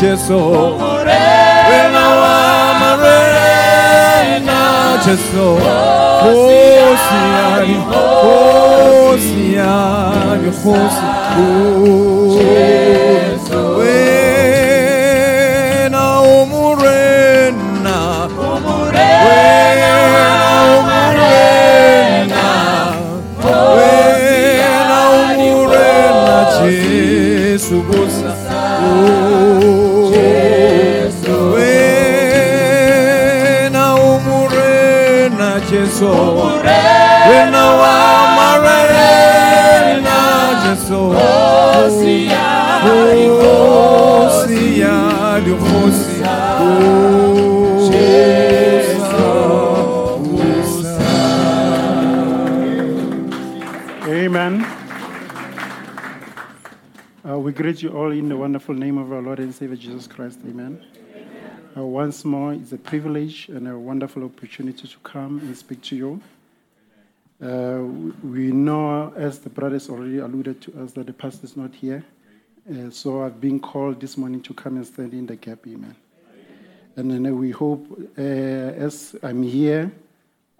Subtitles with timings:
[0.00, 0.38] Jesu.
[1.68, 3.42] Wena wamarena,
[5.04, 5.46] Jesu.
[6.22, 9.76] Hosia, di Hosia,
[10.42, 11.06] di Hosi.
[15.78, 17.98] Wena umurena,
[19.26, 19.94] Wena
[20.86, 22.46] umurena,
[23.74, 27.76] Wena umurena, Jesu
[41.08, 42.48] Hosia.
[54.06, 54.64] Amen.
[57.28, 60.06] Uh, we greet you all in the wonderful name of our Lord and Savior Jesus
[60.06, 60.38] Christ.
[60.46, 60.80] Amen.
[61.78, 65.94] Uh, once more, it's a privilege and a wonderful opportunity to come and speak to
[65.94, 66.20] you.
[67.40, 67.82] Uh,
[68.26, 72.02] we know, as the brothers already alluded to us, that the pastor is not here.
[72.68, 75.60] Uh, so I've been called this morning to come and stand in the gap.
[75.66, 75.94] Amen.
[76.96, 77.86] And then we hope,
[78.18, 79.92] uh, as I'm here,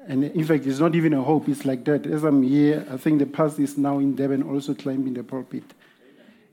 [0.08, 2.06] And in fact, it's not even a hope, it's like that.
[2.06, 5.64] As I'm here, I think the pastor is now in Devon also climbing the pulpit.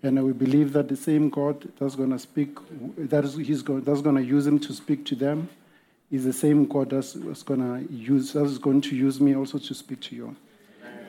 [0.05, 2.59] And we believe that the same God that's going to speak,
[3.09, 5.49] that is, he's going, that's going to use him to speak to them,
[6.11, 9.57] is the same God that's, that's going to use, that's going to use me also
[9.57, 10.35] to speak to you.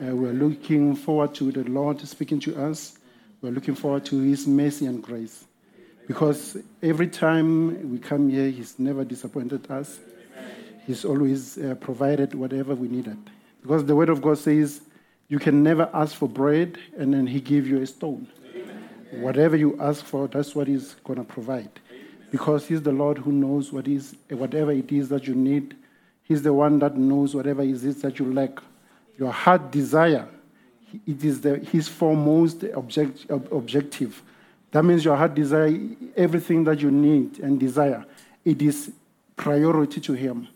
[0.01, 2.97] Uh, we're looking forward to the Lord speaking to us.
[3.43, 5.45] We're looking forward to His mercy and grace.
[6.07, 9.99] Because every time we come here, He's never disappointed us.
[10.87, 13.17] He's always uh, provided whatever we needed.
[13.61, 14.81] Because the Word of God says,
[15.27, 18.27] you can never ask for bread and then He give you a stone.
[19.11, 21.69] Whatever you ask for, that's what He's going to provide.
[22.31, 25.75] Because He's the Lord who knows what is, whatever it is that you need.
[26.23, 28.59] He's the one that knows whatever it is that you lack.
[29.17, 30.27] Your heart desire,
[31.05, 34.21] it is the, His foremost object, ob- objective.
[34.71, 35.79] That means your heart desire,
[36.15, 38.05] everything that you need and desire,
[38.43, 38.91] it is
[39.37, 40.49] priority to Him.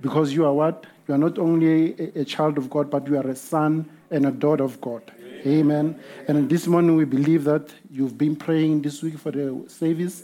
[0.00, 0.84] Because you are what?
[1.08, 4.26] You are not only a, a child of God, but you are a son and
[4.26, 5.02] a daughter of God.
[5.46, 6.00] Amen.
[6.26, 10.22] And this morning we believe that you've been praying this week for the service,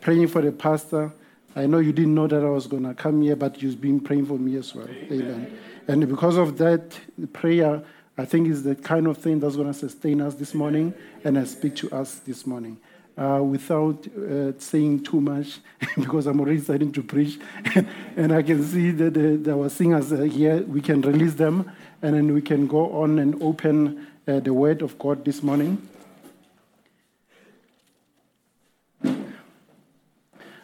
[0.00, 1.12] praying for the pastor.
[1.54, 4.00] I know you didn't know that I was going to come here, but you've been
[4.00, 4.88] praying for me as well.
[4.88, 5.58] Amen.
[5.86, 6.98] And because of that
[7.34, 7.82] prayer,
[8.16, 10.94] I think is the kind of thing that's going to sustain us this morning
[11.24, 12.78] and speak to us this morning.
[13.16, 15.60] Uh, without uh, saying too much,
[15.96, 17.38] because I'm already starting to preach,
[18.16, 21.70] and I can see that uh, our singers here, we can release them,
[22.02, 25.88] and then we can go on and open uh, the Word of God this morning.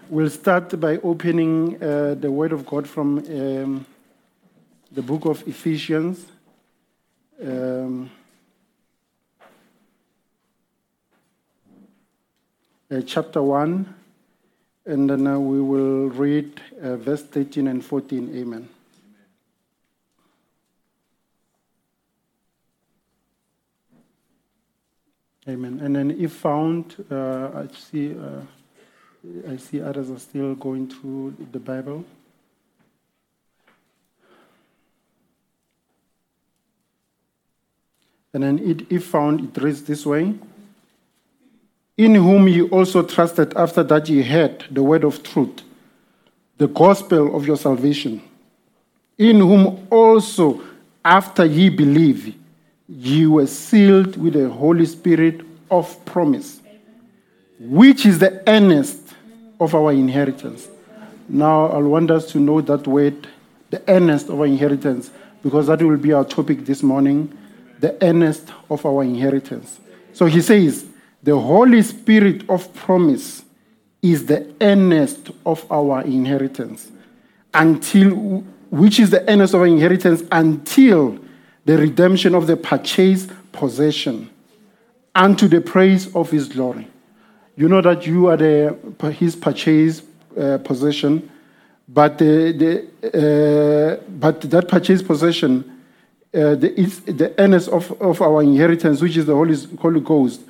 [0.09, 3.87] We'll start by opening uh, the Word of God from um,
[4.91, 6.27] the book of Ephesians.
[7.43, 8.11] Um,
[12.91, 13.95] uh, chapter 1,
[14.87, 18.37] and then uh, we will read uh, verse 13 and 14.
[18.37, 18.69] Amen.
[25.49, 25.81] Amen.
[25.83, 28.43] And then, if found, uh, I see, uh,
[29.51, 32.05] I see others are still going through the Bible.
[38.35, 40.35] And then, it, if found, it reads this way
[41.97, 45.63] In whom ye also trusted after that ye heard the word of truth,
[46.59, 48.23] the gospel of your salvation.
[49.17, 50.63] In whom also,
[51.03, 52.35] after ye believe,
[52.91, 56.61] ye were sealed with the Holy Spirit of promise,
[57.61, 59.15] which is the earnest
[59.61, 60.69] of our inheritance.
[61.29, 63.29] Now, I want us to know that word,
[63.71, 65.11] the earnest of our inheritance,
[65.43, 67.37] because that will be our topic this morning
[67.79, 69.81] the earnest of our inheritance.
[70.13, 70.85] So he says,
[71.23, 73.43] the Holy Spirit of promise
[74.03, 76.91] is the earnest of our inheritance,
[77.55, 81.19] until which is the earnest of our inheritance until
[81.65, 84.31] the redemption of the purchased possession
[85.15, 86.89] unto the praise of his glory.
[87.57, 88.77] You know that you are the,
[89.13, 90.05] his purchased
[90.39, 91.31] uh, possession,
[91.89, 95.65] but, the, the, uh, but that purchased possession,
[96.33, 96.69] uh, the,
[97.07, 100.41] the earnest of, of our inheritance, which is the Holy, Holy Ghost,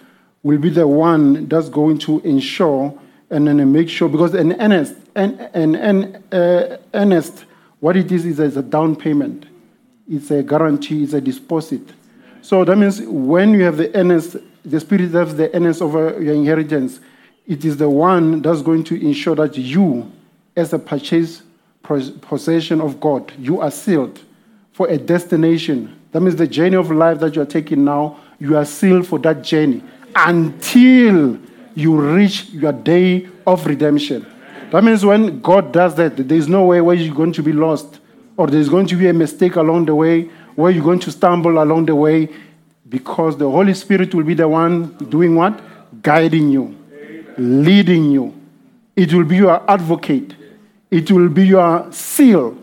[0.42, 2.98] will be the one that's going to ensure
[3.30, 7.44] and then make sure, because an earnest, an, an, an uh, earnest,
[7.78, 9.46] what it is is a down payment.
[10.10, 11.82] It's a guarantee, it's a deposit.
[12.42, 16.34] So that means when you have the earnest, the Spirit has the earnest over your
[16.34, 16.98] inheritance,
[17.46, 20.10] it is the one that's going to ensure that you,
[20.56, 21.42] as a purchased
[21.82, 24.20] possession of God, you are sealed
[24.72, 25.96] for a destination.
[26.10, 29.20] That means the journey of life that you are taking now, you are sealed for
[29.20, 29.82] that journey
[30.16, 31.38] until
[31.76, 34.26] you reach your day of redemption.
[34.72, 37.99] That means when God does that, there's no way where you're going to be lost
[38.40, 40.22] or there's going to be a mistake along the way
[40.54, 42.26] where you're going to stumble along the way
[42.88, 45.60] because the Holy Spirit will be the one doing what?
[46.02, 46.74] Guiding you,
[47.36, 48.34] leading you.
[48.96, 50.34] It will be your advocate,
[50.90, 52.56] it will be your seal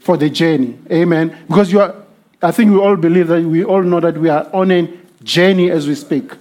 [0.00, 0.78] for the journey.
[0.90, 1.38] Amen.
[1.46, 1.94] Because you are,
[2.40, 4.90] I think we all believe that we all know that we are on a
[5.22, 6.32] journey as we speak.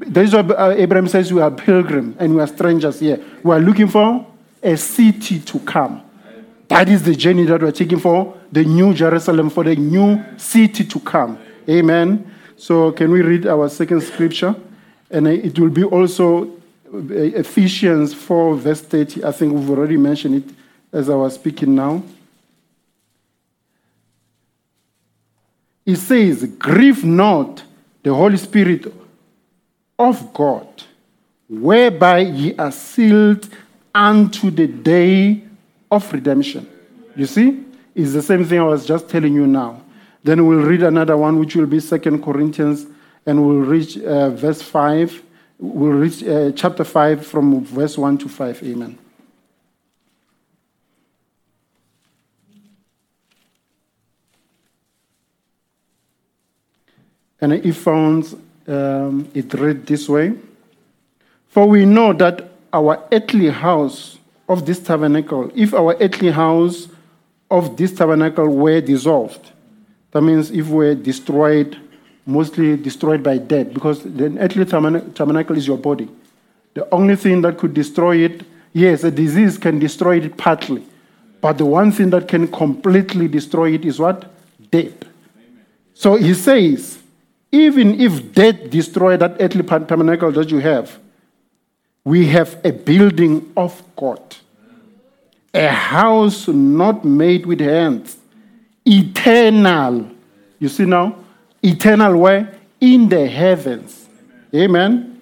[0.00, 3.24] That is what Abraham says we are pilgrim and we are strangers here.
[3.42, 4.26] We are looking for
[4.62, 6.02] a city to come.
[6.68, 10.84] That is the journey that we're taking for the new Jerusalem, for the new city
[10.84, 11.38] to come.
[11.68, 12.34] Amen.
[12.56, 14.54] So, can we read our second scripture?
[15.10, 16.44] And it will be also
[16.92, 19.24] uh, Ephesians 4, verse 30.
[19.24, 20.54] I think we've already mentioned it
[20.92, 22.02] as I was speaking now.
[25.86, 27.62] It says, Grieve not
[28.02, 28.92] the Holy Spirit
[29.98, 30.68] of God,
[31.48, 33.48] whereby ye are sealed
[33.94, 35.47] unto the day
[35.90, 36.68] of redemption.
[37.16, 37.64] You see?
[37.94, 39.82] It's the same thing I was just telling you now.
[40.22, 42.86] Then we'll read another one, which will be Second Corinthians,
[43.26, 45.22] and we'll reach uh, verse 5.
[45.58, 48.62] We'll read uh, chapter 5 from verse 1 to 5.
[48.62, 48.98] Amen.
[57.40, 60.34] And if found, um, it read this way
[61.48, 64.17] For we know that our earthly house
[64.48, 66.88] of this tabernacle, if our earthly house
[67.50, 69.52] of this tabernacle were dissolved,
[70.10, 71.78] that means if we're destroyed,
[72.24, 76.08] mostly destroyed by death, because the earthly tabernacle is your body.
[76.74, 80.86] The only thing that could destroy it, yes, a disease can destroy it partly,
[81.40, 84.30] but the one thing that can completely destroy it is what?
[84.70, 85.04] Death.
[85.94, 86.98] So he says,
[87.50, 90.98] even if death destroyed that earthly tabernacle that you have,
[92.04, 94.36] we have a building of God,
[95.52, 98.16] a house not made with hands,
[98.84, 100.10] eternal.
[100.58, 101.16] You see now?
[101.62, 102.58] Eternal where?
[102.80, 104.08] In the heavens.
[104.54, 105.20] Amen.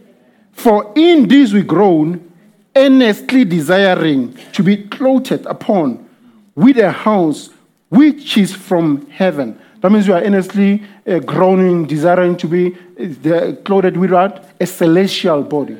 [0.52, 2.32] For in this we groan,
[2.74, 6.08] earnestly desiring to be clothed upon
[6.54, 7.50] with a house
[7.88, 9.58] which is from heaven.
[9.80, 14.50] That means you are earnestly uh, groaning, desiring to be uh, clothed with what?
[14.60, 15.76] A celestial body.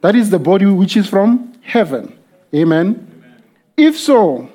[0.00, 2.18] That is the body which is from heaven.
[2.54, 3.06] Amen.
[3.76, 4.48] If so,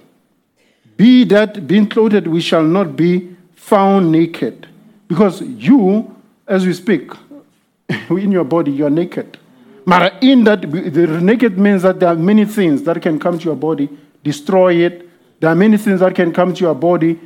[0.97, 4.67] be that being clothed, we shall not be found naked.
[5.07, 6.15] Because you,
[6.47, 7.11] as we speak,
[8.09, 9.37] in your body, you are naked.
[9.85, 13.45] But in that, the naked means that there are many things that can come to
[13.45, 13.87] your body,
[14.23, 15.07] destroy it.
[15.39, 17.19] There are many things that can come to your body,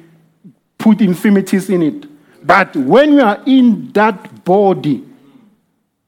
[0.78, 2.46] put infirmities in it.
[2.46, 5.06] But when you are in that body,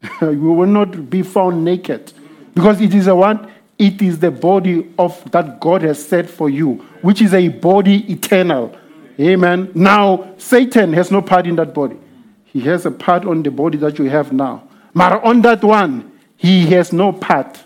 [0.22, 2.12] you will not be found naked.
[2.53, 3.50] Because it is a what?
[3.77, 8.12] It is the body of that God has set for you, which is a body
[8.12, 8.75] eternal.
[9.20, 9.72] Amen.
[9.74, 11.98] Now, Satan has no part in that body.
[12.46, 14.67] He has a part on the body that you have now.
[14.93, 17.60] But on that one, he has no part.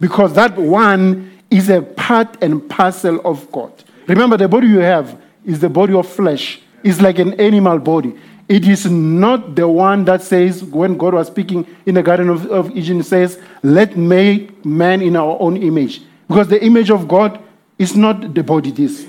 [0.00, 3.72] Because that one is a part and parcel of God.
[4.08, 6.60] Remember, the body you have is the body of flesh.
[6.82, 8.14] It's like an animal body.
[8.48, 12.46] It is not the one that says, when God was speaking in the Garden of,
[12.50, 16.02] of Eden, says, Let make man in our own image.
[16.28, 17.42] Because the image of God
[17.78, 19.06] is not the body, this.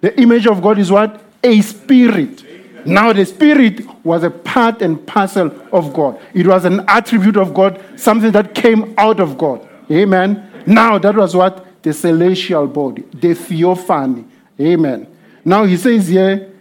[0.00, 1.22] The image of God is what?
[1.42, 2.44] A spirit.
[2.86, 6.20] Now, the spirit was a part and parcel of God.
[6.32, 9.68] It was an attribute of God, something that came out of God.
[9.90, 10.48] Amen.
[10.66, 11.82] Now, that was what?
[11.82, 14.24] The celestial body, the theophany.
[14.60, 15.08] Amen.
[15.44, 16.52] Now, he says here,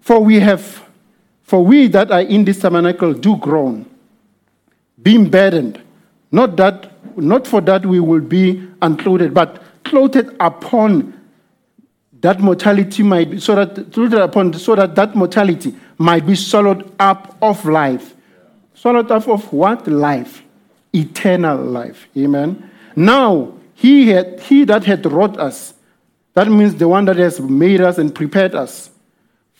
[0.00, 0.83] For we have
[1.44, 3.86] for we that are in this tabernacle do groan,
[5.00, 5.80] being burdened,
[6.32, 11.12] not that not for that we will be unclothed, but clothed upon
[12.20, 16.90] that mortality might be so that clothed upon so that that mortality might be swallowed
[16.98, 18.16] up of life.
[18.72, 19.86] Swallowed up of what?
[19.86, 20.42] Life.
[20.94, 22.08] Eternal life.
[22.16, 22.70] Amen.
[22.96, 25.74] Now he had he that had wrought us,
[26.32, 28.90] that means the one that has made us and prepared us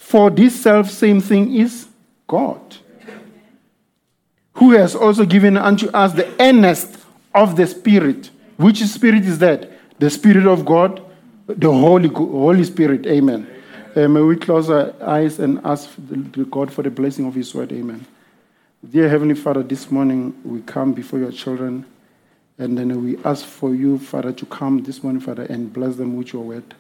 [0.05, 1.89] for this self same thing is
[2.27, 2.77] God,
[4.53, 6.99] who has also given unto us the earnest
[7.35, 8.31] of the Spirit.
[8.59, 9.73] Which Spirit is that?
[9.99, 11.03] The Spirit of God,
[11.47, 13.07] the Holy, Holy Spirit.
[13.07, 13.51] Amen.
[13.97, 15.89] Uh, may we close our eyes and ask
[16.51, 17.73] God for the blessing of His word.
[17.73, 18.07] Amen.
[18.89, 21.87] Dear Heavenly Father, this morning we come before your children
[22.59, 26.15] and then we ask for you, Father, to come this morning, Father, and bless them
[26.17, 26.75] with your word.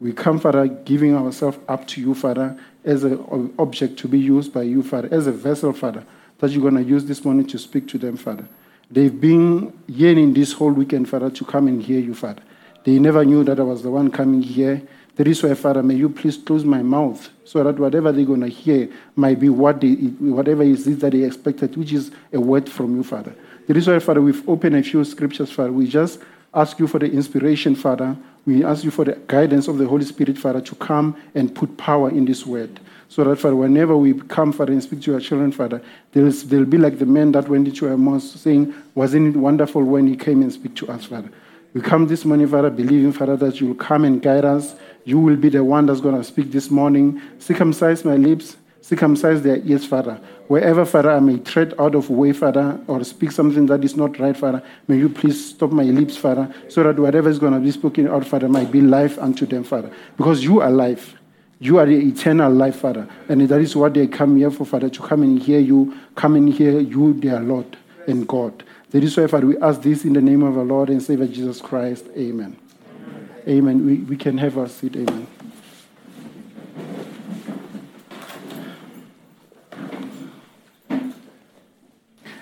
[0.00, 4.52] We come, Father, giving ourselves up to you, Father, as an object to be used
[4.52, 6.04] by you, Father, as a vessel, Father,
[6.38, 8.46] that you're going to use this morning to speak to them, Father.
[8.90, 12.42] They've been yearning this whole weekend, Father, to come and hear you, Father.
[12.84, 14.80] They never knew that I was the one coming here.
[15.16, 18.42] That is why, Father, may you please close my mouth so that whatever they're going
[18.42, 22.40] to hear might be what they, whatever it is that they expected, which is a
[22.40, 23.34] word from you, Father.
[23.66, 25.72] That is why, Father, we've opened a few scriptures, Father.
[25.72, 26.20] We just
[26.58, 28.16] ask you for the inspiration, Father.
[28.44, 31.76] We ask you for the guidance of the Holy Spirit, Father, to come and put
[31.76, 32.80] power in this word.
[33.10, 36.64] So that, Father, whenever we come, Father, and speak to your children, Father, there will
[36.64, 40.42] be like the man that went into Emmaus saying, Wasn't it wonderful when he came
[40.42, 41.30] and speak to us, Father?
[41.74, 44.74] We come this morning, Father, believing, Father, that you will come and guide us.
[45.04, 47.20] You will be the one that's going to speak this morning.
[47.38, 48.56] Circumcise my lips,
[48.88, 50.18] circumcise their ears, Father.
[50.46, 54.18] Wherever, Father, I may tread out of way, Father, or speak something that is not
[54.18, 57.60] right, Father, may you please stop my lips, Father, so that whatever is going to
[57.60, 59.92] be spoken out, Father, might be life unto them, Father.
[60.16, 61.16] Because you are life.
[61.60, 63.06] You are the eternal life, Father.
[63.28, 66.36] And that is what they come here for, Father, to come and hear you, come
[66.36, 67.76] and hear you, their Lord
[68.06, 68.64] and God.
[68.90, 71.26] That is why, Father, we ask this in the name of our Lord and Savior
[71.26, 72.06] Jesus Christ.
[72.16, 72.56] Amen.
[73.02, 73.28] Amen.
[73.46, 73.84] Amen.
[73.84, 74.96] We, we can have our seat.
[74.96, 75.26] Amen.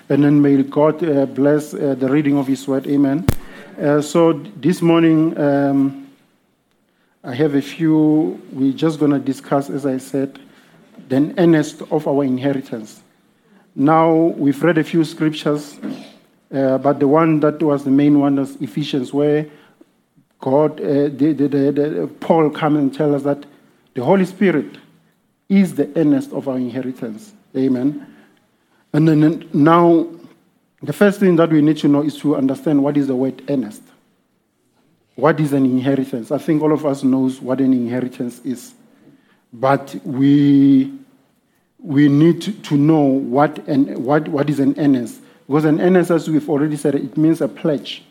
[0.09, 2.87] And then may God uh, bless uh, the reading of His word.
[2.87, 3.25] Amen.
[3.79, 6.07] Uh, so this morning, um,
[7.23, 10.39] I have a few, we're just going to discuss, as I said,
[11.09, 13.01] the earnest of our inheritance.
[13.75, 15.77] Now, we've read a few scriptures,
[16.53, 19.45] uh, but the one that was the main one was Ephesians, where
[20.39, 23.45] God, uh, the, the, the, Paul come and tell us that
[23.93, 24.77] the Holy Spirit
[25.49, 27.33] is the earnest of our inheritance.
[27.55, 28.06] Amen.
[28.97, 30.07] And then now,
[30.81, 33.43] the first thing that we need to know is to understand what is the word
[33.47, 33.83] earnest.
[35.13, 36.31] What is an inheritance?
[36.31, 38.73] I think all of us knows what an inheritance is,
[39.53, 40.91] but we
[41.77, 45.21] we need to, know what and what, what is an earnest.
[45.45, 48.03] Because an earnest, as we've already said, it means a pledge.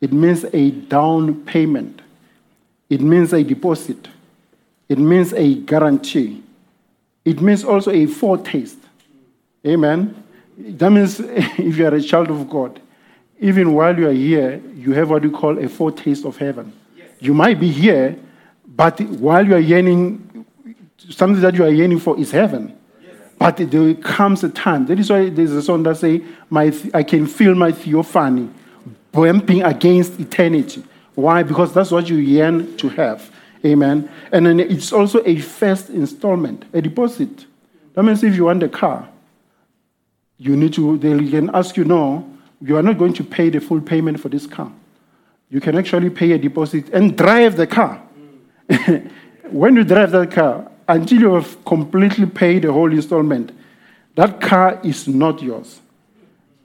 [0.00, 2.00] It means a down payment.
[2.88, 4.08] It means a deposit.
[4.88, 6.42] It means a guarantee.
[7.26, 8.81] It means also a foretaste.
[9.66, 10.22] Amen.
[10.56, 12.80] That means if you are a child of God,
[13.40, 16.72] even while you are here, you have what we call a foretaste of heaven.
[17.18, 18.18] You might be here,
[18.66, 20.46] but while you are yearning,
[21.10, 22.78] something that you are yearning for is heaven.
[23.38, 24.86] But there comes a time.
[24.86, 28.48] That is why there's a song that say, my, I can feel my theophany
[29.10, 30.84] bumping against eternity.
[31.14, 31.42] Why?
[31.42, 33.30] Because that's what you yearn to have.
[33.64, 34.08] Amen.
[34.30, 37.46] And then it's also a first installment, a deposit.
[37.94, 39.08] That means if you want a car,
[40.42, 42.28] you need to, they can ask you, no,
[42.60, 44.72] you are not going to pay the full payment for this car.
[45.48, 48.02] You can actually pay a deposit and drive the car.
[49.50, 53.52] when you drive that car, until you have completely paid the whole installment,
[54.16, 55.80] that car is not yours.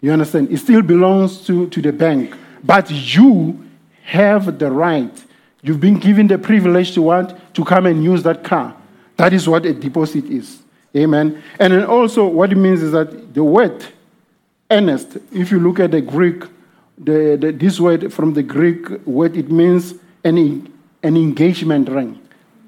[0.01, 0.51] You understand?
[0.51, 2.33] It still belongs to, to the bank.
[2.63, 3.63] But you
[4.03, 5.23] have the right.
[5.61, 8.75] You've been given the privilege to want to come and use that car.
[9.17, 10.63] That is what a deposit is.
[10.97, 11.43] Amen.
[11.59, 13.85] And then also, what it means is that the word
[14.69, 16.43] earnest, if you look at the Greek,
[16.97, 20.37] the, the, this word from the Greek word, it means an,
[21.03, 22.19] an engagement ring.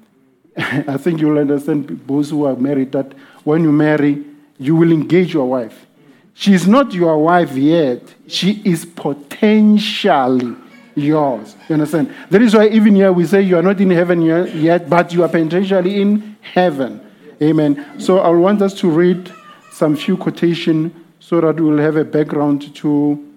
[0.56, 3.12] I think you'll understand those who are married that
[3.44, 4.24] when you marry,
[4.58, 5.86] you will engage your wife.
[6.34, 8.02] She's not your wife yet.
[8.26, 10.56] She is potentially
[10.94, 11.56] yours.
[11.68, 12.14] You understand?
[12.30, 15.22] That is why even here we say you are not in heaven yet, but you
[15.22, 17.09] are potentially in heaven.
[17.42, 17.98] Amen.
[17.98, 19.32] So I want us to read
[19.70, 23.34] some few quotation so that we'll have a background to,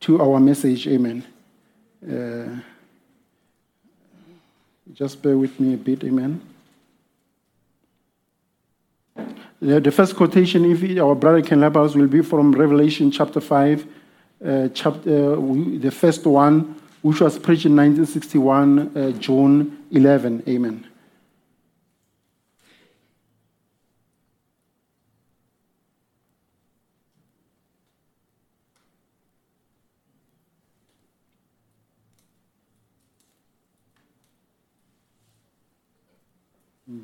[0.00, 0.88] to our message.
[0.88, 1.24] Amen.
[2.02, 2.60] Uh,
[4.94, 6.04] just bear with me a bit.
[6.04, 6.40] Amen.
[9.60, 13.86] The first quotation, if our brother can help us, will be from Revelation chapter 5,
[14.44, 15.36] uh, chapter, uh,
[15.78, 20.42] the first one, which was preached in 1961, uh, June 11.
[20.48, 20.88] Amen.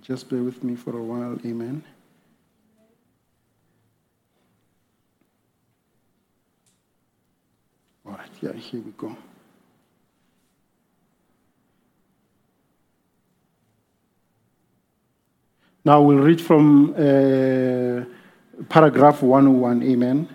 [0.09, 1.39] Just bear with me for a while.
[1.45, 1.85] Amen.
[8.07, 9.15] All right, yeah, here we go.
[15.85, 18.05] Now we'll read from uh,
[18.71, 20.29] paragraph 101, amen.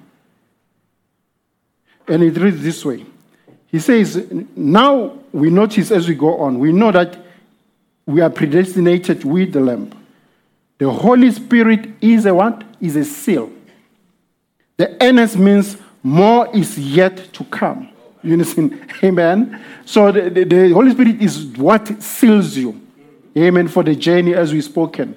[2.07, 3.07] And it reads this way
[3.65, 7.22] He says, Now we notice as we go on, we know that
[8.05, 9.91] we are predestinated with the Lamb.
[10.77, 12.63] The Holy Spirit is a what?
[12.81, 13.51] Is a seal.
[14.77, 17.89] The earnest means more is yet to come.
[18.21, 18.91] You understand?
[19.03, 19.63] Amen.
[19.85, 22.79] So the, the, the, Holy Spirit is what seals you.
[23.37, 23.67] Amen.
[23.67, 25.15] For the journey as we've spoken.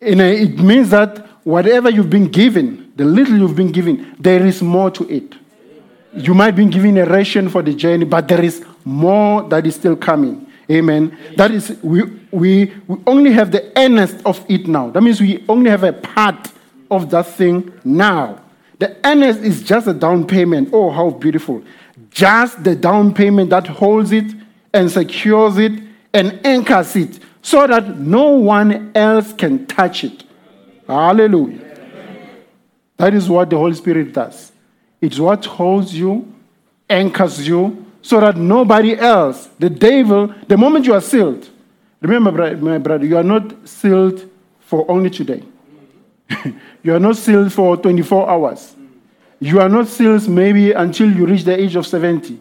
[0.00, 4.44] And uh, it means that whatever you've been given, the little you've been given, there
[4.46, 5.34] is more to it.
[6.14, 9.74] You might be given a ration for the journey, but there is more that is
[9.74, 10.45] still coming.
[10.70, 11.16] Amen.
[11.36, 12.02] That is, we,
[12.32, 14.90] we, we only have the earnest of it now.
[14.90, 16.50] That means we only have a part
[16.90, 18.40] of that thing now.
[18.78, 20.70] The earnest is just a down payment.
[20.72, 21.62] Oh, how beautiful.
[22.10, 24.34] Just the down payment that holds it
[24.72, 25.72] and secures it
[26.12, 30.24] and anchors it so that no one else can touch it.
[30.86, 31.60] Hallelujah.
[32.96, 34.52] That is what the Holy Spirit does.
[35.00, 36.32] It's what holds you,
[36.88, 41.50] anchors you, so that nobody else, the devil, the moment you are sealed,
[42.00, 45.42] remember, my brother, you are not sealed for only today.
[46.84, 48.76] you are not sealed for 24 hours.
[49.40, 52.40] You are not sealed maybe until you reach the age of 70.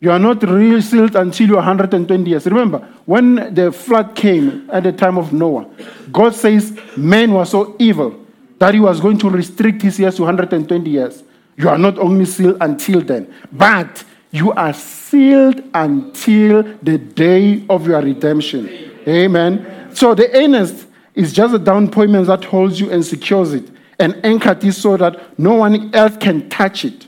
[0.00, 2.46] You are not really sealed until you are 120 years.
[2.46, 5.68] Remember, when the flood came at the time of Noah,
[6.10, 8.24] God says men were so evil
[8.58, 11.22] that he was going to restrict his years to 120 years.
[11.58, 14.02] You are not only sealed until then, but
[14.34, 18.68] you are sealed until the day of your redemption.
[19.06, 19.94] Amen.
[19.94, 23.70] So the earnest is just a down payment that holds you and secures it,
[24.00, 27.06] and anchored it so that no one else can touch it.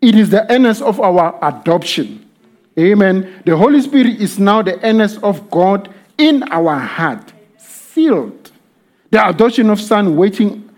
[0.00, 2.24] It is the earnest of our adoption.
[2.78, 3.42] Amen.
[3.44, 8.52] The Holy Spirit is now the earnest of God in our heart, sealed.
[9.10, 10.70] The adoption of Son waiting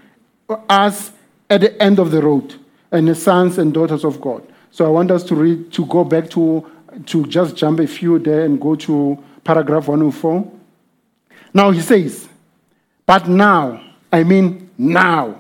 [0.71, 1.13] us
[1.51, 2.55] at the end of the road,
[2.91, 4.49] and the sons and daughters of God.
[4.73, 6.67] So I want us to read to go back to
[7.07, 10.51] to just jump a few there and go to paragraph 104.
[11.55, 12.29] Now he says,
[13.07, 15.39] but now, I mean now.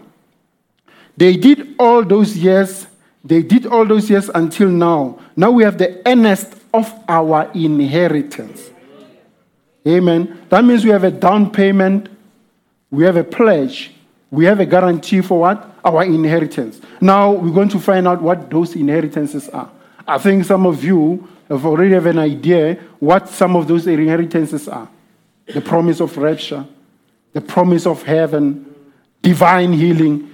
[1.16, 2.86] They did all those years,
[3.24, 5.18] they did all those years until now.
[5.36, 8.70] Now we have the earnest of our inheritance.
[9.86, 10.42] Amen.
[10.48, 12.08] That means we have a down payment,
[12.90, 13.92] we have a pledge,
[14.30, 15.71] we have a guarantee for what?
[15.84, 16.80] Our inheritance.
[17.00, 19.70] Now we're going to find out what those inheritances are.
[20.06, 24.68] I think some of you have already have an idea what some of those inheritances
[24.68, 24.88] are.
[25.46, 26.64] The promise of rapture,
[27.32, 28.74] the promise of heaven,
[29.20, 30.30] divine healing.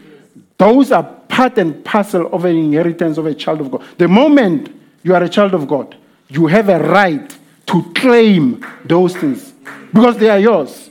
[0.59, 3.85] Those are part and parcel of an inheritance of a child of God.
[3.97, 5.97] The moment you are a child of God,
[6.29, 9.53] you have a right to claim those things
[9.93, 10.91] because they are yours.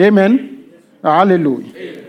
[0.00, 0.72] Amen.
[1.02, 2.03] Hallelujah.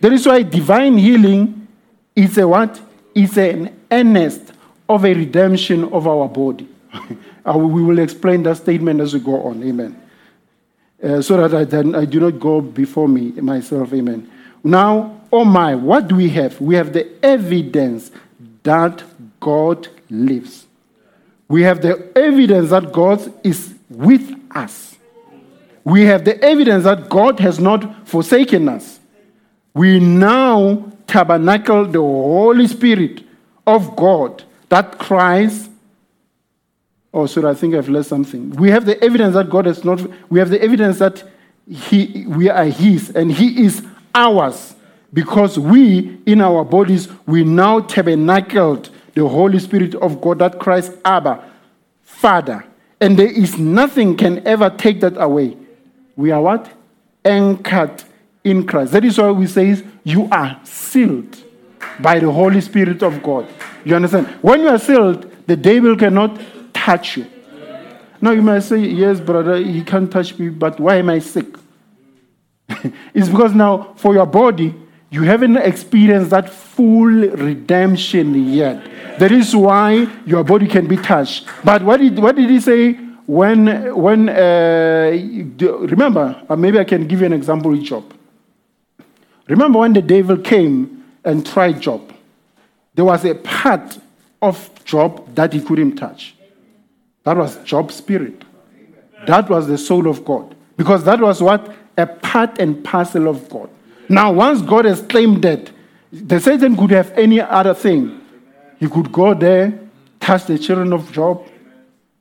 [0.00, 1.68] That is why divine healing
[2.14, 2.80] is a what?
[3.14, 4.52] Is an earnest
[4.88, 6.68] of a redemption of our body.
[7.46, 9.62] Uh, we will explain that statement as we go on.
[9.62, 9.98] Amen.
[11.02, 13.90] Uh, so that I, then I do not go before me myself.
[13.94, 14.30] Amen.
[14.62, 16.60] Now, oh my, what do we have?
[16.60, 18.10] We have the evidence
[18.64, 19.02] that
[19.40, 20.66] God lives.
[21.48, 24.96] We have the evidence that God is with us.
[25.84, 28.97] We have the evidence that God has not forsaken us.
[29.78, 33.22] We now tabernacle the Holy Spirit
[33.64, 35.68] of God that cries.
[37.14, 38.50] Oh, sorry, I think I've lost something.
[38.56, 41.22] We have the evidence that God has not, we have the evidence that
[41.70, 43.84] he, we are His and He is
[44.16, 44.74] ours
[45.12, 50.90] because we, in our bodies, we now tabernacled the Holy Spirit of God that cries,
[51.04, 51.44] Abba,
[52.02, 52.64] Father.
[53.00, 55.56] And there is nothing can ever take that away.
[56.16, 56.68] We are what?
[57.24, 58.02] Anchored
[58.44, 58.92] in Christ.
[58.92, 61.36] That is why we say you are sealed
[62.00, 63.48] by the Holy Spirit of God.
[63.84, 64.26] You understand?
[64.42, 66.40] When you are sealed, the devil cannot
[66.72, 67.26] touch you.
[68.20, 71.46] Now you might say, Yes, brother, he can't touch me, but why am I sick?
[73.14, 74.74] it's because now for your body,
[75.10, 79.18] you haven't experienced that full redemption yet.
[79.18, 81.48] That is why your body can be touched.
[81.64, 82.92] But what did, what did he say
[83.26, 85.10] when, when uh,
[85.60, 88.14] remember, uh, maybe I can give you an example Job.
[89.48, 92.14] Remember when the devil came and tried Job?
[92.94, 93.98] There was a part
[94.42, 96.34] of Job that he couldn't touch.
[97.24, 98.44] That was Job's spirit.
[99.26, 100.54] That was the soul of God.
[100.76, 101.74] Because that was what?
[101.96, 103.68] A part and parcel of God.
[104.08, 105.70] Now, once God has claimed that,
[106.12, 108.20] the Satan could have any other thing.
[108.78, 109.78] He could go there,
[110.20, 111.46] touch the children of Job.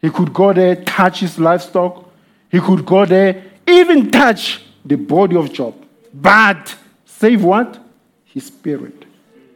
[0.01, 2.11] He could go there, touch his livestock.
[2.49, 5.75] He could go there, even touch the body of Job.
[6.13, 6.75] But
[7.19, 7.79] save what?
[8.25, 9.05] His spirit.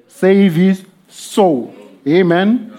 [0.08, 1.76] Save his soul.
[2.08, 2.72] Amen.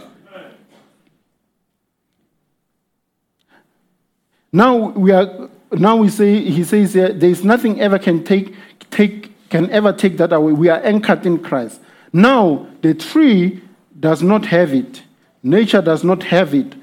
[4.53, 8.55] Now we are now we say he says here, there is nothing ever can take
[8.91, 10.53] take can ever take that away.
[10.53, 11.81] We are anchored in Christ.
[12.13, 13.63] Now the tree
[13.99, 15.03] does not have it.
[15.43, 16.75] Nature does not have it.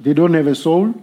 [0.00, 0.94] They don't have a soul.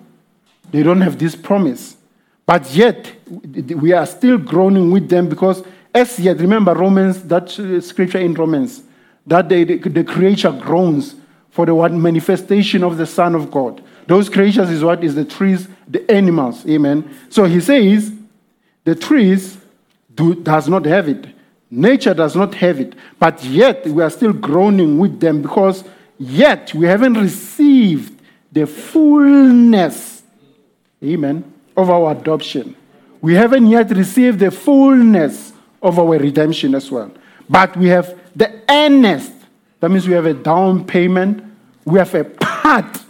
[0.72, 1.98] They don't have this promise.
[2.46, 7.82] But yet we are still groaning with them because as yet, remember Romans, that uh,
[7.82, 8.84] scripture in Romans,
[9.28, 11.16] that the, the, creature groans
[11.50, 13.84] for the manifestation of the Son of God.
[14.08, 16.66] Those creatures is what is the trees, the animals.
[16.68, 17.14] Amen.
[17.30, 18.12] So he says,
[18.84, 19.58] the trees
[20.16, 21.28] do, does not have it.
[21.70, 22.94] Nature does not have it.
[23.20, 25.84] But yet we are still groaning with them because
[26.18, 28.20] yet we haven't received
[28.52, 30.24] the fullness,
[31.04, 32.76] amen, of our adoption.
[33.22, 37.12] We haven't yet received the fullness of our redemption as well.
[37.50, 39.34] But we have the earnest.
[39.80, 41.44] That means we have a down payment.
[41.86, 43.04] We have a part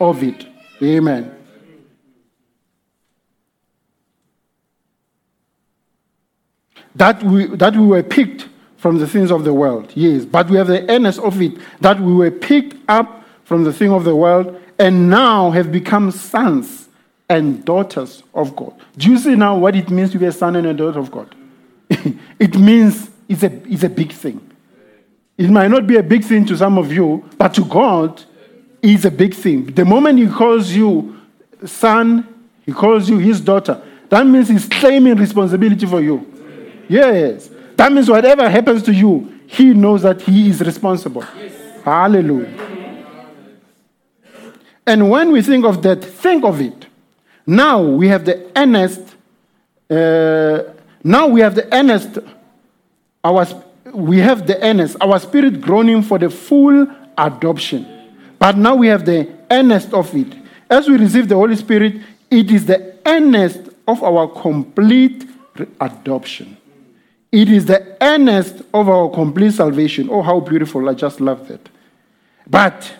[0.00, 0.46] of it.
[0.82, 1.34] Amen.
[6.94, 10.24] That we, that we were picked from the things of the world, yes.
[10.24, 13.92] But we have the earnest of it that we were picked up from the thing
[13.92, 16.88] of the world and now have become sons
[17.28, 18.74] and daughters of God.
[18.96, 21.10] Do you see now what it means to be a son and a daughter of
[21.10, 21.34] God?
[22.38, 24.40] it means it's a, is a big thing.
[25.36, 28.22] It might not be a big thing to some of you, but to God,
[28.82, 29.66] it's a big thing.
[29.66, 31.20] The moment He calls you
[31.64, 32.28] son,
[32.64, 36.26] He calls you His daughter, that means He's claiming responsibility for you.
[36.88, 37.50] Yes.
[37.76, 41.22] That means whatever happens to you, He knows that He is responsible.
[41.84, 42.72] Hallelujah.
[44.86, 46.86] And when we think of that, think of it.
[47.46, 49.00] Now we have the earnest,
[49.90, 52.18] uh, now we have the earnest,
[53.24, 53.46] our,
[53.92, 56.86] we have the earnest, our spirit groaning for the full
[57.18, 57.86] adoption.
[58.38, 60.34] But now we have the earnest of it.
[60.70, 65.28] As we receive the Holy Spirit, it is the earnest of our complete
[65.80, 66.56] adoption.
[67.30, 70.08] It is the earnest of our complete salvation.
[70.10, 70.88] Oh, how beautiful.
[70.88, 71.68] I just love that.
[72.46, 72.92] But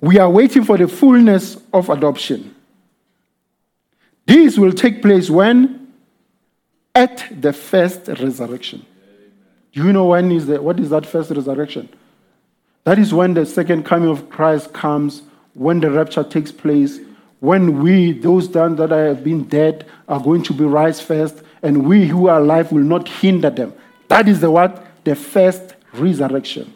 [0.00, 2.54] we are waiting for the fullness of adoption.
[4.26, 5.87] This will take place when?
[6.98, 8.84] At the first resurrection.
[9.72, 11.88] Do you know when is the, what is that first resurrection?
[12.82, 15.22] That is when the second coming of Christ comes,
[15.54, 16.98] when the rapture takes place,
[17.38, 21.86] when we, those done that have been dead, are going to be raised first, and
[21.86, 23.74] we who are alive will not hinder them.
[24.08, 24.84] That is the what?
[25.04, 26.74] The first resurrection.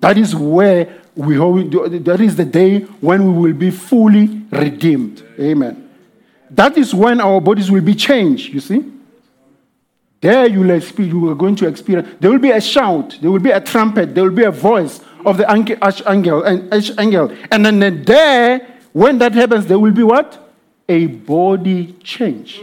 [0.00, 5.22] That is where we that is the day when we will be fully redeemed.
[5.38, 5.88] Amen.
[6.50, 8.92] That is when our bodies will be changed, you see.
[10.22, 13.40] There you will you are going to experience, there will be a shout, there will
[13.40, 17.36] be a trumpet, there will be a voice of the archangel and archangel.
[17.50, 20.54] And then there, when that happens, there will be what?
[20.88, 22.62] A body change.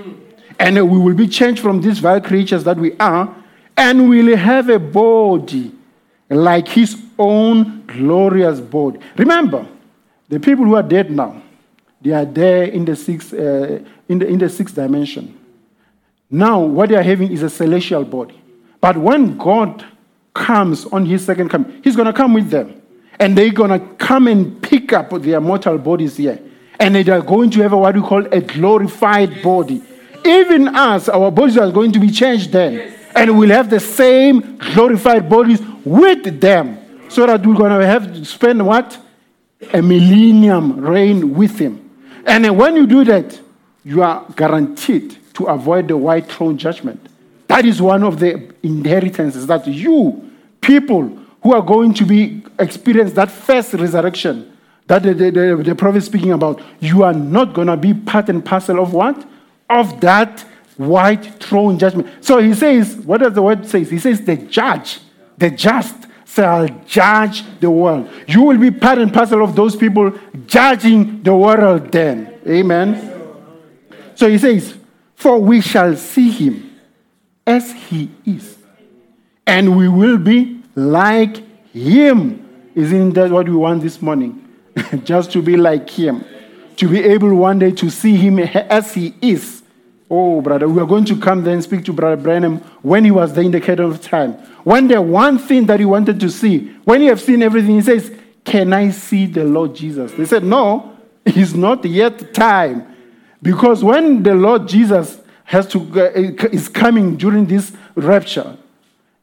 [0.57, 3.35] And we will be changed from these vile creatures that we are,
[3.75, 5.73] and we'll have a body
[6.29, 8.99] like his own glorious body.
[9.17, 9.67] Remember,
[10.29, 11.41] the people who are dead now,
[12.01, 15.38] they are there in the sixth, uh, in, the, in the sixth dimension.
[16.31, 18.39] Now, what they are having is a celestial body.
[18.79, 19.83] But when God
[20.33, 22.81] comes on his second coming, he's going to come with them.
[23.19, 26.39] And they're going to come and pick up their mortal bodies here.
[26.79, 29.83] And they are going to have what we call a glorified body.
[30.23, 32.95] Even us, our bodies are going to be changed then.
[33.15, 36.77] And we'll have the same glorified bodies with them.
[37.09, 38.97] So that we're going to have to spend what?
[39.73, 41.89] A millennium reign with him.
[42.25, 43.37] And when you do that,
[43.83, 46.99] you are guaranteed to avoid the white throne judgment.
[47.47, 51.07] That is one of the inheritances that you, people
[51.41, 55.99] who are going to be experience that first resurrection that the, the, the, the prophet
[55.99, 59.25] is speaking about, you are not going to be part and parcel of what?
[59.69, 60.41] Of that
[60.75, 62.07] white throne judgment.
[62.19, 63.85] So he says, what does the word say?
[63.85, 64.99] He says, the judge,
[65.37, 68.09] the just shall judge the world.
[68.27, 70.11] You will be part and parcel of those people
[70.47, 72.39] judging the world then.
[72.45, 73.05] Amen.
[74.15, 74.78] So he says,
[75.19, 76.79] For we shall see him
[77.45, 78.57] as he is,
[79.45, 82.71] and we will be like him.
[82.73, 84.47] Isn't that what we want this morning?
[85.03, 86.23] Just to be like him,
[86.77, 89.61] to be able one day to see him as he is.
[90.09, 93.11] Oh, brother, we are going to come there and speak to Brother Branham when he
[93.11, 94.35] was there in the kingdom of time.
[94.63, 97.81] When the one thing that he wanted to see, when you have seen everything, he
[97.81, 98.09] says,
[98.45, 100.13] Can I see the Lord Jesus?
[100.13, 102.95] They said, No, it's not yet time.
[103.41, 106.11] Because when the Lord Jesus has to, uh,
[106.51, 108.57] is coming during this rapture,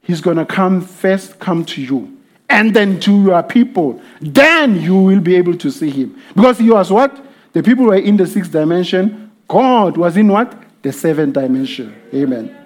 [0.03, 2.17] he's going to come first, come to you,
[2.49, 4.01] and then to your people.
[4.21, 6.21] Then you will be able to see him.
[6.35, 7.25] Because he was what?
[7.53, 9.31] The people were in the sixth dimension.
[9.49, 10.55] God was in what?
[10.83, 11.95] The seventh dimension.
[12.15, 12.57] Amen.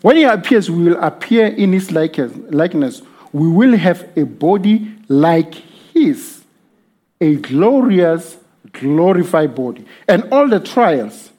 [0.00, 3.02] When he appears, we will appear in his likeness.
[3.32, 6.42] We will have a body like his,
[7.20, 8.36] a glorious
[8.72, 9.84] glorified body.
[10.08, 11.30] And all the trials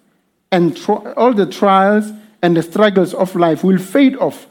[0.51, 0.77] and
[1.17, 4.47] all the trials and the struggles of life will fade off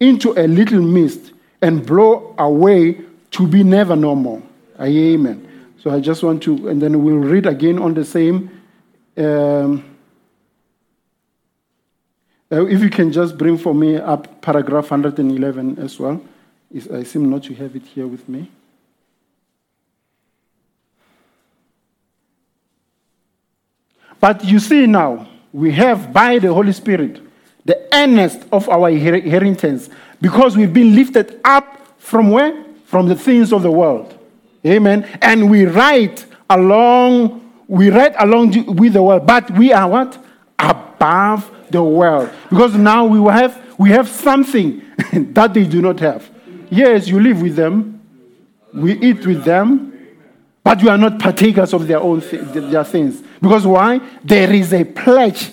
[0.00, 4.42] into a little mist and blow away to be never no more.
[4.80, 5.72] Amen.
[5.78, 8.50] So I just want to, and then we'll read again on the same.
[9.16, 9.96] Um,
[12.52, 16.20] uh, if you can just bring for me up paragraph 111 as well.
[16.92, 18.50] I seem not to have it here with me.
[24.20, 27.20] But you see now, we have by the Holy Spirit
[27.64, 32.64] the earnest of our inheritance because we've been lifted up from where?
[32.84, 34.16] From the things of the world.
[34.64, 35.04] Amen.
[35.20, 40.18] And we write along, we write along with the world, but we are what?
[40.58, 42.30] Above the world.
[42.48, 44.82] Because now we have we have something
[45.32, 46.30] that they do not have.
[46.70, 48.00] Yes, you live with them,
[48.72, 49.92] we eat with them,
[50.64, 53.22] but we are not partakers of their own th- their things.
[53.40, 54.00] Because why?
[54.24, 55.52] There is a pledge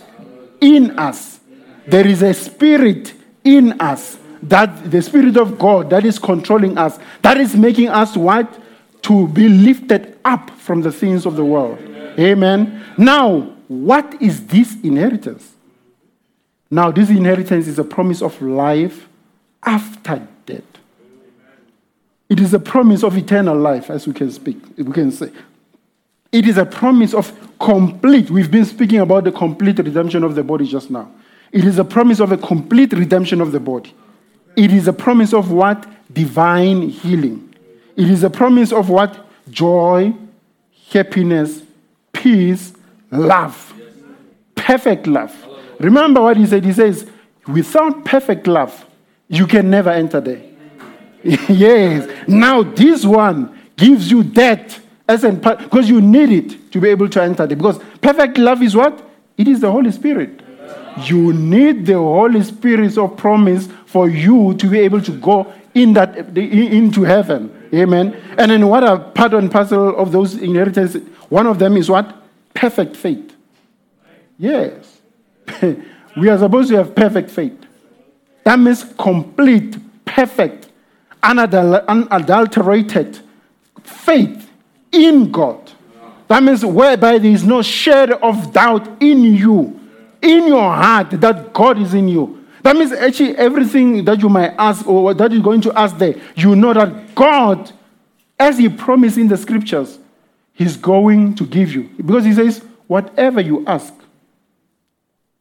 [0.62, 1.40] in us.
[1.88, 7.00] There is a spirit in us that the Spirit of God that is controlling us,
[7.22, 8.60] that is making us what?
[9.04, 11.78] To be lifted up from the things of the world.
[12.18, 12.84] Amen.
[12.98, 15.52] Now, what is this inheritance?
[16.70, 19.08] Now, this inheritance is a promise of life
[19.62, 20.64] after death.
[22.30, 25.32] It is a promise of eternal life, as we can speak, we can say.
[26.34, 28.32] It is a promise of complete.
[28.32, 31.10] We've been speaking about the complete redemption of the body just now.
[31.52, 33.94] It is a promise of a complete redemption of the body.
[34.56, 35.88] It is a promise of what?
[36.12, 37.54] Divine healing.
[37.96, 39.28] It is a promise of what?
[39.52, 40.14] Joy,
[40.92, 41.62] happiness,
[42.12, 42.74] peace,
[43.12, 43.72] love.
[44.56, 45.36] Perfect love.
[45.80, 46.66] Remember what he said?
[46.66, 47.08] He says,
[47.48, 48.88] without perfect love,
[49.28, 50.42] you can never enter there.
[51.24, 52.10] yes.
[52.28, 57.10] Now, this one gives you that as an because you need it to be able
[57.10, 57.58] to enter there.
[57.58, 59.10] Because perfect love is what?
[59.38, 60.42] It is the Holy Spirit.
[61.06, 65.94] You need the Holy Spirit of promise for you to be able to go in
[65.94, 67.70] that into heaven.
[67.74, 68.16] Amen.
[68.38, 70.96] And then what are part and parcel of those inheritance?
[71.30, 72.16] One of them is what?
[72.54, 73.36] Perfect faith.
[74.38, 75.02] Yes.
[76.18, 77.58] we are supposed to have perfect faith.
[78.44, 80.70] That means complete, perfect,
[81.24, 83.20] unadul- unadulterated
[83.84, 84.43] faith
[84.94, 85.72] in God.
[86.28, 89.80] That means whereby there is no shadow of doubt in you,
[90.22, 92.46] in your heart, that God is in you.
[92.62, 96.16] That means actually everything that you might ask or that you're going to ask there,
[96.36, 97.72] you know that God,
[98.40, 100.00] as He promised in the scriptures,
[100.54, 101.90] He's going to give you.
[101.98, 103.94] Because He says, whatever you ask,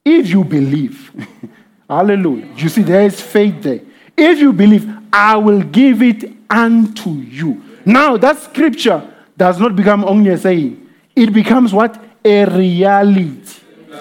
[0.05, 1.13] if you believe,
[1.89, 2.49] hallelujah.
[2.57, 3.81] You see, there is faith there.
[4.17, 7.63] If you believe, I will give it unto you.
[7.85, 9.12] Now, that scripture
[9.43, 12.01] does not become only a saying, it becomes what?
[12.25, 13.43] A reality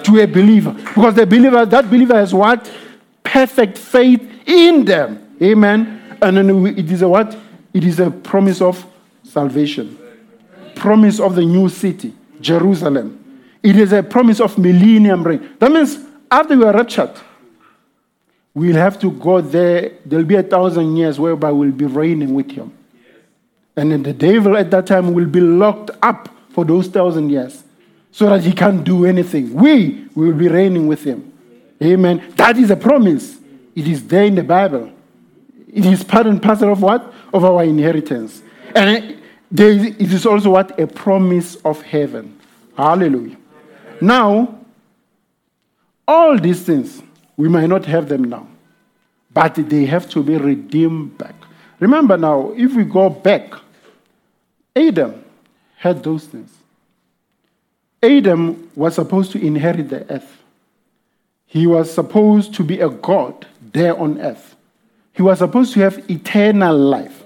[0.04, 0.70] to a believer.
[0.70, 2.70] Because the believer, that believer has what?
[3.24, 5.34] Perfect faith in them.
[5.42, 6.16] Amen.
[6.22, 7.36] And then it is a what?
[7.74, 8.86] It is a promise of
[9.24, 9.98] salvation,
[10.76, 13.18] promise of the new city, Jerusalem.
[13.64, 15.56] It is a promise of millennium reign.
[15.58, 15.98] That means
[16.30, 17.18] after we are raptured,
[18.54, 19.90] we'll have to go there.
[20.06, 22.72] There'll be a thousand years whereby we'll be reigning with him.
[23.76, 27.64] And then the devil at that time will be locked up for those thousand years
[28.10, 29.54] so that he can't do anything.
[29.54, 31.32] We will be reigning with him.
[31.82, 32.22] Amen.
[32.36, 33.38] That is a promise.
[33.74, 34.92] It is there in the Bible.
[35.72, 37.12] It is part and parcel of what?
[37.32, 38.42] Of our inheritance.
[38.74, 39.16] And
[39.50, 40.78] it is also what?
[40.78, 42.38] A promise of heaven.
[42.76, 43.36] Hallelujah.
[44.00, 44.58] Now,
[46.06, 47.02] all these things,
[47.36, 48.46] we might not have them now,
[49.32, 51.34] but they have to be redeemed back.
[51.82, 53.54] Remember now, if we go back,
[54.76, 55.24] Adam
[55.78, 56.48] had those things.
[58.00, 60.42] Adam was supposed to inherit the earth.
[61.44, 64.54] He was supposed to be a God there on earth.
[65.12, 67.24] He was supposed to have eternal life.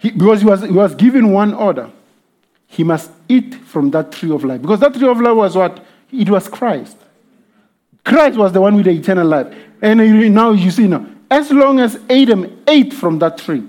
[0.00, 1.90] He, because he was, he was given one order.
[2.66, 4.60] He must eat from that tree of life.
[4.60, 5.82] Because that tree of life was what?
[6.12, 6.98] It was Christ.
[8.04, 9.46] Christ was the one with the eternal life.
[9.80, 13.66] And now you see now, as long as Adam ate from that tree,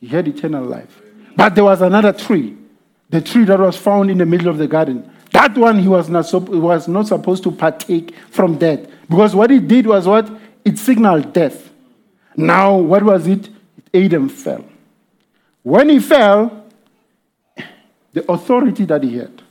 [0.00, 1.00] he had eternal life.
[1.36, 2.56] But there was another tree,
[3.08, 5.10] the tree that was found in the middle of the garden.
[5.32, 8.80] That one he was not, was not supposed to partake from death.
[9.08, 10.30] Because what it did was what?
[10.64, 11.70] It signaled death.
[12.36, 13.48] Now, what was it?
[13.92, 14.64] Adam fell.
[15.62, 16.66] When he fell,
[18.12, 19.42] the authority that he had,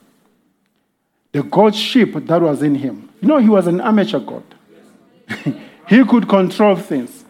[1.32, 3.10] the godship that was in him.
[3.22, 4.44] You know, he was an amateur god.
[5.88, 7.26] he could control things.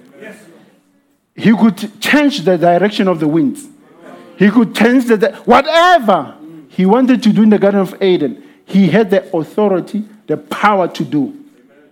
[1.39, 3.65] He could change the direction of the winds.
[4.37, 6.35] He could change the whatever
[6.67, 8.43] he wanted to do in the Garden of Eden.
[8.65, 11.33] He had the authority, the power to do.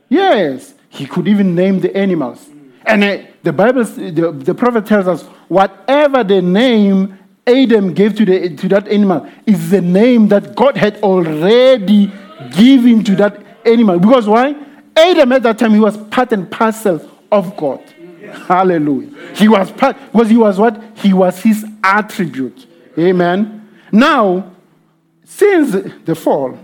[0.10, 2.46] Yes, he could even name the animals.
[2.86, 8.26] And uh, the Bible, the, the prophet tells us, whatever the name Adam gave to,
[8.26, 12.12] the, to that animal is the name that God had already
[12.52, 13.98] given to that animal.
[14.00, 14.56] Because why?
[14.96, 17.00] Adam at that time, he was part and parcel
[17.32, 17.82] of God.
[18.28, 19.36] Hallelujah.
[19.36, 20.82] He was part, because he was what?
[20.98, 22.67] He was his attribute.
[22.98, 23.69] Amen.
[23.92, 24.52] Now,
[25.23, 25.71] since
[26.06, 26.58] the fall,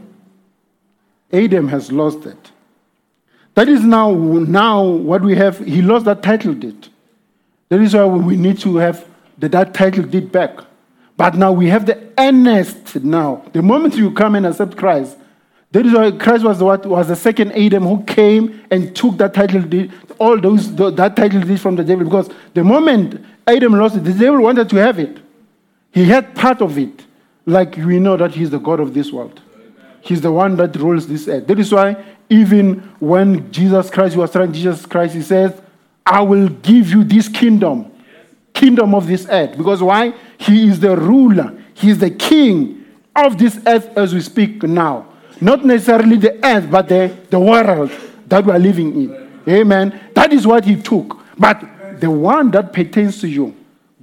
[1.32, 2.52] Adam has lost it.
[3.56, 6.88] That is now, now what we have, he lost that title deed.
[7.70, 9.06] That is why we need to have
[9.38, 10.58] the, that title deed back.
[11.16, 13.44] But now we have the earnest now.
[13.54, 15.18] The moment you come and accept Christ,
[15.74, 19.34] that is why Christ was what was the second Adam who came and took that
[19.34, 19.64] title
[20.20, 22.06] all those that title deed from the devil.
[22.06, 25.18] Because the moment Adam lost it, the devil wanted to have it.
[25.92, 27.06] He had part of it.
[27.48, 29.42] Like we know that he's the God of this world.
[30.02, 31.48] He's the one that rules this earth.
[31.48, 35.60] That is why even when Jesus Christ, was trying Jesus Christ, he says,
[36.06, 37.92] I will give you this kingdom,
[38.54, 39.58] kingdom of this earth.
[39.58, 40.14] Because why?
[40.38, 45.13] He is the ruler, He is the king of this earth as we speak now.
[45.44, 47.92] Not necessarily the earth, but the, the world
[48.28, 49.42] that we are living in.
[49.48, 50.00] Amen.
[50.16, 51.20] That is what He took.
[51.38, 53.54] But the one that pertains to you,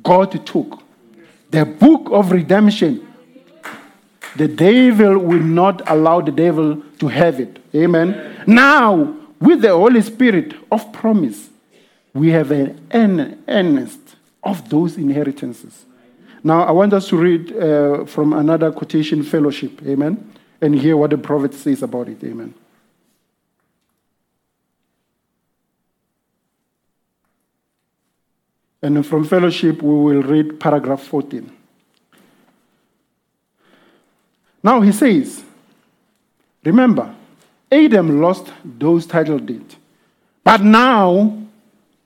[0.03, 0.82] God took.
[1.51, 3.09] The book of redemption,
[4.36, 7.59] the devil will not allow the devil to have it.
[7.74, 8.45] Amen.
[8.47, 11.49] Now, with the Holy Spirit of promise,
[12.12, 12.86] we have an
[13.49, 13.99] earnest
[14.43, 15.86] of those inheritances.
[16.45, 19.80] Now, I want us to read uh, from another quotation, fellowship.
[19.86, 20.32] Amen.
[20.61, 22.22] And hear what the prophet says about it.
[22.22, 22.54] Amen.
[28.82, 31.50] And from fellowship, we will read paragraph 14.
[34.62, 35.42] Now he says,
[36.64, 37.14] Remember,
[37.70, 39.76] Adam lost those title deeds.
[40.42, 41.38] But now,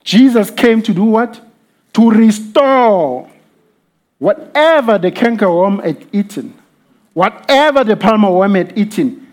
[0.02, 1.40] Jesus came to do what?
[1.94, 3.30] To restore
[4.18, 6.54] whatever the cankerworm had eaten,
[7.14, 9.32] whatever the palmer worm had eaten.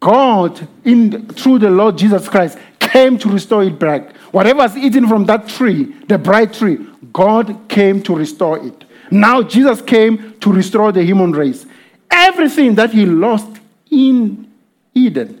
[0.00, 4.16] God, in, through the Lord Jesus Christ, came to restore it back.
[4.32, 6.78] Whatever was eaten from that tree, the bright tree,
[7.12, 8.84] God came to restore it.
[9.10, 11.66] Now Jesus came to restore the human race.
[12.10, 13.48] Everything that he lost
[13.90, 14.50] in
[14.94, 15.40] Eden,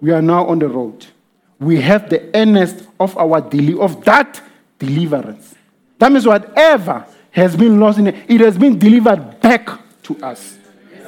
[0.00, 1.06] we are now on the road.
[1.58, 4.42] We have the earnest of our deli- of that
[4.78, 5.54] deliverance.
[5.98, 9.68] That means whatever has been lost in it, it has been delivered back
[10.04, 10.58] to us.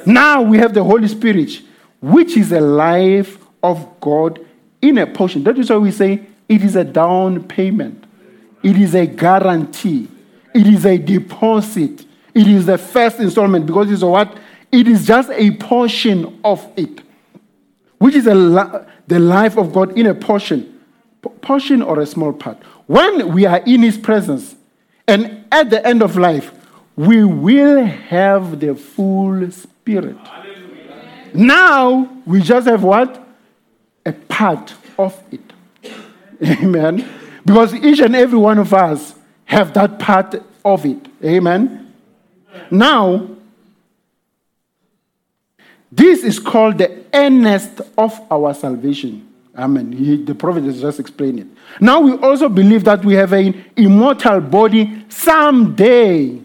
[0.07, 1.61] Now we have the Holy Spirit,
[2.01, 4.39] which is a life of God
[4.81, 5.43] in a portion.
[5.43, 8.05] That is why we say it is a down payment.
[8.63, 10.07] It is a guarantee.
[10.53, 12.05] It is a deposit.
[12.33, 14.37] It is the first installment because it's what?
[14.71, 17.01] It is just a portion of it,
[17.97, 20.81] which is a the life of God in a portion,
[21.41, 22.57] portion or a small part.
[22.85, 24.55] When we are in His presence,
[25.05, 26.53] and at the end of life,
[26.95, 29.51] we will have the full
[29.87, 30.17] Spirit.
[31.33, 33.25] Now we just have what?
[34.05, 35.41] A part of it.
[36.43, 37.07] Amen.
[37.45, 39.15] Because each and every one of us
[39.45, 40.35] have that part
[40.65, 40.99] of it.
[41.23, 41.93] Amen.
[42.69, 43.29] Now,
[45.89, 49.25] this is called the earnest of our salvation.
[49.57, 49.93] Amen.
[49.93, 51.47] He- the prophet has just explained it.
[51.79, 56.41] Now we also believe that we have an immortal body someday.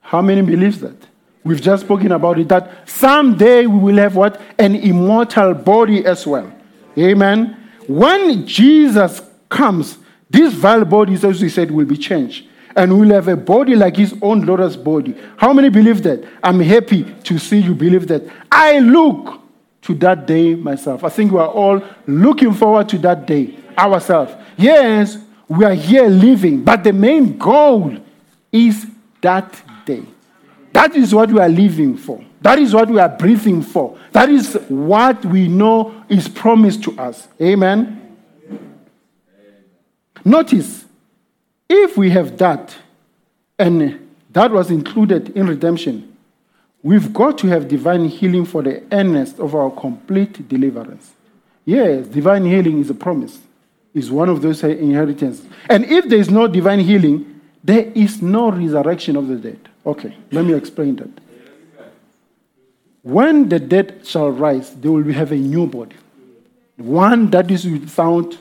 [0.00, 1.09] How many believes that?
[1.42, 4.40] We've just spoken about it that someday we will have what?
[4.58, 6.52] An immortal body as well.
[6.98, 7.56] Amen.
[7.86, 12.46] When Jesus comes, this vile body, as we said, will be changed.
[12.76, 15.16] And we'll have a body like his own glorious body.
[15.38, 16.22] How many believe that?
[16.42, 18.22] I'm happy to see you believe that.
[18.52, 19.40] I look
[19.82, 21.02] to that day myself.
[21.02, 24.32] I think we are all looking forward to that day ourselves.
[24.56, 25.18] Yes,
[25.48, 27.96] we are here living, but the main goal
[28.52, 28.86] is
[29.22, 29.62] that.
[30.72, 32.24] That is what we are living for.
[32.42, 33.98] That is what we are breathing for.
[34.12, 37.28] That is what we know is promised to us.
[37.40, 38.16] Amen.
[40.24, 40.84] Notice,
[41.68, 42.74] if we have that,
[43.58, 46.16] and that was included in redemption,
[46.82, 51.12] we've got to have divine healing for the earnest of our complete deliverance.
[51.64, 53.38] Yes, divine healing is a promise,
[53.94, 55.46] is one of those inheritances.
[55.68, 59.69] And if there is no divine healing, there is no resurrection of the dead.
[59.90, 61.10] Okay, let me explain that.
[63.02, 65.96] When the dead shall rise, they will have a new body,
[66.76, 68.38] one that is without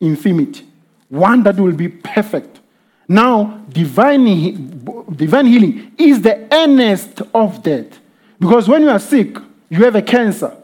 [0.00, 0.66] infirmity,
[1.08, 2.60] one that will be perfect.
[3.08, 4.84] Now, divine,
[5.16, 7.98] divine healing is the earnest of death.
[8.38, 9.38] Because when you are sick,
[9.70, 10.54] you have a cancer,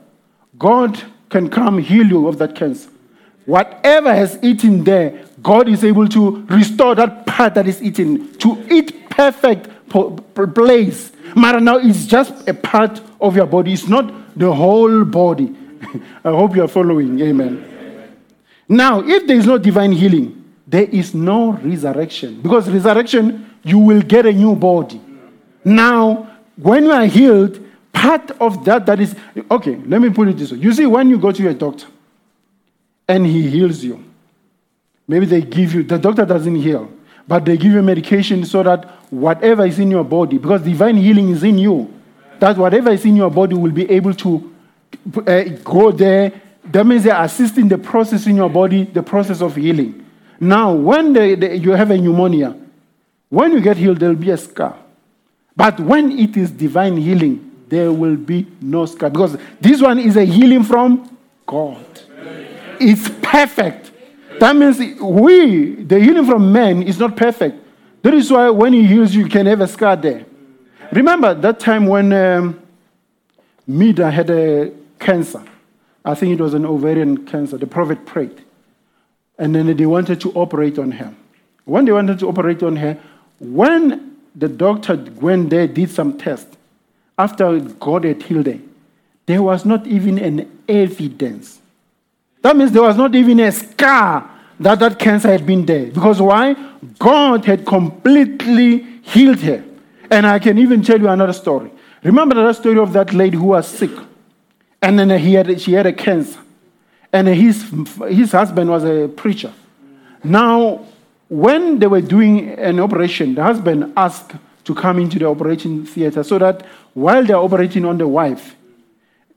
[0.58, 2.90] God can come heal you of that cancer.
[3.46, 8.62] Whatever has eaten there, God is able to restore that part that is eaten to
[8.68, 9.70] its perfect
[10.54, 11.12] place.
[11.34, 15.54] Now it's just a part of your body, it's not the whole body.
[16.24, 17.20] I hope you are following.
[17.20, 17.72] Amen.
[18.68, 22.40] Now, if there is no divine healing, there is no resurrection.
[22.42, 25.00] Because resurrection, you will get a new body.
[25.64, 29.14] Now, when you are healed, part of that that is
[29.50, 30.58] okay, let me put it this way.
[30.58, 31.86] You see, when you go to your doctor
[33.08, 34.04] and he heals you,
[35.06, 36.90] maybe they give you the doctor doesn't heal,
[37.28, 41.28] but they give you medication so that whatever is in your body, because divine healing
[41.30, 41.92] is in you,
[42.38, 44.54] that whatever is in your body will be able to
[45.26, 46.32] uh, go there.
[46.64, 50.04] That means they're assisting the process in your body, the process of healing.
[50.40, 52.56] Now, when they, they- you have a pneumonia,
[53.28, 54.76] when you get healed, there'll be a scar.
[55.56, 59.10] But when it is divine healing, there will be no scar.
[59.10, 61.16] Because this one is a healing from
[61.46, 61.84] God.
[62.78, 63.90] It's perfect.
[64.38, 67.56] That means we, the healing from man, is not perfect.
[68.02, 70.26] That is why when he heals you, you can have a scar there.
[70.92, 72.60] Remember that time when um,
[73.66, 75.42] Meda had a cancer.
[76.04, 77.58] I think it was an ovarian cancer.
[77.58, 78.44] The prophet prayed.
[79.38, 81.14] And then they wanted to operate on her.
[81.64, 82.98] When they wanted to operate on her,
[83.40, 86.56] when the doctor went there, did some tests,
[87.18, 88.60] after God had healed her,
[89.26, 91.60] there was not even an evidence.
[92.46, 94.30] That means there was not even a scar
[94.60, 95.86] that that cancer had been there.
[95.86, 96.54] Because why?
[96.96, 99.64] God had completely healed her.
[100.12, 101.72] And I can even tell you another story.
[102.04, 103.90] Remember that story of that lady who was sick?
[104.80, 106.38] And then he had, she had a cancer.
[107.12, 107.68] And his,
[108.08, 109.52] his husband was a preacher.
[110.22, 110.86] Now,
[111.28, 116.22] when they were doing an operation, the husband asked to come into the operating theater
[116.22, 118.54] so that while they're operating on the wife,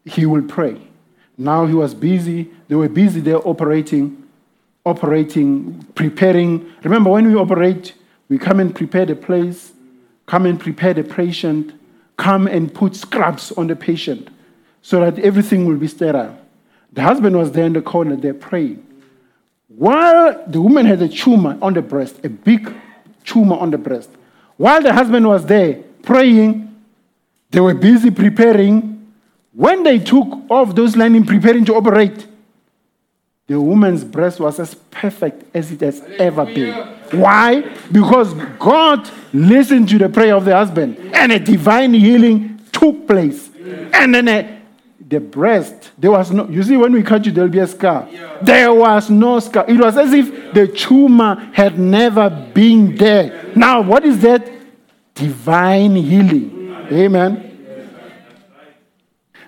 [0.06, 0.89] he will pray.
[1.40, 2.52] Now he was busy.
[2.68, 4.28] They were busy there operating,
[4.86, 6.70] operating, preparing.
[6.84, 7.94] Remember, when we operate,
[8.28, 9.72] we come and prepare the place,
[10.26, 11.74] come and prepare the patient,
[12.18, 14.30] come and put scrubs on the patient
[14.82, 16.38] so that everything will be sterile.
[16.92, 18.86] The husband was there in the corner, there praying.
[19.70, 22.74] While the woman had a tumor on the breast, a big
[23.24, 24.10] tumor on the breast,
[24.58, 26.76] while the husband was there praying,
[27.50, 28.99] they were busy preparing.
[29.54, 32.28] When they took off those lining, preparing to operate,
[33.48, 36.74] the woman's breast was as perfect as it has ever been.
[37.20, 37.62] Why?
[37.92, 43.50] Because God listened to the prayer of the husband and a divine healing took place.
[43.92, 44.62] And then a,
[45.08, 48.08] the breast, there was no, you see, when we cut you, there'll be a scar.
[48.44, 49.66] There was no scar.
[49.68, 53.52] It was as if the tumor had never been there.
[53.56, 54.48] Now, what is that?
[55.16, 56.52] Divine healing.
[56.52, 56.92] Mm.
[56.92, 57.49] Amen.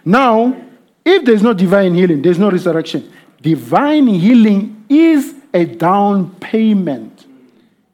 [0.03, 0.55] Now,
[1.03, 3.11] if there's no divine healing, there's no resurrection.
[3.41, 7.25] Divine healing is a down payment,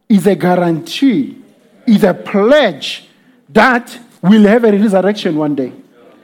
[0.10, 1.42] is a guarantee,
[1.86, 3.08] is a pledge
[3.50, 5.72] that we'll have a resurrection one day.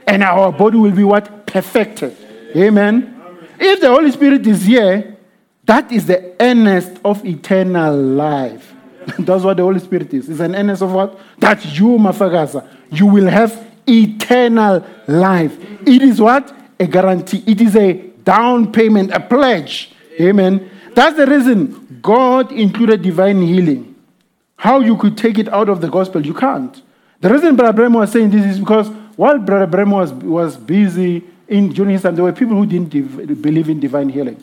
[0.05, 1.47] And our body will be what?
[1.47, 2.15] Perfected.
[2.55, 3.09] Amen.
[3.59, 5.17] If the Holy Spirit is here,
[5.65, 8.73] that is the earnest of eternal life.
[9.19, 10.29] That's what the Holy Spirit is.
[10.29, 11.17] It's an earnest of what?
[11.37, 15.57] That you, Mafagasa, you will have eternal life.
[15.87, 16.55] It is what?
[16.79, 17.43] A guarantee.
[17.45, 19.91] It is a down payment, a pledge.
[20.19, 20.69] Amen.
[20.95, 23.95] That's the reason God included divine healing.
[24.57, 26.81] How you could take it out of the gospel, you can't.
[27.19, 31.23] The reason Brother Branham was saying this is because while Brother Branham was, was busy
[31.47, 34.41] in during his time, there were people who didn't div- believe in divine healing.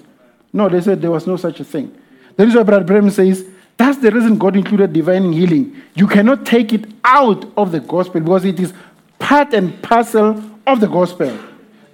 [0.53, 1.97] No, they said there was no such a thing.
[2.37, 5.81] That is why Brother Branham says that's the reason God included divine healing.
[5.95, 8.75] You cannot take it out of the gospel because it is
[9.21, 11.31] part and parcel of the gospel.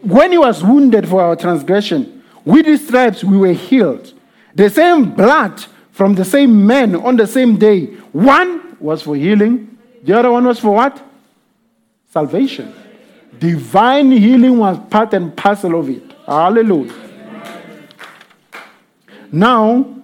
[0.00, 4.14] When he was wounded for our transgression, with his stripes we were healed.
[4.54, 7.86] The same blood from the same man on the same day.
[8.12, 11.02] One was for healing, the other one was for what?
[12.10, 12.72] Salvation.
[13.38, 16.02] Divine healing was part and parcel of it.
[16.24, 16.94] Hallelujah.
[19.30, 19.94] Now,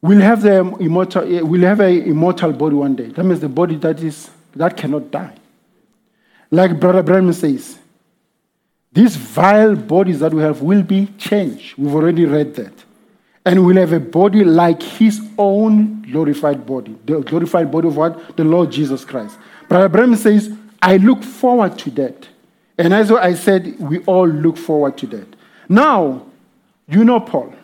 [0.00, 3.06] we'll have the immortal, eh, we'll have an immortal body one day.
[3.08, 5.34] That means the body that is that cannot die.
[6.50, 7.78] Like Brother Branham says,
[8.92, 11.76] these vile bodies that we have will be changed.
[11.76, 12.72] We've already read that.
[13.44, 16.96] And we'll have a body like his own glorified body.
[17.04, 18.36] The glorified body of what?
[18.36, 19.38] The Lord Jesus Christ.
[19.68, 20.50] Brother Branham says,
[20.80, 22.28] I look forward to that.
[22.78, 25.26] And as I said, we all look forward to that.
[25.68, 26.26] Now,
[26.88, 27.54] you know Paul.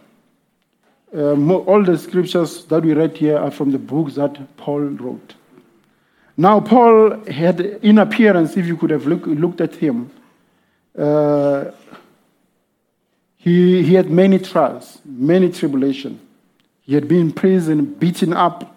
[1.14, 5.34] Uh, all the scriptures that we read here are from the books that Paul wrote.
[6.36, 10.10] Now, Paul had, in appearance, if you could have look, looked at him,
[10.96, 11.70] uh,
[13.36, 16.20] he, he had many trials, many tribulation.
[16.82, 18.76] He had been in prison, beaten up.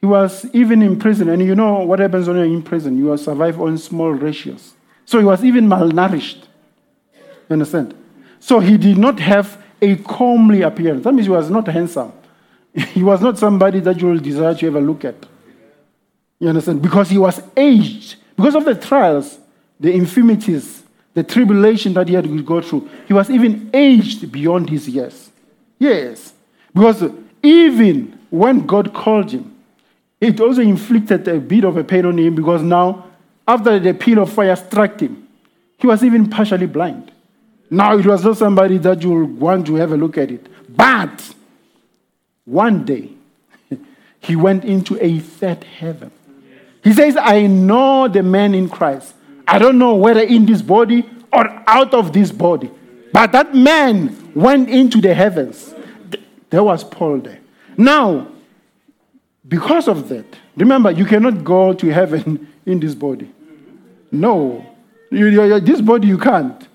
[0.00, 2.98] He was even in prison, and you know what happens when you're in prison?
[2.98, 4.74] You survive on small ratios.
[5.04, 6.44] So he was even malnourished.
[7.14, 7.94] You understand?
[8.40, 11.04] So he did not have a comely appearance.
[11.04, 12.12] That means he was not handsome.
[12.74, 15.26] He was not somebody that you will desire to ever look at.
[16.42, 16.82] You understand?
[16.82, 18.16] Because he was aged.
[18.34, 19.38] Because of the trials,
[19.78, 20.82] the infirmities,
[21.14, 25.30] the tribulation that he had to go through, he was even aged beyond his years.
[25.78, 26.32] Yes.
[26.74, 27.04] Because
[27.44, 29.54] even when God called him,
[30.20, 33.06] it also inflicted a bit of a pain on him because now,
[33.46, 35.28] after the pillar of fire struck him,
[35.78, 37.12] he was even partially blind.
[37.70, 40.44] Now it was not somebody that you want to have a look at it.
[40.76, 41.34] But
[42.44, 43.10] one day,
[44.18, 46.10] he went into a third heaven.
[46.82, 49.14] He says, I know the man in Christ.
[49.46, 52.70] I don't know whether in this body or out of this body.
[53.12, 55.74] But that man went into the heavens.
[56.50, 57.40] There was Paul there.
[57.76, 58.28] Now,
[59.46, 60.24] because of that,
[60.56, 63.30] remember, you cannot go to heaven in this body.
[64.10, 64.64] No.
[65.10, 66.66] You, you- this body, you can't.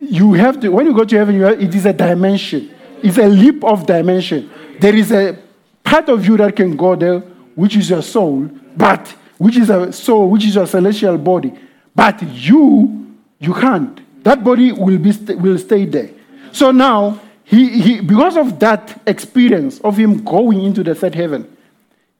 [0.00, 2.70] You have to, when you go to heaven, have, it is a dimension.
[3.02, 4.50] It's a leap of dimension.
[4.80, 5.38] There is a
[5.82, 7.20] part of you that can go there,
[7.54, 9.14] which is your soul, but
[9.44, 11.52] which is a soul, which is your celestial body.
[11.94, 14.00] But you, you can't.
[14.24, 16.08] That body will, be, st- will stay there.
[16.50, 21.54] So now, he, he, because of that experience of him going into the third heaven,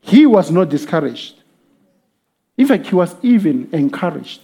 [0.02, 1.36] he was not discouraged.
[2.58, 4.42] In fact, he was even encouraged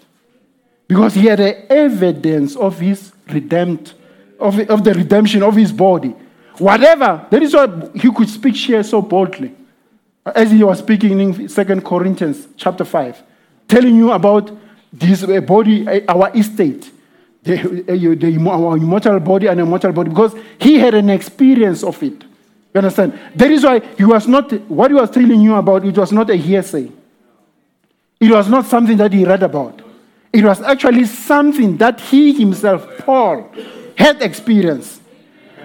[0.88, 3.92] because he had the evidence of his redeemed,
[4.38, 6.14] of, of the redemption of his body.
[6.56, 9.54] Whatever, that is why he could speak here so boldly.
[10.26, 13.22] As he was speaking in 2 Corinthians chapter 5,
[13.66, 14.50] telling you about
[14.92, 16.90] this uh, body, uh, our estate,
[17.42, 22.02] the, uh, the, our immortal body and immortal body, because he had an experience of
[22.02, 22.22] it.
[22.74, 23.18] You understand?
[23.34, 26.28] That is why he was not, what he was telling you about, it was not
[26.30, 26.90] a hearsay.
[28.20, 29.80] It was not something that he read about.
[30.32, 33.50] It was actually something that he himself, Paul,
[33.96, 35.00] had experienced.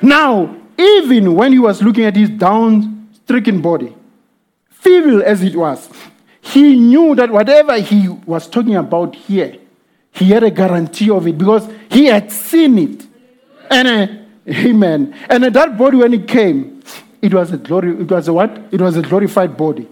[0.02, 3.95] Now, even when he was looking at his down stricken body,
[4.86, 5.90] feeble as it was,
[6.42, 9.58] he knew that whatever he was talking about here,
[10.12, 13.08] he had a guarantee of it because he had seen it.
[13.70, 14.08] And uh,
[14.48, 15.16] amen.
[15.28, 16.84] And uh, that body, when it came,
[17.20, 18.00] it was a glory.
[18.00, 18.52] It was a what?
[18.72, 19.88] It was a glorified body,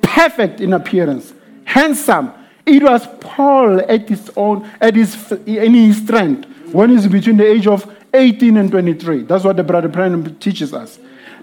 [0.00, 1.34] perfect in appearance,
[1.64, 2.32] handsome.
[2.64, 7.46] It was Paul at his own, at his in his strength when he's between the
[7.46, 9.24] age of 18 and 23.
[9.24, 10.98] That's what the brother Branham teaches us.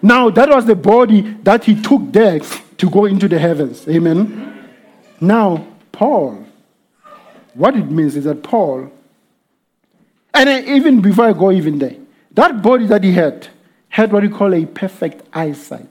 [0.05, 3.87] Now that was the body that he took there to go into the heavens.
[3.87, 4.69] Amen.
[5.19, 6.45] Now Paul,
[7.55, 8.91] what it means is that Paul
[10.31, 11.95] and even before I go even there,
[12.33, 13.47] that body that he had
[13.89, 15.89] had what we call a perfect eyesight.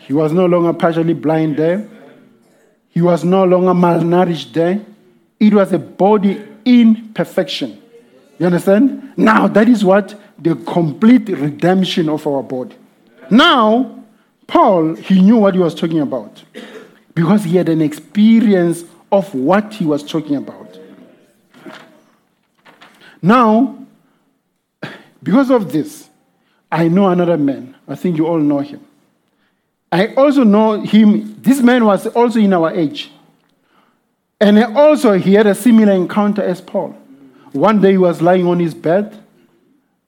[0.00, 1.88] He was no longer partially blind there.
[2.88, 4.80] He was no longer malnourished there.
[5.38, 7.80] It was a body in perfection.
[8.40, 9.12] You understand?
[9.16, 12.74] Now, that is what the complete redemption of our body.
[13.30, 14.04] Now,
[14.46, 16.42] Paul, he knew what he was talking about
[17.14, 20.78] because he had an experience of what he was talking about.
[23.20, 23.86] Now,
[25.22, 26.08] because of this,
[26.70, 27.74] I know another man.
[27.86, 28.80] I think you all know him.
[29.90, 31.40] I also know him.
[31.40, 33.10] This man was also in our age.
[34.40, 36.90] And also, he had a similar encounter as Paul.
[37.52, 39.18] One day, he was lying on his bed,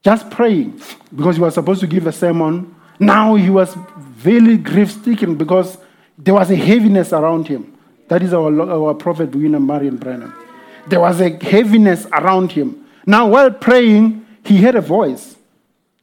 [0.03, 0.81] just praying,
[1.13, 2.73] because he was supposed to give a sermon.
[3.01, 5.79] Now, he was very grief stricken because
[6.19, 7.75] there was a heaviness around him.
[8.09, 10.31] That is our, our prophet, William Marion Branham.
[10.87, 12.85] There was a heaviness around him.
[13.07, 15.35] Now, while praying, he heard a voice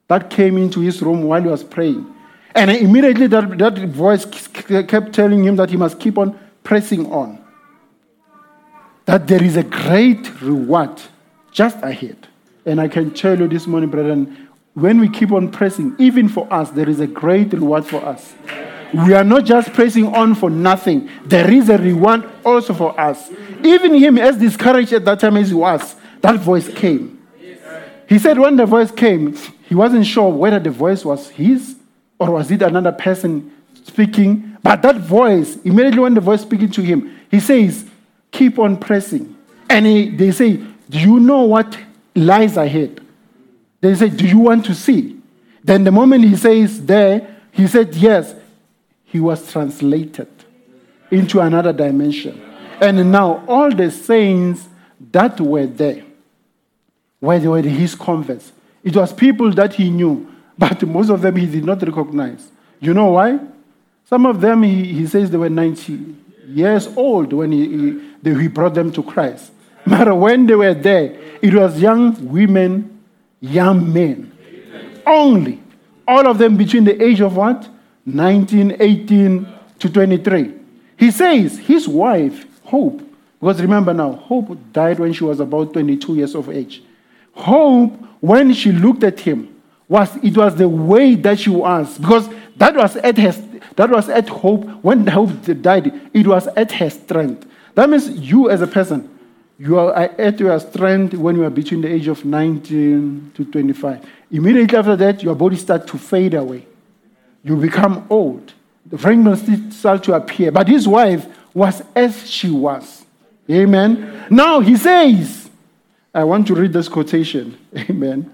[0.08, 2.04] that came into his room while he was praying.
[2.52, 7.38] And immediately that, that voice kept telling him that he must keep on pressing on.
[9.04, 11.00] That there is a great reward
[11.52, 12.26] just ahead.
[12.66, 14.47] And I can tell you this morning, brethren,
[14.80, 18.34] when we keep on pressing, even for us, there is a great reward for us.
[18.94, 21.10] We are not just pressing on for nothing.
[21.24, 23.30] There is a reward also for us.
[23.64, 27.20] Even him, as discouraged at that time as he was, that voice came.
[28.08, 31.76] He said when the voice came, he wasn't sure whether the voice was his
[32.18, 33.52] or was it another person
[33.84, 34.56] speaking.
[34.62, 37.84] But that voice, immediately when the voice speaking to him, he says,
[38.30, 39.36] keep on pressing.
[39.68, 40.56] And he, they say,
[40.88, 41.76] do you know what
[42.14, 43.04] lies ahead?
[43.80, 45.16] They said, do you want to see?
[45.62, 48.34] Then the moment he says there, he said, yes,
[49.04, 50.28] he was translated
[51.10, 52.40] into another dimension.
[52.80, 54.68] And now all the saints
[55.12, 56.04] that were there,
[57.20, 58.52] where they were his converts,
[58.84, 62.50] it was people that he knew, but most of them he did not recognize.
[62.80, 63.38] You know why?
[64.04, 66.16] Some of them, he, he says they were 90
[66.46, 69.52] years old when he, he, they- he brought them to Christ.
[69.86, 72.97] But when they were there, it was young women,
[73.40, 74.32] young men.
[75.06, 75.60] Only.
[76.06, 77.68] All of them between the age of what?
[78.06, 79.46] 19, 18
[79.78, 80.54] to 23.
[80.96, 83.02] He says his wife, Hope,
[83.40, 86.82] because remember now, Hope died when she was about 22 years of age.
[87.32, 89.54] Hope, when she looked at him,
[89.88, 93.32] was it was the way that she was because that was at her
[93.76, 95.30] that was at hope when hope
[95.62, 99.17] died it was at her strength that means you as a person
[99.58, 104.04] you are at your strength when you are between the age of 19 to 25
[104.30, 106.66] immediately after that your body starts to fade away.
[107.42, 108.52] You become old.
[108.86, 109.42] The wrinkles
[109.76, 110.50] start to appear.
[110.50, 113.04] But his wife was as she was.
[113.50, 114.26] Amen.
[114.30, 115.50] Now he says
[116.14, 117.56] i want to read this quotation.
[117.76, 118.30] Amen.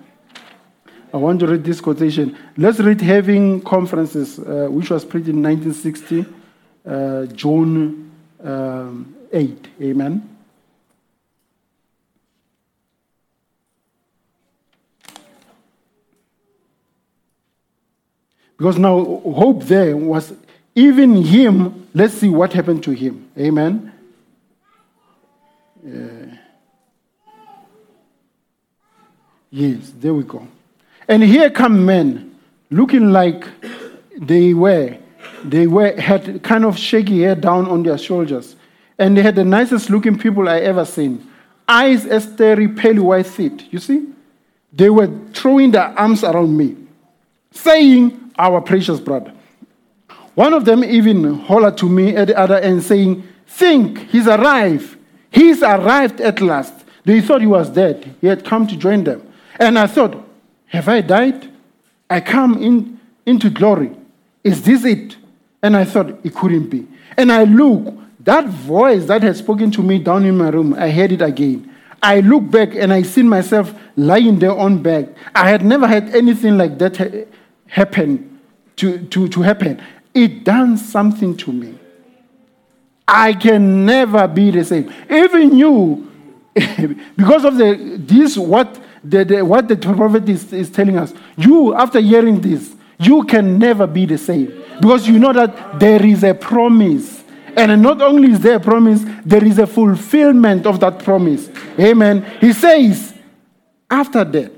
[1.13, 2.37] I want to read this quotation.
[2.57, 6.27] Let's read Having Conferences, uh, which was printed in 1960,
[6.87, 8.11] uh, June
[8.43, 9.69] um, 8.
[9.83, 10.34] Amen.
[18.57, 20.33] Because now, hope there was
[20.75, 21.89] even him.
[21.95, 23.31] Let's see what happened to him.
[23.39, 23.93] Amen.
[29.51, 30.47] Yes, there we go.
[31.07, 32.35] And here come men
[32.71, 33.47] looking like
[34.19, 34.97] they were.
[35.45, 38.57] They were had kind of shaky hair down on their shoulders.
[38.99, 41.27] And they had the nicest looking people I ever seen.
[41.69, 43.63] Eyes as starry, pale white teeth.
[43.71, 44.07] You see?
[44.73, 46.77] They were throwing their arms around me,
[47.53, 49.33] saying, Our precious brother.
[50.35, 54.99] One of them even hollered to me at the other end, saying, Think, he's arrived.
[55.31, 56.73] He's arrived at last.
[57.05, 58.15] They thought he was dead.
[58.21, 59.23] He had come to join them.
[59.59, 60.17] And I thought,
[60.67, 61.51] Have I died?
[62.11, 63.93] I come in, into glory.
[64.43, 65.17] Is this it?
[65.63, 66.87] And I thought it couldn't be.
[67.17, 70.91] And I look, that voice that had spoken to me down in my room, I
[70.91, 71.71] heard it again.
[72.03, 75.07] I look back and I see myself lying there on back.
[75.35, 77.25] I had never had anything like that ha-
[77.67, 78.41] happen
[78.77, 79.83] to, to, to happen.
[80.13, 81.79] It done something to me.
[83.07, 84.93] I can never be the same.
[85.11, 86.11] Even you,
[87.17, 91.75] because of the this what the, the what the prophet is, is telling us, you
[91.75, 94.47] after hearing this, you can never be the same.
[94.81, 97.23] Because you know that there is a promise.
[97.57, 101.49] And not only is there a promise, there is a fulfillment of that promise.
[101.79, 102.25] Amen.
[102.41, 103.15] He says,
[103.89, 104.53] after that,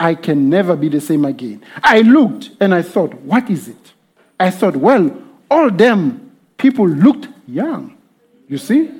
[0.00, 1.62] I can never be the same again.
[1.82, 3.92] I looked and I thought, what is it?
[4.40, 5.14] I thought, well,
[5.50, 7.98] all them people looked young.
[8.48, 8.90] You see?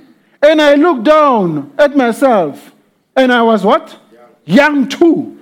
[0.43, 2.73] And I looked down at myself
[3.17, 3.99] and I was what?
[4.45, 5.39] Young too.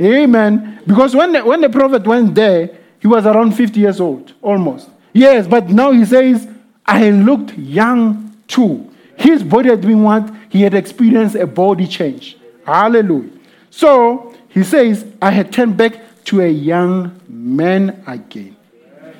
[0.00, 0.80] Amen.
[0.84, 4.88] Because when the, when the prophet went there, he was around 50 years old, almost.
[5.12, 6.48] Yes, but now he says,
[6.84, 8.92] I looked young too.
[9.16, 10.28] His body had been what?
[10.48, 12.36] He had experienced a body change.
[12.66, 13.30] Hallelujah.
[13.70, 18.56] So he says, I had turned back to a young man again.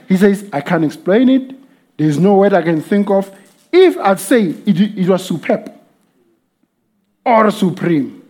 [0.09, 1.55] He says, I can't explain it.
[1.97, 3.35] There's no word I can think of.
[3.73, 5.73] If I'd say it, it was superb
[7.25, 8.23] or supreme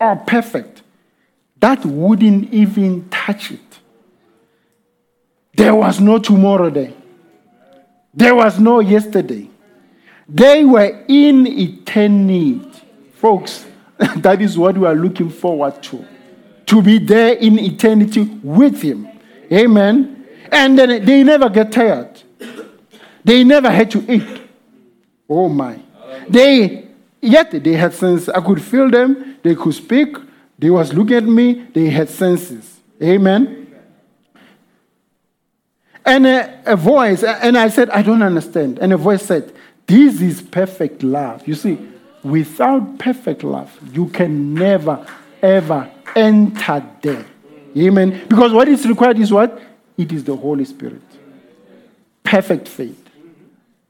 [0.00, 0.82] or perfect,
[1.60, 3.60] that wouldn't even touch it.
[5.54, 6.92] There was no tomorrow there.
[8.14, 9.48] There was no yesterday.
[10.28, 12.68] They were in eternity.
[13.14, 13.64] Folks,
[14.16, 16.04] that is what we are looking forward to.
[16.72, 19.06] To be there in eternity with Him.
[19.52, 20.26] Amen.
[20.50, 22.22] And then they never get tired.
[23.22, 24.40] They never had to eat.
[25.28, 25.78] Oh my.
[26.28, 26.88] They
[27.20, 28.28] yet they had sense.
[28.28, 29.38] I could feel them.
[29.42, 30.16] They could speak.
[30.58, 31.66] They was looking at me.
[31.74, 32.80] They had senses.
[33.02, 33.62] Amen.
[36.04, 38.78] And a, a voice, and I said, I don't understand.
[38.78, 39.52] And a voice said,
[39.86, 41.46] This is perfect love.
[41.46, 41.78] You see,
[42.22, 45.06] without perfect love, you can never,
[45.42, 47.26] ever enter there.
[47.76, 48.24] Amen.
[48.28, 49.60] Because what is required is what?
[49.96, 51.02] It is the Holy Spirit.
[52.22, 53.08] Perfect faith,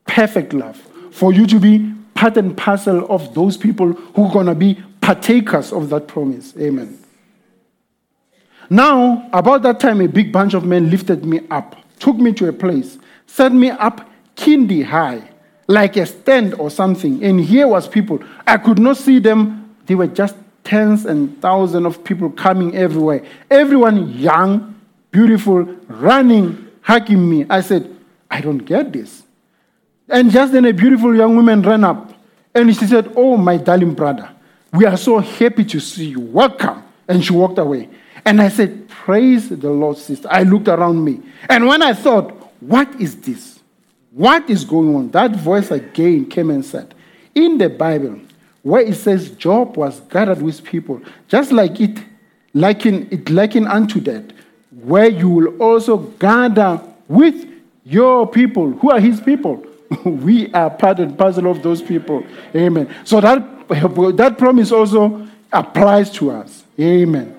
[0.07, 0.76] perfect love.
[1.11, 4.82] For you to be part and parcel of those people who are going to be
[5.00, 6.55] partakers of that promise.
[6.59, 6.98] Amen.
[8.70, 12.48] Now, about that time, a big bunch of men lifted me up, took me to
[12.48, 15.28] a place, set me up kindy high,
[15.68, 17.22] like a stand or something.
[17.22, 18.20] And here was people.
[18.46, 19.74] I could not see them.
[19.86, 23.25] They were just tens and thousands of people coming everywhere.
[23.51, 27.47] Everyone young, beautiful, running, hugging me.
[27.49, 27.95] I said,
[28.31, 29.23] I don't get this.
[30.09, 32.13] And just then a beautiful young woman ran up
[32.55, 34.31] and she said, Oh, my darling brother,
[34.73, 36.21] we are so happy to see you.
[36.21, 36.85] Welcome.
[37.09, 37.89] And she walked away.
[38.25, 40.29] And I said, Praise the Lord, sister.
[40.31, 41.21] I looked around me.
[41.49, 43.61] And when I thought, What is this?
[44.11, 45.11] What is going on?
[45.13, 46.95] That voice again came and said,
[47.35, 48.21] In the Bible,
[48.63, 51.99] where it says Job was gathered with people, just like it
[52.55, 54.33] liken it likened unto that,
[54.83, 57.47] where you will also gather with
[57.85, 58.71] your people.
[58.73, 59.65] Who are his people?
[60.05, 62.25] we are part and parcel of those people.
[62.55, 62.95] Amen.
[63.05, 66.65] So that, that promise also applies to us.
[66.79, 67.39] Amen.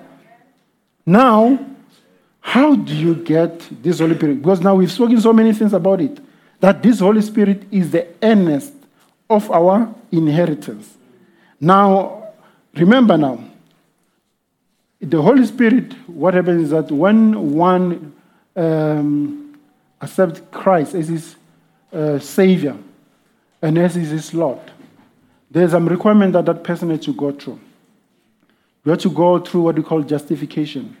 [1.06, 1.58] Now,
[2.40, 4.42] how do you get this Holy Spirit?
[4.42, 6.18] Because now we've spoken so many things about it.
[6.60, 8.72] That this Holy Spirit is the earnest
[9.28, 10.93] of our inheritance.
[11.64, 12.28] Now,
[12.74, 13.42] remember now,
[15.00, 18.14] the Holy Spirit, what happens is that when one
[18.54, 19.58] um,
[20.02, 21.36] accepts Christ as his
[21.90, 22.76] uh, Savior
[23.62, 24.60] and as his Lord,
[25.50, 27.58] there's a requirement that that person has to go through.
[28.84, 30.94] You have to go through what we call justification.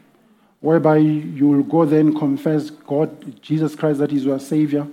[0.60, 4.86] whereby you will go there and confess God, Jesus Christ, that is your Savior.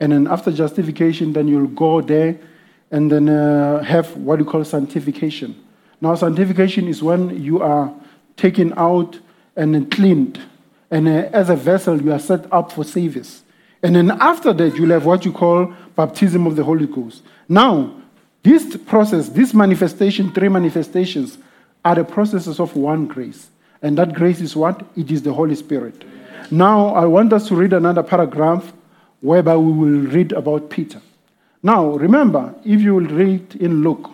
[0.00, 2.40] And then after justification, then you'll go there
[2.92, 5.60] and then uh, have what you call sanctification.
[6.00, 7.92] Now, sanctification is when you are
[8.36, 9.18] taken out
[9.56, 10.40] and cleaned.
[10.90, 13.42] And uh, as a vessel, you are set up for service.
[13.82, 17.22] And then after that, you'll have what you call baptism of the Holy Ghost.
[17.48, 17.94] Now,
[18.42, 21.38] this process, this manifestation, three manifestations,
[21.84, 23.48] are the processes of one grace.
[23.80, 24.84] And that grace is what?
[24.96, 26.04] It is the Holy Spirit.
[26.50, 28.72] Now, I want us to read another paragraph
[29.20, 31.00] whereby we will read about Peter.
[31.62, 34.10] Now, remember, if you will read in Luke,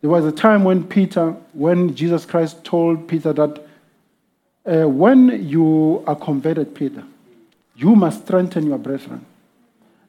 [0.00, 3.64] there was a time when Peter, when Jesus Christ told Peter that
[4.66, 7.04] uh, when you are converted, Peter,
[7.76, 9.24] you must strengthen your brethren.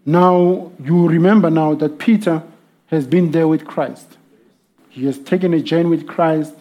[0.05, 2.41] Now, you remember now that Peter
[2.87, 4.17] has been there with Christ.
[4.89, 6.53] He has taken a journey with Christ.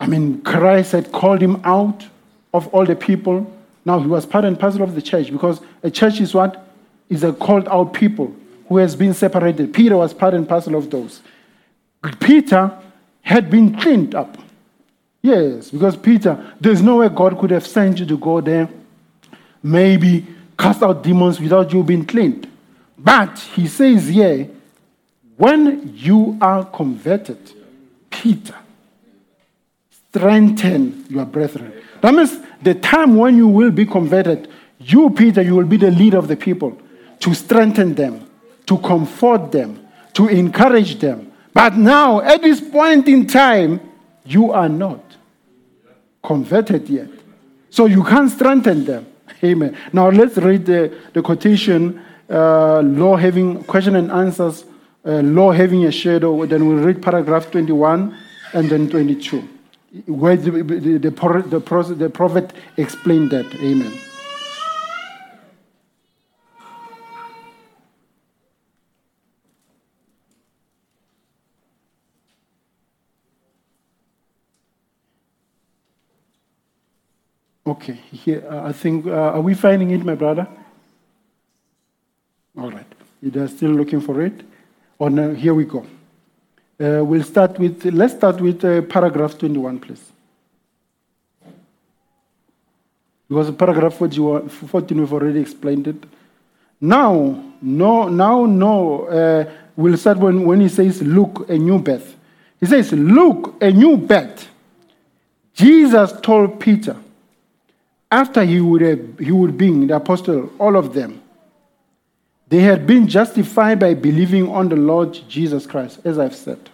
[0.00, 2.04] I mean, Christ had called him out
[2.52, 3.50] of all the people.
[3.84, 6.64] Now, he was part and parcel of the church because a church is what?
[7.08, 8.34] Is a called out people
[8.68, 9.72] who has been separated.
[9.72, 11.22] Peter was part and parcel of those.
[12.20, 12.70] Peter
[13.22, 14.38] had been cleaned up.
[15.22, 18.68] Yes, because Peter, there's no way God could have sent you to go there,
[19.62, 20.26] maybe
[20.58, 22.50] cast out demons without you being cleaned.
[22.96, 24.48] But he says here,
[25.36, 27.38] when you are converted,
[28.10, 28.54] Peter,
[30.10, 31.72] strengthen your brethren.
[32.00, 34.48] That means the time when you will be converted,
[34.78, 36.76] you, Peter, you will be the leader of the people
[37.20, 38.27] to strengthen them,
[38.68, 41.32] to comfort them, to encourage them.
[41.54, 43.80] But now, at this point in time,
[44.24, 45.02] you are not
[46.22, 47.08] converted yet.
[47.70, 49.06] So you can't strengthen them.
[49.42, 49.76] Amen.
[49.92, 54.64] Now let's read the, the quotation uh, law having question and answers,
[55.04, 56.44] uh, law having a shadow.
[56.44, 58.14] Then we'll read paragraph 21
[58.52, 59.48] and then 22,
[60.06, 63.46] where the, the, the, the, the prophet explained that.
[63.54, 63.98] Amen.
[77.68, 80.48] Okay, here, uh, I think, uh, are we finding it, my brother?
[82.56, 82.86] All right.
[83.36, 84.40] Are still looking for it?
[84.98, 85.80] Oh, no, here we go.
[86.80, 90.02] Uh, we'll start with, let's start with uh, paragraph 21, please.
[93.28, 96.02] Because paragraph 41 14, we've already explained it.
[96.80, 102.16] Now, no, now, no, uh, we'll start when, when he says, look, a new birth.
[102.60, 104.48] He says, look, a new birth.
[105.52, 106.96] Jesus told Peter,
[108.10, 111.22] after he would, have, he would be the apostle, all of them,
[112.48, 116.70] they had been justified by believing on the Lord Jesus Christ, as I've said.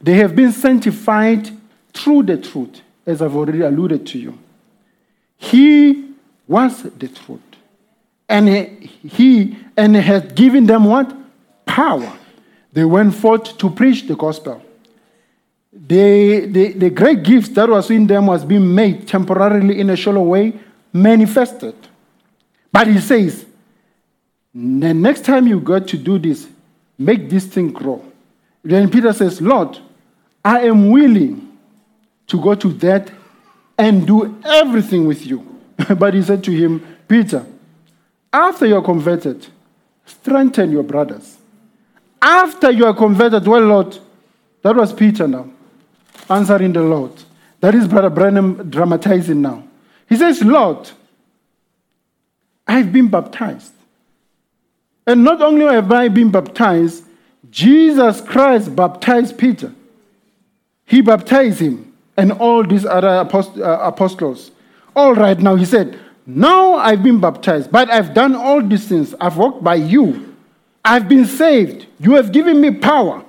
[0.00, 1.50] They have been sanctified
[1.94, 4.38] through the truth, as I've already alluded to you.
[5.38, 6.14] He
[6.46, 7.40] was the truth.
[8.28, 11.16] And he and had given them what?
[11.64, 12.12] Power.
[12.72, 14.62] They went forth to preach the gospel
[15.86, 19.96] the, the, the great gifts that was in them was being made temporarily in a
[19.96, 20.52] shallow way
[20.92, 21.74] manifested.
[22.72, 23.46] But he says,
[24.54, 26.48] the next time you got to do this,
[26.98, 28.04] make this thing grow.
[28.62, 29.78] Then Peter says, Lord,
[30.44, 31.56] I am willing
[32.26, 33.10] to go to that
[33.78, 35.60] and do everything with you.
[35.98, 37.46] but he said to him, Peter,
[38.32, 39.46] after you're converted,
[40.04, 41.36] strengthen your brothers.
[42.20, 43.98] After you are converted, well, Lord,
[44.62, 45.48] that was Peter now
[46.30, 47.12] answering the Lord.
[47.60, 49.64] That is Brother Branham dramatizing now.
[50.08, 50.90] He says, Lord,
[52.66, 53.72] I've been baptized.
[55.06, 57.04] And not only have I been baptized,
[57.50, 59.72] Jesus Christ baptized Peter.
[60.84, 64.50] He baptized him and all these other apost- uh, apostles.
[64.94, 69.14] All right, now he said, Now I've been baptized, but I've done all these things.
[69.20, 70.36] I've walked by you.
[70.84, 71.86] I've been saved.
[72.00, 73.24] You have given me power.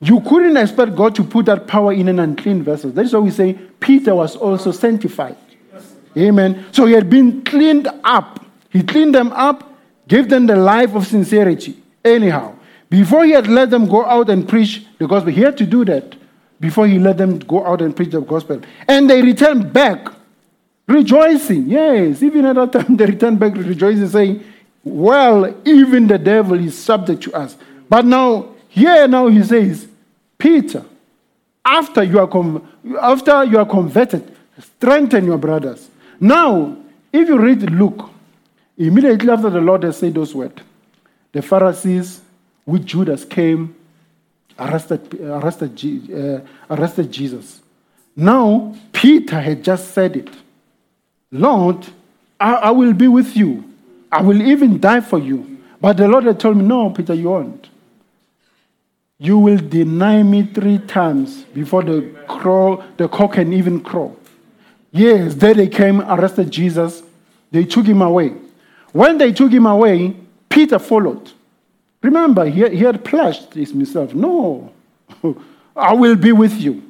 [0.00, 2.90] You couldn't expect God to put that power in an unclean vessel.
[2.90, 5.36] That's why we say Peter was also sanctified.
[6.16, 6.66] Amen.
[6.72, 8.44] So he had been cleaned up.
[8.70, 9.72] He cleaned them up,
[10.08, 11.76] gave them the life of sincerity.
[12.04, 12.54] Anyhow,
[12.88, 15.84] before he had let them go out and preach the gospel, he had to do
[15.84, 16.16] that
[16.58, 18.60] before he let them go out and preach the gospel.
[18.88, 20.08] And they returned back
[20.86, 21.68] rejoicing.
[21.68, 24.44] Yes, even at that time, they returned back rejoicing, saying,
[24.82, 27.56] Well, even the devil is subject to us.
[27.88, 29.88] But now, here now he says,
[30.40, 30.84] Peter,
[31.64, 32.62] after you are,
[33.00, 35.88] after you are converted, strengthen your brothers.
[36.18, 36.76] Now,
[37.12, 38.08] if you read Luke,
[38.76, 40.60] immediately after the Lord has said those words,
[41.32, 42.20] the Pharisees
[42.66, 43.74] with Judas came,
[44.58, 45.72] arrested, arrested,
[46.12, 47.60] uh, arrested Jesus.
[48.16, 50.30] Now, Peter had just said it
[51.32, 51.86] Lord,
[52.40, 53.64] I, I will be with you.
[54.10, 55.58] I will even die for you.
[55.80, 57.69] But the Lord had told me, No, Peter, you won't.
[59.22, 64.16] You will deny me three times before the crow, the cock can even crow.
[64.92, 67.02] Yes, there they came, arrested Jesus.
[67.50, 68.32] They took him away.
[68.92, 70.16] When they took him away,
[70.48, 71.32] Peter followed.
[72.02, 74.14] Remember, he, he had pledged himself.
[74.14, 74.72] No,
[75.76, 76.82] I will be with you.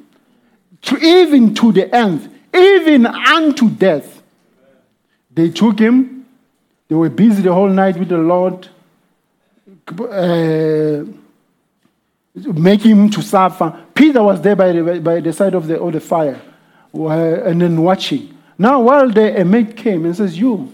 [0.83, 4.23] To, even to the end, even unto death.
[5.29, 6.25] They took him.
[6.87, 8.69] They were busy the whole night with the Lord,
[9.99, 11.03] uh,
[12.35, 13.85] making him to suffer.
[13.93, 16.41] Peter was there by the, by the side of the, of the fire
[16.93, 18.37] and then watching.
[18.57, 20.71] Now, while the, a mate came and says, You,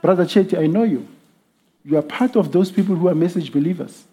[0.00, 1.06] Brother Chetty, I know you.
[1.84, 4.04] You are part of those people who are message believers.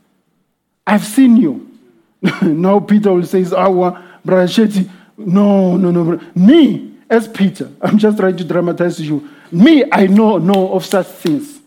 [0.87, 1.69] I've seen you.
[2.41, 3.91] now Peter will say, Oh,
[4.25, 6.19] Brother Chetty, no, no, no.
[6.33, 9.29] Me, as Peter, I'm just trying to dramatize you.
[9.51, 11.58] Me, I know, know of such things.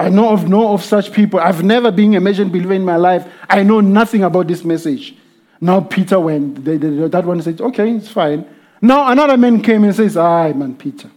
[0.00, 1.38] I know of no of such people.
[1.40, 3.30] I've never been a message believer in my life.
[3.50, 5.14] I know nothing about this message.
[5.60, 6.64] Now Peter went.
[6.64, 8.46] The, the, that one said, "Okay, it's fine."
[8.80, 11.10] Now another man came and says, "Ah, man, Peter,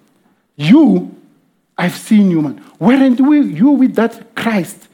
[0.57, 1.15] you,
[1.77, 2.61] I've seen you, man.
[2.77, 4.89] Weren't we you with that Christ,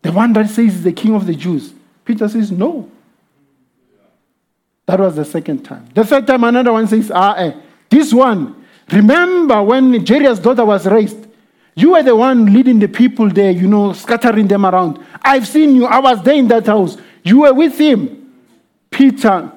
[0.00, 2.90] the one that says he's the King of the Jews?" Peter says, "No."
[4.86, 5.86] That was the second time.
[5.92, 7.52] The third time, another one says, "Ah, eh,
[7.90, 11.25] this one." Remember when Jairus' daughter was raised?
[11.76, 14.98] You were the one leading the people there, you know, scattering them around.
[15.20, 15.84] I've seen you.
[15.84, 16.96] I was there in that house.
[17.22, 18.32] You were with him.
[18.90, 19.52] Peter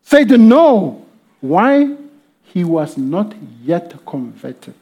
[0.00, 1.04] said, No.
[1.40, 1.96] Why?
[2.44, 3.34] He was not
[3.64, 4.74] yet converted.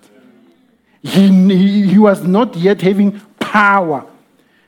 [1.02, 4.04] He, he, he was not yet having power.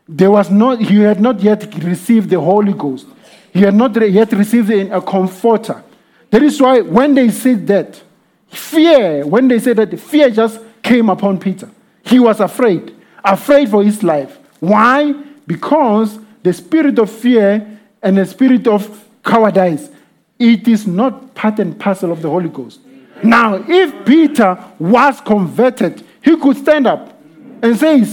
[0.08, 3.06] There was not, he had not yet received the Holy Ghost.
[3.52, 5.82] He had not yet received a comforter.
[6.30, 8.02] That is why when they said that,
[8.48, 11.68] fear, when they said that, fear just came upon Peter.
[12.10, 12.92] He was afraid,
[13.24, 14.36] afraid for his life.
[14.58, 15.12] Why?
[15.46, 19.88] Because the spirit of fear and the spirit of cowardice,
[20.36, 22.80] it is not part and parcel of the Holy Ghost.
[23.22, 27.16] Now, if Peter was converted, he could stand up
[27.62, 28.04] and say,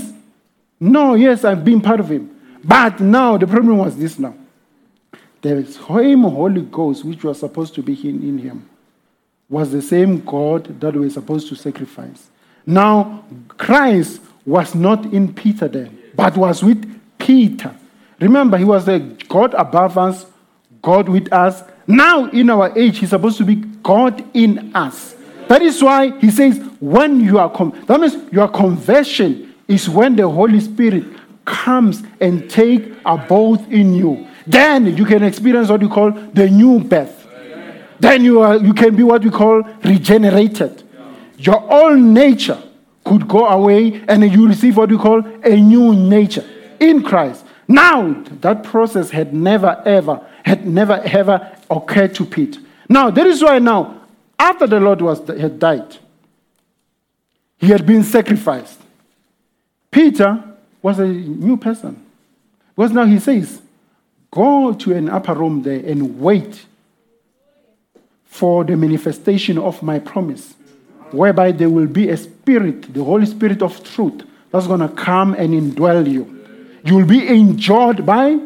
[0.80, 2.30] No, yes, I've been part of him.
[2.64, 4.36] But now the problem was this now.
[5.42, 8.70] The same Holy Ghost, which was supposed to be in, him,
[9.50, 12.30] was the same God that we supposed to sacrifice.
[12.68, 17.74] Now, Christ was not in Peter then, but was with Peter.
[18.20, 19.00] Remember, he was the
[19.30, 20.26] God above us,
[20.82, 21.64] God with us.
[21.88, 25.16] Now, in our age, he's supposed to be God in us.
[25.48, 30.18] That is why he says, when you are, com- that means your conversion is when
[30.18, 31.06] the Holy Spirit
[31.46, 34.28] comes and take abode in you.
[34.46, 37.28] Then you can experience what you call the new birth.
[38.00, 40.84] Then you, are, you can be what we call regenerated.
[41.38, 42.62] Your old nature
[43.04, 46.46] could go away and you receive what we call a new nature
[46.80, 47.46] in Christ.
[47.68, 52.60] Now, that process had never ever, had never ever occurred to Peter.
[52.90, 54.02] Now, that is why now,
[54.40, 55.98] after the Lord was, had died,
[57.58, 58.80] he had been sacrificed.
[59.92, 60.44] Peter
[60.82, 62.04] was a new person.
[62.76, 63.62] Because now he says,
[64.32, 66.66] Go to an upper room there and wait
[68.26, 70.54] for the manifestation of my promise,
[71.14, 75.34] whereby there will be a spirit, the Holy Spirit of truth, that's going to come
[75.34, 76.46] and indwell you.
[76.84, 78.40] You will be enjoyed by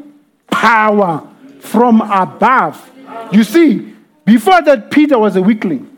[0.48, 1.28] power
[1.60, 2.90] from above.
[3.32, 3.96] You see,
[4.26, 5.96] before that, Peter was a weakling,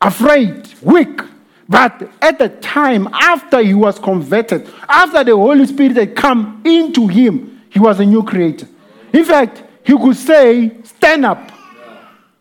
[0.00, 1.20] afraid, weak.
[1.68, 7.08] But at the time, after he was converted, after the Holy Spirit had come into
[7.08, 8.68] him, he was a new creator.
[9.12, 11.50] In fact, he could say, Stand up.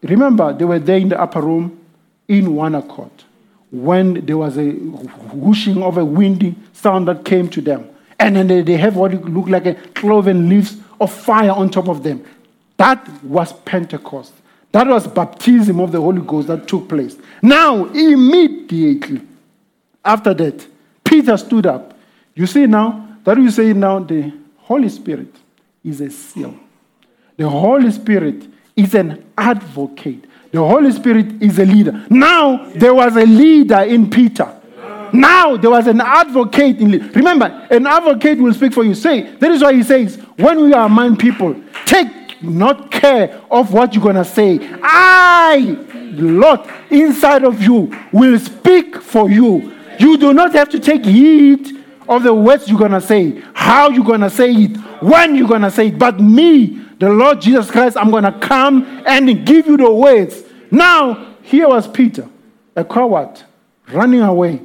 [0.01, 1.79] Remember, they were there in the upper room
[2.27, 3.22] in one accord
[3.73, 4.69] when there was a
[5.33, 7.89] whooshing of a windy sound that came to them.
[8.19, 12.03] And then they, have what looked like a cloven leaves of fire on top of
[12.03, 12.23] them.
[12.77, 14.31] That was Pentecost.
[14.71, 17.17] That was baptism of the Holy Ghost that took place.
[17.41, 19.21] Now, immediately
[20.05, 20.67] after that,
[21.03, 21.97] Peter stood up.
[22.35, 25.35] You see now, that you say now, the Holy Spirit
[25.83, 26.55] is a seal.
[27.37, 30.25] The Holy Spirit is an advocate.
[30.53, 32.05] The Holy Spirit is a leader.
[32.11, 34.47] Now, there was a leader in Peter.
[35.11, 36.91] Now, there was an advocate in.
[37.11, 38.93] Remember, an advocate will speak for you.
[38.93, 43.73] Say, that is why he says, when we are among people, take not care of
[43.73, 44.59] what you're going to say.
[44.83, 45.75] I,
[46.11, 46.59] the Lord,
[46.91, 49.75] inside of you will speak for you.
[49.97, 53.89] You do not have to take heed of the words you're going to say, how
[53.89, 55.97] you're going to say it, when you're going to say it.
[55.97, 60.42] But me, the Lord Jesus Christ, I'm going to come and give you the words.
[60.73, 62.27] Now, here was Peter,
[62.75, 63.39] a coward,
[63.91, 64.59] running away,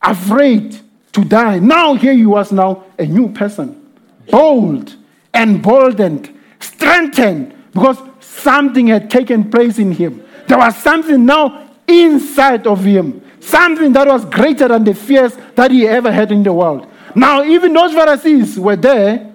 [0.00, 0.78] afraid
[1.10, 1.58] to die.
[1.58, 3.92] Now, here he was now a new person,
[4.30, 4.94] bold,
[5.34, 10.24] emboldened, strengthened, because something had taken place in him.
[10.46, 15.72] There was something now inside of him, something that was greater than the fears that
[15.72, 16.86] he ever had in the world.
[17.16, 19.34] Now, even those Pharisees were there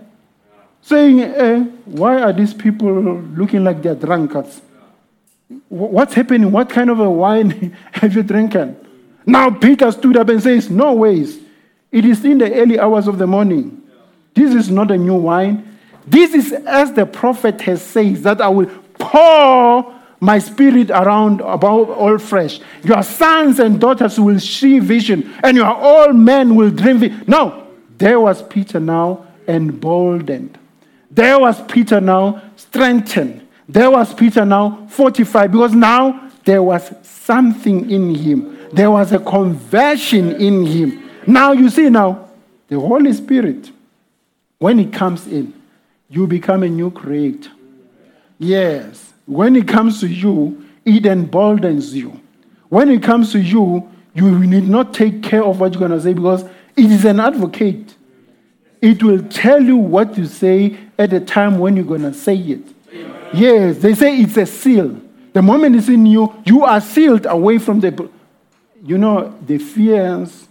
[0.82, 2.94] saying, eh, Why are these people
[3.36, 4.62] looking like they're drunkards?
[5.50, 6.52] Wh- What's happening?
[6.52, 8.76] What kind of a wine have you drinking?
[9.26, 11.40] Now, Peter stood up and says, No ways.
[11.92, 13.82] It is in the early hours of the morning.
[14.34, 15.78] This is not a new wine.
[16.06, 18.68] This is as the prophet has said that I will
[19.00, 22.60] pour my spirit around about all flesh.
[22.84, 27.00] Your sons and daughters will see vision, and your old men will dream.
[27.00, 27.68] Vi- no,
[27.98, 30.58] there was Peter now emboldened.
[31.12, 33.47] There was Peter now strengthened.
[33.68, 38.58] There was Peter now fortified because now there was something in him.
[38.72, 41.10] There was a conversion in him.
[41.26, 42.30] Now you see now
[42.68, 43.72] the Holy Spirit
[44.60, 45.54] when it comes in,
[46.10, 47.52] you become a new creator.
[48.40, 49.14] Yes.
[49.26, 52.20] When it comes to you, it emboldens you.
[52.70, 56.02] When it comes to you, you need not take care of what you're going to
[56.02, 56.44] say because
[56.76, 57.96] it is an advocate.
[58.82, 62.36] It will tell you what to say at the time when you're going to say
[62.36, 62.62] it.
[63.34, 65.02] Yes, they say it's a seal.
[65.34, 68.10] The moment it's in you, you are sealed away from the,
[68.84, 70.48] you know, the fears,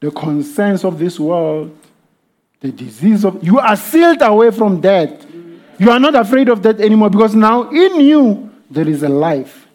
[0.00, 1.76] the concerns of this world,
[2.60, 5.26] the disease of you are sealed away from death.
[5.78, 9.66] You are not afraid of death anymore because now in you there is a life.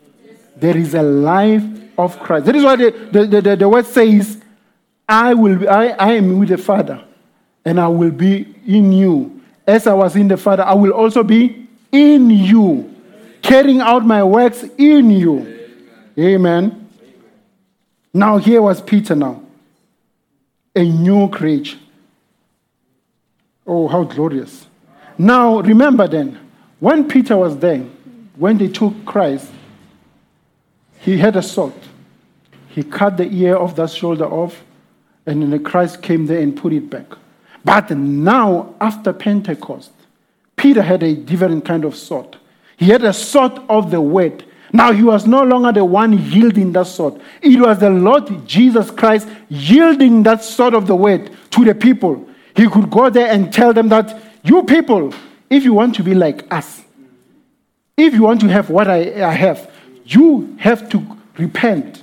[0.56, 1.64] There is a life
[1.98, 2.46] of Christ.
[2.46, 4.39] That is why the, the, the, the, word says,
[5.10, 7.04] I will be, I, I am with the Father,
[7.64, 9.41] and I will be in you.
[9.66, 11.64] As I was in the Father, I will also be
[11.96, 12.93] in you,
[13.41, 15.36] carrying out my works in you.
[16.18, 16.89] Amen.
[18.14, 19.41] Now here was Peter now.
[20.76, 21.78] A new creature.
[23.66, 24.68] Oh, how glorious.
[25.18, 26.38] Now, remember then,
[26.80, 27.80] when Peter was there,
[28.36, 29.50] when they took Christ,
[31.00, 31.74] he had a sword.
[32.70, 34.62] He cut the ear of that shoulder off,
[35.26, 37.08] and then Christ came there and put it back.
[37.64, 39.91] But now, after Pentecost,
[40.66, 42.38] Peter had a different kind of sword.
[42.76, 44.43] He had a sword of the word.
[44.74, 47.22] Now he was no longer the one yielding that sword.
[47.39, 52.28] It was the Lord Jesus Christ yielding that sword of the word to the people.
[52.55, 55.13] He could go there and tell them that, you people,
[55.51, 56.82] if you want to be like us,
[57.95, 59.72] if you want to have what I, I have,
[60.03, 62.01] you have to repent,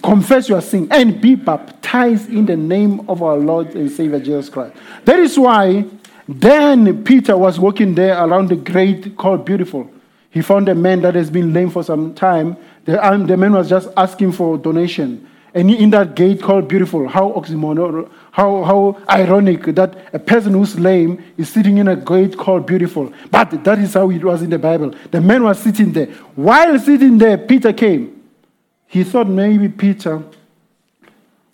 [0.00, 4.48] confess your sin, and be baptized in the name of our Lord and Savior Jesus
[4.48, 4.76] Christ.
[5.04, 5.86] That is why
[6.28, 9.90] then Peter was walking there around the grave called Beautiful.
[10.30, 12.56] He found a man that has been lame for some time.
[12.84, 15.26] The, um, the man was just asking for donation.
[15.54, 20.78] And in that gate called Beautiful, how oxymoron, how, how ironic that a person who's
[20.78, 23.10] lame is sitting in a gate called Beautiful.
[23.30, 24.94] But that is how it was in the Bible.
[25.10, 26.06] The man was sitting there.
[26.34, 28.22] While sitting there, Peter came.
[28.86, 30.22] He thought maybe Peter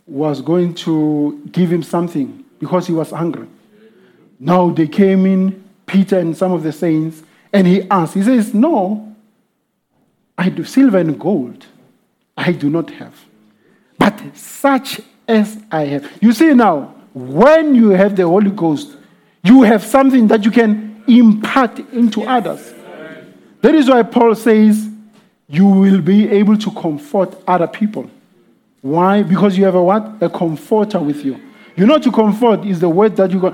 [0.06, 3.46] was going to give him something because he was hungry.
[4.42, 8.52] Now they came in, Peter and some of the saints, and he asked, he says,
[8.52, 9.14] No,
[10.36, 11.64] I do silver and gold
[12.36, 13.14] I do not have.
[13.98, 16.10] But such as I have.
[16.20, 18.96] You see now, when you have the Holy Ghost,
[19.44, 22.74] you have something that you can impart into others.
[23.60, 24.88] That is why Paul says
[25.46, 28.10] you will be able to comfort other people.
[28.80, 29.22] Why?
[29.22, 30.20] Because you have a what?
[30.20, 31.40] A comforter with you.
[31.74, 33.48] You know, to comfort is the word that you go.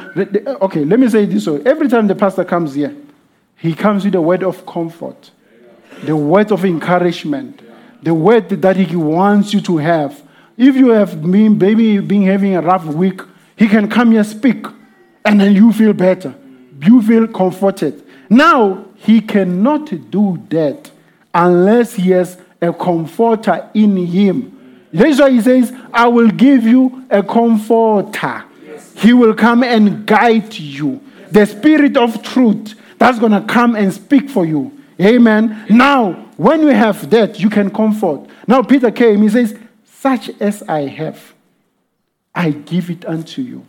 [0.63, 1.63] Okay, let me say this way.
[1.65, 2.95] Every time the pastor comes here,
[3.57, 5.31] he comes with a word of comfort,
[6.03, 7.63] the word of encouragement,
[8.03, 10.23] the word that he wants you to have.
[10.57, 13.21] If you have been, maybe been having a rough week,
[13.57, 14.67] he can come here speak,
[15.25, 16.35] and then you feel better.
[16.81, 18.05] You feel comforted.
[18.29, 20.91] Now, he cannot do that
[21.33, 24.58] unless he has a comforter in him.
[24.93, 28.45] That's why he says, I will give you a comforter.
[28.97, 31.01] He will come and guide you.
[31.31, 34.73] The spirit of truth that's going to come and speak for you.
[35.01, 35.67] Amen.
[35.71, 38.29] Now, when you have that, you can comfort.
[38.47, 41.35] Now, Peter came, he says, Such as I have,
[42.35, 43.65] I give it unto you.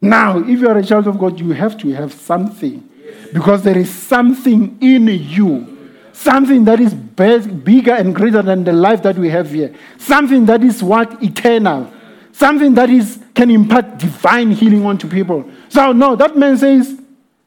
[0.00, 2.88] Now, if you are a child of God, you have to have something
[3.32, 5.73] because there is something in you,
[6.14, 10.62] something that is bigger and greater than the life that we have here, something that
[10.62, 11.92] is what eternal,
[12.32, 15.44] something that is can impart divine healing onto people.
[15.68, 16.96] So no, that man says,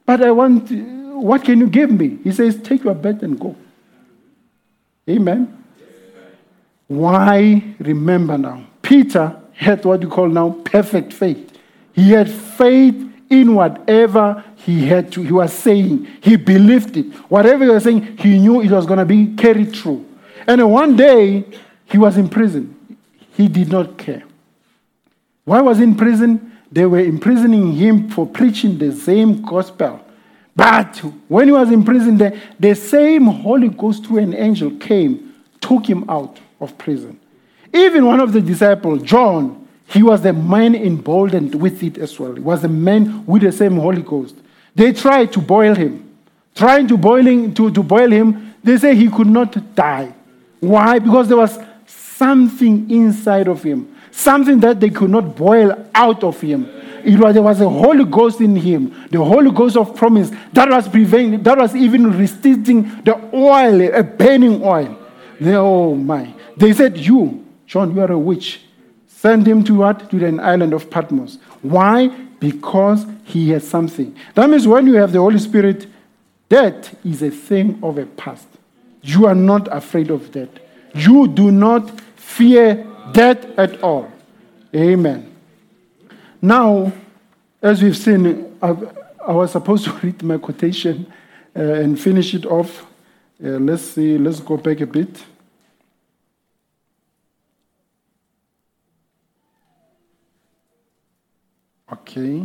[0.06, 0.70] "But I want.
[1.16, 3.56] What can you give me?" He says, "Take your bed and go."
[5.10, 5.48] Amen.
[6.88, 8.64] Why remember now?
[8.82, 11.58] Peter had what you call now perfect faith.
[11.94, 12.96] He had faith
[13.30, 16.06] in whatever he had to, he was saying.
[16.20, 17.06] He believed it.
[17.30, 20.06] Whatever he was saying, he knew it was going to be carried through.
[20.46, 21.46] And one day,
[21.86, 22.76] he was in prison.
[23.32, 24.26] He did not care.
[25.46, 26.52] Why was he in prison?
[26.70, 30.02] They were imprisoning him for preaching the same gospel.
[30.54, 30.98] But
[31.30, 35.86] when he was in prison, the, the same Holy Ghost through an angel came, took
[35.86, 37.18] him out of prison.
[37.74, 42.34] Even one of the disciples, John, he was the man emboldened with it as well.
[42.34, 44.36] He was a man with the same Holy Ghost.
[44.78, 46.08] They tried to boil him.
[46.54, 50.14] Trying to boil him, to, to boil him, they say he could not die.
[50.60, 51.00] Why?
[51.00, 56.40] Because there was something inside of him, something that they could not boil out of
[56.40, 56.66] him.
[57.04, 60.70] It was, there was a Holy Ghost in him, the Holy Ghost of promise that
[60.70, 64.96] was preventing, that was even resisting the oil, a burning oil.
[65.42, 66.32] They, oh my.
[66.56, 68.62] They said, You, John, you are a witch.
[69.08, 70.08] Send him to what?
[70.12, 71.40] To an island of Patmos.
[71.64, 72.27] Why?
[72.40, 74.16] Because he has something.
[74.36, 75.88] That means when you have the Holy Spirit,
[76.50, 78.48] that is a thing of a past.
[79.02, 80.50] You are not afraid of that.
[80.94, 84.12] You do not fear death at all.
[84.76, 85.34] Amen.
[86.42, 86.92] Now,
[87.62, 88.76] as we've seen, I,
[89.26, 91.12] I was supposed to read my quotation
[91.56, 92.86] uh, and finish it off.
[93.44, 95.24] Uh, let's see, let's go back a bit.
[101.92, 102.44] Okay.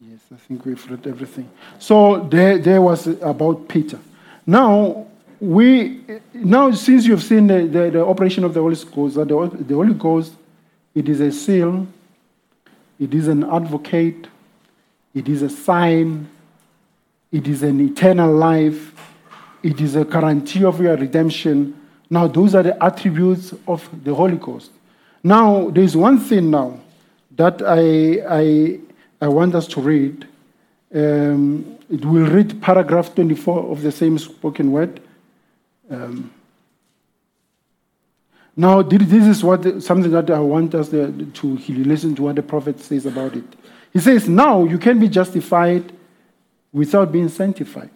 [0.00, 1.50] Yes, I think we've read everything.
[1.78, 3.98] So there, there was about Peter.
[4.46, 5.06] Now
[5.40, 6.02] we
[6.34, 9.74] now since you've seen the, the, the operation of the Holy Ghost, that the, the
[9.74, 10.34] Holy Ghost,
[10.94, 11.86] it is a seal,
[12.98, 14.26] it is an advocate,
[15.14, 16.28] it is a sign,
[17.32, 18.94] it is an eternal life,
[19.62, 21.79] it is a guarantee of your redemption.
[22.10, 24.72] Now, those are the attributes of the Holy Ghost.
[25.22, 26.80] Now, there's one thing now
[27.36, 28.80] that I, I,
[29.20, 30.26] I want us to read.
[30.92, 35.00] Um, it will read paragraph 24 of the same spoken word.
[35.88, 36.32] Um,
[38.56, 42.80] now, this is what something that I want us to, listen to what the prophet
[42.80, 43.44] says about it.
[43.92, 45.92] He says, Now you can be justified
[46.72, 47.90] without being sanctified.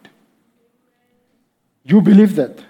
[1.84, 2.64] You believe that?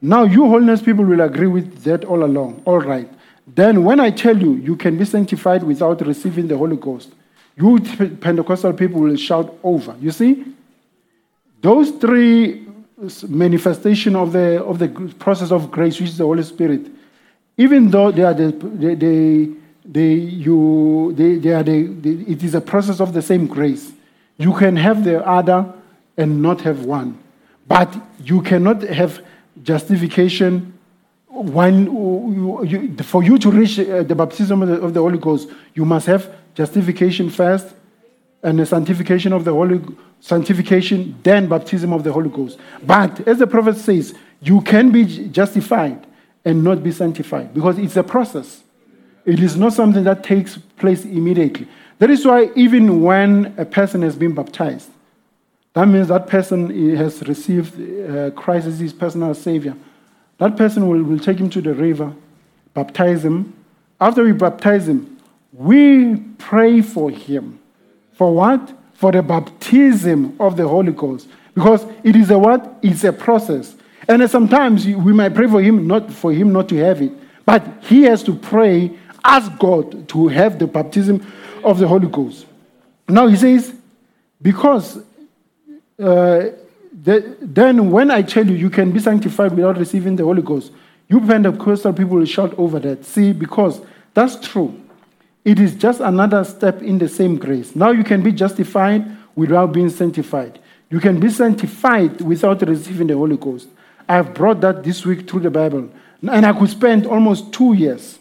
[0.00, 2.62] Now, you holiness people will agree with that all along.
[2.64, 3.10] All right.
[3.46, 7.12] Then, when I tell you you can be sanctified without receiving the Holy Ghost,
[7.56, 7.80] you
[8.20, 9.96] Pentecostal people will shout over.
[10.00, 10.44] You see?
[11.62, 12.66] Those three
[13.28, 16.86] manifestation of the, of the process of grace, which is the Holy Spirit,
[17.56, 19.48] even though they are the, they, they,
[19.84, 21.84] they you, they, they are the,
[22.30, 23.92] it is a process of the same grace.
[24.36, 25.72] You can have the other
[26.16, 27.18] and not have one.
[27.66, 29.22] But you cannot have
[29.62, 30.72] justification
[31.28, 35.50] when you, for you to reach uh, the baptism of the, of the, Holy Ghost,
[35.74, 37.74] you must have justification first
[38.42, 39.82] and the sanctification of the Holy
[40.20, 42.58] sanctification, then baptism of the Holy Ghost.
[42.82, 46.06] But as the prophet says, you can be justified
[46.44, 48.62] and not be sanctified because it's a process.
[49.24, 51.68] It is not something that takes place immediately.
[51.98, 54.90] That is why even when a person has been baptized,
[55.76, 57.78] that means that person has received
[58.10, 59.76] uh, Christ as his personal savior.
[60.38, 62.14] That person will, will take him to the river,
[62.72, 63.52] baptize him.
[64.00, 65.18] After we baptize him,
[65.52, 67.58] we pray for him.
[68.14, 68.72] For what?
[68.94, 71.28] For the baptism of the Holy Ghost.
[71.54, 72.78] Because it is a what?
[72.80, 73.76] It's a process.
[74.08, 77.12] And sometimes we might pray for him, not for him not to have it.
[77.44, 81.30] But he has to pray, ask God to have the baptism
[81.62, 82.46] of the Holy Ghost.
[83.06, 83.74] Now he says,
[84.40, 85.00] because
[85.98, 86.50] uh,
[87.02, 90.72] the, then when I tell you you can be sanctified without receiving the Holy Ghost,
[91.08, 93.04] you Pentecostal people will shout over that.
[93.04, 93.80] See, because
[94.14, 94.80] that's true.
[95.44, 97.76] It is just another step in the same grace.
[97.76, 99.06] Now you can be justified
[99.36, 100.58] without being sanctified.
[100.90, 103.68] You can be sanctified without receiving the Holy Ghost.
[104.08, 105.88] I have brought that this week through the Bible.
[106.22, 108.18] And I could spend almost two years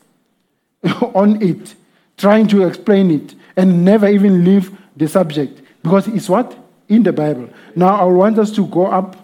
[1.14, 1.76] on it,
[2.18, 5.61] trying to explain it, and never even leave the subject.
[5.81, 6.57] Because it's what?
[6.90, 7.49] In the Bible.
[7.76, 9.16] Now I want us to go up.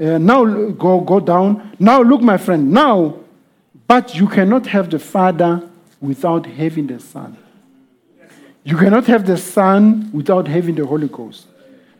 [0.00, 1.76] Uh, now go go down.
[1.78, 2.72] Now look, my friend.
[2.72, 3.16] Now,
[3.86, 5.68] but you cannot have the Father
[6.00, 7.36] without having the Son.
[8.64, 11.46] You cannot have the Son without having the Holy Ghost.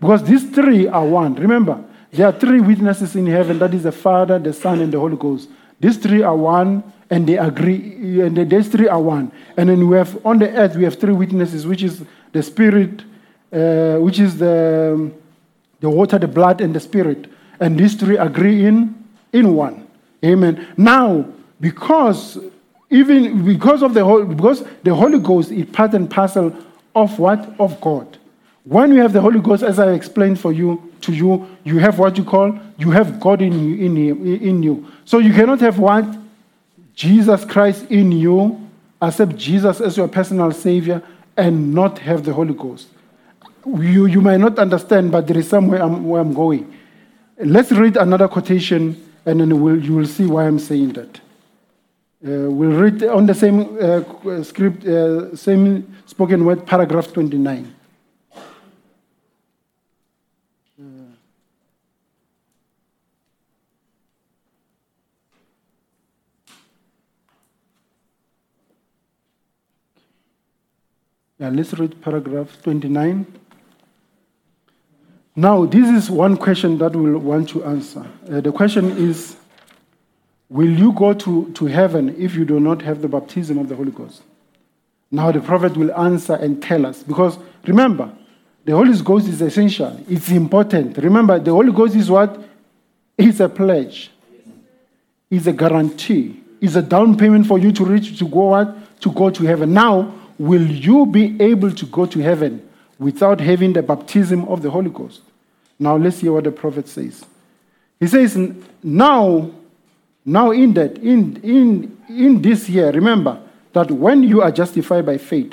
[0.00, 1.34] Because these three are one.
[1.34, 4.98] Remember, there are three witnesses in heaven that is the Father, the Son, and the
[4.98, 5.48] Holy Ghost.
[5.78, 9.30] These three are one, and they agree, and these three are one.
[9.56, 12.02] And then we have on the earth, we have three witnesses, which is
[12.32, 13.02] the Spirit,
[13.54, 15.10] uh, which is the,
[15.80, 17.30] the water, the blood, and the spirit.
[17.60, 18.94] And these three agree in,
[19.32, 19.86] in one.
[20.24, 20.66] Amen.
[20.76, 21.26] Now,
[21.60, 22.38] because
[22.90, 26.54] even because of the whole, because the Holy Ghost is part and parcel
[26.94, 27.54] of what?
[27.58, 28.18] Of God.
[28.64, 31.98] When you have the Holy Ghost, as I explained for you to you, you have
[31.98, 33.96] what you call you have God in you, in
[34.42, 34.86] in you.
[35.04, 36.04] So you cannot have what
[36.94, 38.60] Jesus Christ in you,
[39.00, 41.02] accept Jesus as your personal Savior,
[41.36, 42.88] and not have the Holy Ghost.
[43.66, 46.72] You, you might not understand, but there is somewhere I'm, where I'm going.
[47.38, 51.20] Let's read another quotation, and then we'll, you will see why I'm saying that.
[52.26, 57.74] Uh, we'll read on the same uh, script, uh, same spoken word, paragraph 29.
[71.36, 73.26] Yeah, let's read paragraph 29.
[75.36, 78.06] Now, this is one question that we'll want to answer.
[78.30, 79.36] Uh, the question is
[80.48, 83.74] Will you go to, to heaven if you do not have the baptism of the
[83.74, 84.22] Holy Ghost?
[85.10, 87.02] Now, the prophet will answer and tell us.
[87.02, 88.12] Because remember,
[88.64, 90.96] the Holy Ghost is essential, it's important.
[90.98, 92.40] Remember, the Holy Ghost is what?
[93.18, 94.10] It's a pledge,
[95.30, 99.00] it's a guarantee, it's a down payment for you to reach to go what?
[99.00, 99.72] To go to heaven.
[99.72, 104.70] Now, will you be able to go to heaven without having the baptism of the
[104.70, 105.22] Holy Ghost?
[105.78, 107.24] Now let's hear what the prophet says.
[107.98, 108.36] He says,
[108.82, 109.50] Now,
[110.24, 113.40] now in that, in, in, in this year, remember
[113.72, 115.52] that when you are justified by faith,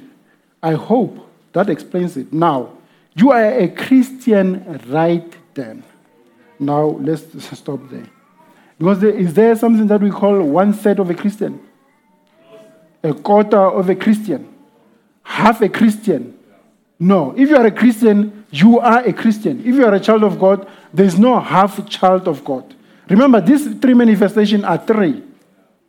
[0.61, 1.18] I hope
[1.53, 2.31] that explains it.
[2.31, 2.72] Now,
[3.15, 5.84] you are a Christian right then.
[6.59, 7.23] Now let's
[7.57, 8.07] stop there.
[8.77, 11.59] Because there, is there something that we call one third of a Christian?
[13.03, 14.51] A quarter of a Christian?
[15.31, 16.38] half a Christian.
[17.02, 17.34] No.
[17.36, 19.60] If you are a Christian, you are a Christian.
[19.61, 22.76] If you are a child of God, there's no half child of God.
[23.10, 25.23] Remember, these three manifestations are three.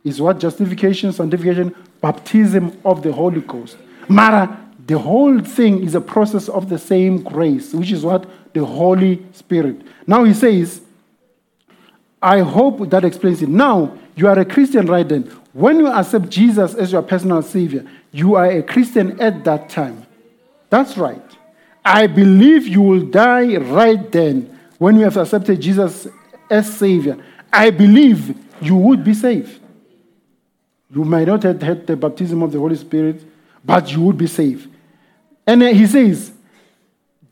[0.03, 3.77] Is what justification, sanctification, baptism of the Holy Ghost.
[4.09, 8.27] Mara, the whole thing is a process of the same grace, which is what?
[8.53, 9.81] The Holy Spirit.
[10.07, 10.81] Now he says,
[12.21, 13.49] I hope that explains it.
[13.49, 15.23] Now, you are a Christian right then.
[15.53, 20.07] When you accept Jesus as your personal Savior, you are a Christian at that time.
[20.73, 21.21] That's right.
[21.85, 26.07] I believe you will die right then when you have accepted Jesus
[26.49, 27.15] as Savior.
[27.51, 29.59] I believe you would be saved.
[30.89, 33.23] You might not have had the baptism of the Holy Spirit,
[33.63, 34.67] but you would be saved.
[35.45, 36.31] And he says,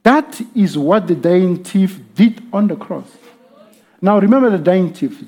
[0.03, 3.09] that is what the dying thief did on the cross.
[3.99, 5.19] Now remember the dying thief.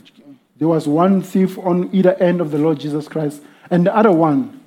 [0.57, 3.41] There was one thief on either end of the Lord Jesus Christ,
[3.71, 4.61] and the other one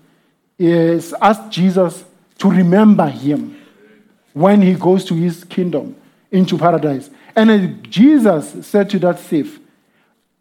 [0.58, 2.05] is asked Jesus
[2.38, 3.56] to remember him
[4.32, 5.96] when he goes to his kingdom
[6.30, 7.10] into paradise.
[7.34, 9.60] And Jesus said to that thief,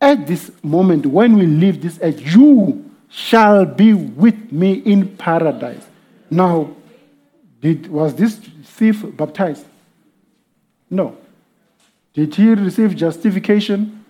[0.02, 5.86] At this moment, when we leave this earth, you shall be with me in paradise.
[6.30, 6.76] Now,
[7.62, 9.66] did, was this thief baptized?
[10.90, 11.18] No.
[12.14, 14.06] Did he receive justification?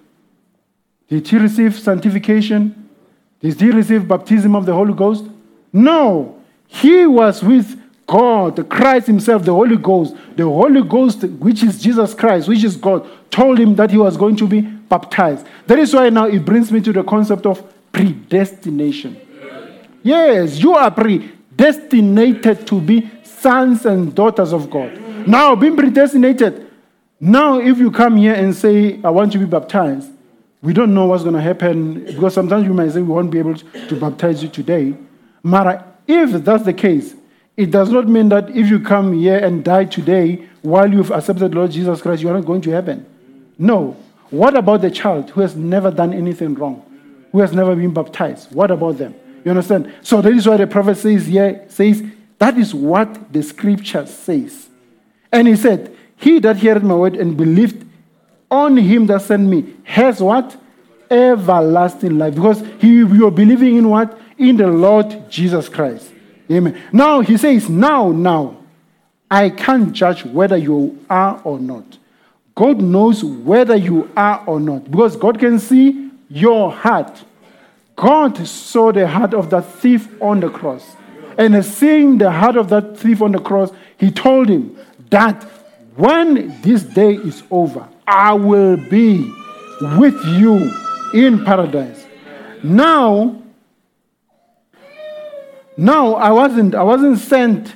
[1.08, 2.90] Did he receive sanctification?
[3.40, 5.26] Did he receive baptism of the Holy Ghost?
[5.72, 6.35] No.
[6.68, 10.16] He was with God, Christ Himself, the Holy Ghost.
[10.36, 14.16] The Holy Ghost, which is Jesus Christ, which is God, told him that he was
[14.16, 15.46] going to be baptized.
[15.68, 19.20] That is why now it brings me to the concept of predestination.
[20.04, 25.28] Yes, you are predestinated to be sons and daughters of God.
[25.28, 26.70] Now, being predestinated,
[27.20, 30.12] now if you come here and say, I want to be baptized,
[30.62, 33.40] we don't know what's going to happen because sometimes you might say we won't be
[33.40, 34.96] able to baptize you today.
[35.44, 37.16] Mara, if that's the case,
[37.58, 41.56] it does not mean that if you come here and die today while you've accepted
[41.56, 43.06] Lord Jesus Christ, you are not going to heaven.
[43.58, 43.96] No.
[44.30, 46.84] What about the child who has never done anything wrong,
[47.32, 48.54] who has never been baptized?
[48.54, 49.16] What about them?
[49.44, 49.94] You understand?
[50.02, 52.04] So that is why the prophet says here, says,
[52.40, 54.68] that is what the scripture says.
[55.32, 57.86] And he said, He that heareth my word and believed
[58.52, 60.56] on him that sent me has what?
[61.10, 62.36] Everlasting life.
[62.36, 64.18] Because he, you are believing in what?
[64.38, 66.12] In the Lord Jesus Christ.
[66.52, 66.82] Amen.
[66.92, 68.58] Now he says, now, now,
[69.30, 71.98] I can't judge whether you are or not.
[72.54, 77.24] God knows whether you are or not because God can see your heart.
[77.96, 80.96] God saw the heart of that thief on the cross.
[81.38, 84.78] And seeing the heart of that thief on the cross, he told him
[85.10, 85.44] that
[85.96, 89.32] when this day is over, I will be
[89.98, 90.72] with you
[91.14, 92.06] in paradise.
[92.64, 93.42] Now,
[95.78, 97.76] now I wasn't I wasn't sent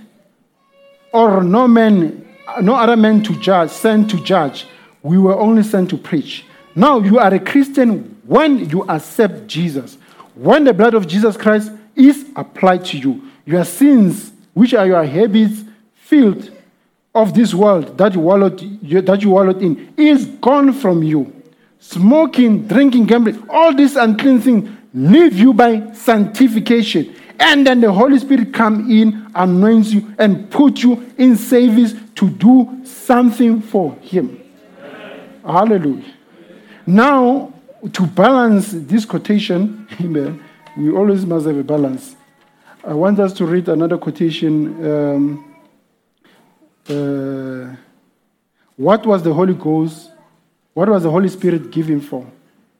[1.12, 2.26] or no man
[2.62, 4.66] no other man to judge, sent to judge.
[5.04, 6.46] We were only sent to preach.
[6.76, 9.98] Now you are a Christian when you accept Jesus.
[10.36, 15.04] When the blood of Jesus Christ is applied to you, your sins, which are your
[15.04, 15.64] habits,
[15.94, 16.50] filth
[17.14, 21.34] of this world that you wallowed, that you wallowed in, is gone from you.
[21.80, 27.16] Smoking, drinking, gambling, all these unclean things leave you by sanctification.
[27.40, 32.30] And then the Holy Spirit come in, anoints you, and put you in service to
[32.30, 34.44] do something for Him.
[35.46, 36.14] Hallelujah.
[36.86, 37.54] Now,
[37.94, 40.44] to balance this quotation, amen,
[40.78, 42.16] we always must have a balance.
[42.84, 44.86] I want us to read another quotation.
[44.86, 45.56] Um,
[46.90, 47.76] uh,
[48.76, 50.12] what was the Holy Ghost?
[50.74, 52.26] What was the Holy Spirit given for?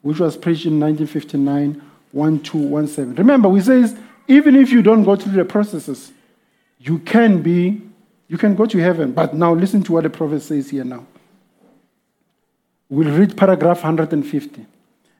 [0.02, 1.82] Which was preached in 1959,
[2.12, 3.14] 1217.
[3.16, 3.96] Remember, we says
[4.30, 6.12] even if you don't go through the processes,
[6.78, 7.82] you can be,
[8.28, 9.10] you can go to heaven.
[9.10, 11.04] But now listen to what the prophet says here now.
[12.88, 14.66] We'll read paragraph 150.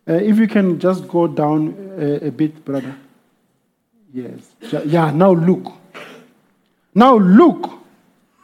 [0.08, 2.94] Uh, if you can just go down a, a bit, brother.
[4.12, 4.54] Yes.
[4.86, 5.72] Yeah, now look.
[6.94, 7.70] Now look.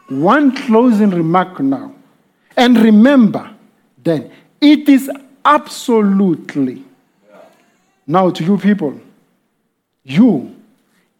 [0.08, 1.94] One closing remark now.
[2.56, 3.50] And remember,
[4.02, 5.10] then, it is
[5.44, 6.84] absolutely,
[8.06, 9.00] now to you people,
[10.02, 10.55] you,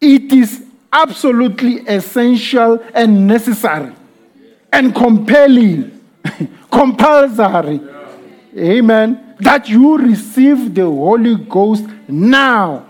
[0.00, 3.92] it is absolutely essential and necessary
[4.72, 6.04] and compelling,
[6.70, 7.80] compulsory,
[8.56, 12.86] amen, that you receive the Holy Ghost now.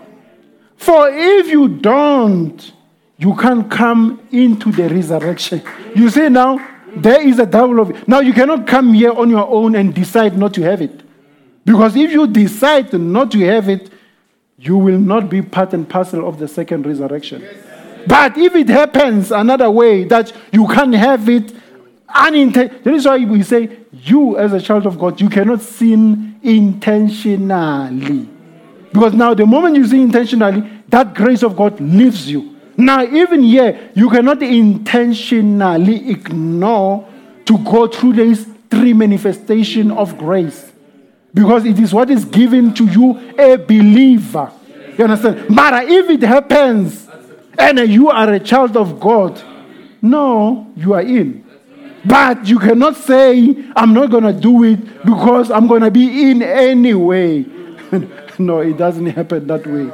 [0.77, 2.71] For if you don't,
[3.17, 5.61] you can't come into the resurrection.
[5.95, 6.65] You see now,
[6.95, 8.07] there is a double of it.
[8.07, 11.01] Now you cannot come here on your own and decide not to have it.
[11.65, 13.91] Because if you decide not to have it,
[14.57, 17.47] you will not be part and parcel of the second resurrection.
[18.07, 21.53] But if it happens another way that you can't have it
[22.09, 26.39] unintentionally, that is why we say you as a child of God, you cannot sin
[26.41, 28.27] intentionally.
[28.91, 32.55] Because now the moment you sin intentionally, that grace of God leaves you.
[32.77, 37.07] Now, even here, you cannot intentionally ignore
[37.45, 40.66] to go through these three manifestation of grace.
[41.37, 44.51] Because it is what is given to you, a believer.
[44.97, 45.55] You understand?
[45.55, 47.07] But if it happens
[47.59, 49.39] and you are a child of God,
[50.01, 51.45] no, you are in.
[52.03, 56.31] But you cannot say, I'm not going to do it because I'm going to be
[56.31, 57.45] in anyway.
[58.39, 59.91] no, it doesn't happen that way.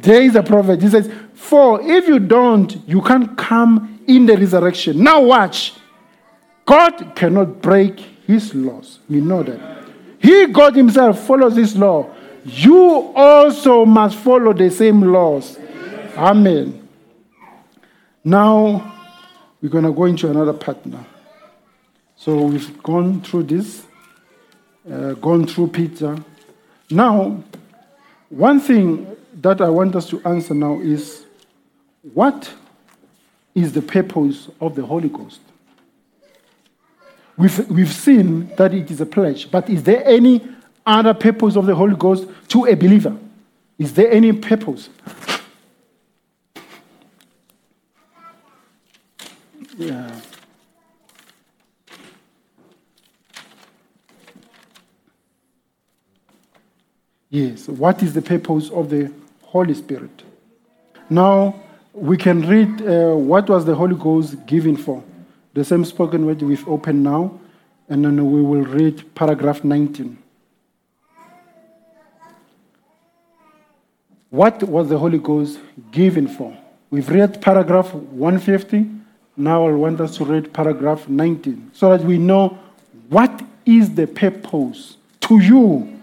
[0.00, 0.80] There is a prophet.
[0.80, 5.04] He says, For if you don't, you can't come in the resurrection.
[5.04, 5.74] Now, watch.
[6.64, 9.00] God cannot break his laws.
[9.10, 9.75] We know that.
[10.18, 12.10] He, God Himself, follows this law.
[12.44, 15.58] You also must follow the same laws.
[16.16, 16.88] Amen.
[18.24, 18.94] Now,
[19.60, 21.06] we're going to go into another part now.
[22.16, 23.84] So, we've gone through this,
[24.90, 26.16] uh, gone through Peter.
[26.90, 27.42] Now,
[28.28, 31.24] one thing that I want us to answer now is
[32.14, 32.52] what
[33.54, 35.40] is the purpose of the Holy Ghost?
[37.38, 40.40] We've, we've seen that it is a pledge, but is there any
[40.86, 43.16] other purpose of the Holy Ghost to a believer?
[43.78, 44.88] Is there any purpose?
[49.76, 50.20] Yeah.
[57.28, 57.68] Yes.
[57.68, 60.22] What is the purpose of the Holy Spirit?
[61.10, 65.02] Now, we can read uh, what was the Holy Ghost given for.
[65.56, 67.40] The same spoken word we've opened now,
[67.88, 70.18] and then we will read paragraph 19.
[74.28, 75.58] What was the Holy Ghost
[75.90, 76.54] given for?
[76.90, 78.86] We've read paragraph 150.
[79.38, 82.58] Now I want us to read paragraph 19 so that we know
[83.08, 85.98] what is the purpose to you.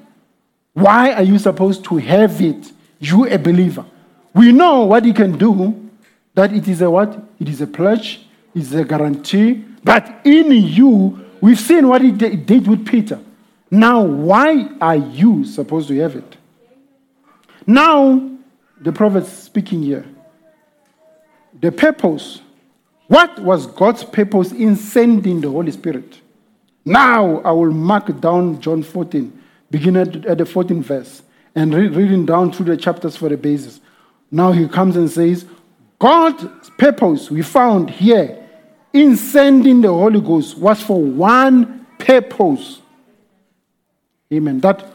[0.74, 2.72] Why are you supposed to have it?
[3.00, 3.86] You, a believer.
[4.34, 5.92] We know what you can do,
[6.34, 7.24] that it is a what?
[7.40, 8.22] It is a pledge,
[8.56, 9.66] it's a guarantee.
[9.84, 13.20] But in you, we've seen what it did with Peter.
[13.70, 16.38] Now, why are you supposed to have it?
[17.66, 18.30] Now,
[18.80, 20.06] the prophet speaking here.
[21.60, 22.42] The purpose.
[23.08, 26.22] What was God's purpose in sending the Holy Spirit?
[26.86, 31.22] Now, I will mark down John 14, beginning at the 14th verse,
[31.56, 33.80] and reading down through the chapters for the basis.
[34.32, 35.46] Now he comes and says,
[36.00, 38.43] God's purpose we found here
[38.94, 42.80] in sending the Holy Ghost was for one purpose.
[44.32, 44.60] Amen.
[44.60, 44.86] That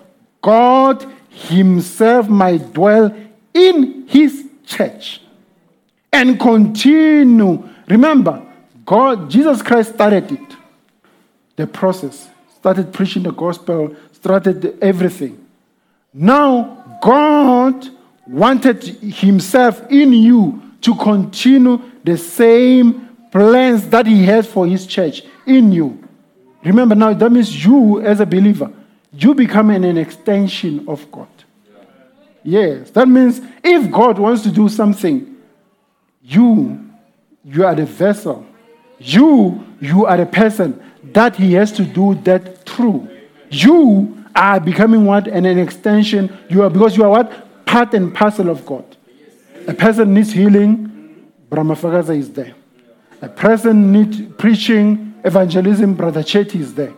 [0.40, 3.14] God Himself might dwell
[3.52, 5.20] in His church
[6.12, 7.68] and continue.
[7.88, 8.44] Remember,
[8.84, 10.56] God, Jesus Christ started it,
[11.56, 15.44] the process, started preaching the gospel, started everything.
[16.14, 17.88] Now, God
[18.26, 25.22] wanted Himself in you to continue the same plans that He has for His church
[25.46, 26.02] in you.
[26.64, 28.70] Remember now, that means you, as a believer,
[29.12, 31.28] you become an, an extension of God.
[32.42, 35.36] Yes, that means if God wants to do something,
[36.22, 36.90] you,
[37.44, 38.46] you are the vessel.
[38.98, 40.82] You, you are the person
[41.12, 43.08] that He has to do that through.
[43.50, 45.26] You are becoming what?
[45.26, 46.36] And an extension.
[46.48, 47.66] You are because you are what?
[47.66, 48.96] Part and parcel of God.
[49.66, 52.54] A person needs healing, Brahma Fagaza is there.
[53.20, 56.94] A person need preaching, evangelism, Brother Chetty is there.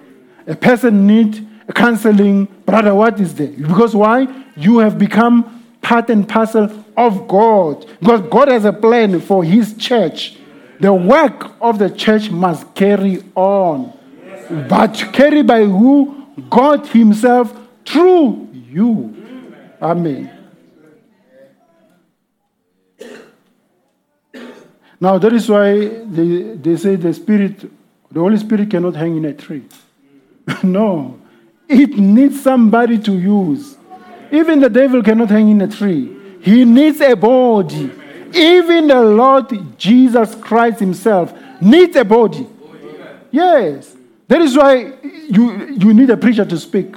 [0.46, 3.48] A person need counseling, Brother What is there.
[3.48, 4.26] Because why?
[4.56, 7.86] You have become part and parcel of God.
[8.00, 10.36] Because God has a plan for His church.
[10.80, 13.92] The work of the church must carry on.
[14.68, 16.26] But carry by who?
[16.48, 19.16] God Himself through you.
[19.80, 20.39] Amen.
[25.00, 27.60] Now, that is why they, they say the Spirit,
[28.12, 29.64] the Holy Spirit cannot hang in a tree.
[30.62, 31.18] no,
[31.68, 33.76] it needs somebody to use.
[34.30, 37.90] Even the devil cannot hang in a tree, he needs a body.
[38.32, 42.46] Even the Lord Jesus Christ Himself needs a body.
[43.30, 43.96] Yes.
[44.28, 44.92] That is why
[45.28, 46.94] you, you need a preacher to speak.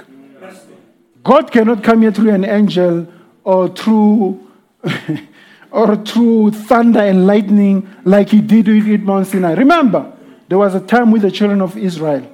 [1.24, 3.08] God cannot come here through an angel
[3.42, 4.48] or through
[5.74, 9.54] or through thunder and lightning like he did with Mount Sinai.
[9.54, 10.12] Remember,
[10.48, 12.30] there was a time with the children of Israel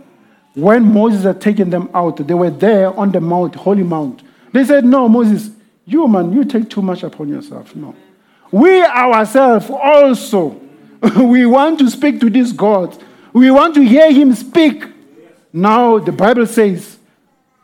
[0.55, 2.19] when Moses had taken them out.
[2.19, 4.23] They were there on the mount, holy mount.
[4.53, 5.51] They said, No, Moses,
[5.87, 7.75] you man, you take too much upon yourself.
[7.75, 7.95] No.
[8.51, 10.61] We ourselves also,
[11.17, 13.03] we want to speak to this God.
[13.33, 14.85] We want to hear him speak.
[15.51, 16.99] Now the Bible says,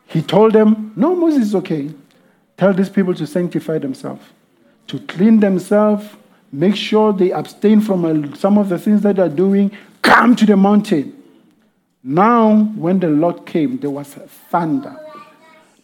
[0.07, 1.91] he told them, No, Moses is okay.
[2.57, 4.23] Tell these people to sanctify themselves,
[4.87, 6.05] to clean themselves,
[6.51, 10.45] make sure they abstain from uh, some of the things that they're doing, come to
[10.45, 11.13] the mountain.
[12.03, 14.95] Now, when the Lord came, there was thunder,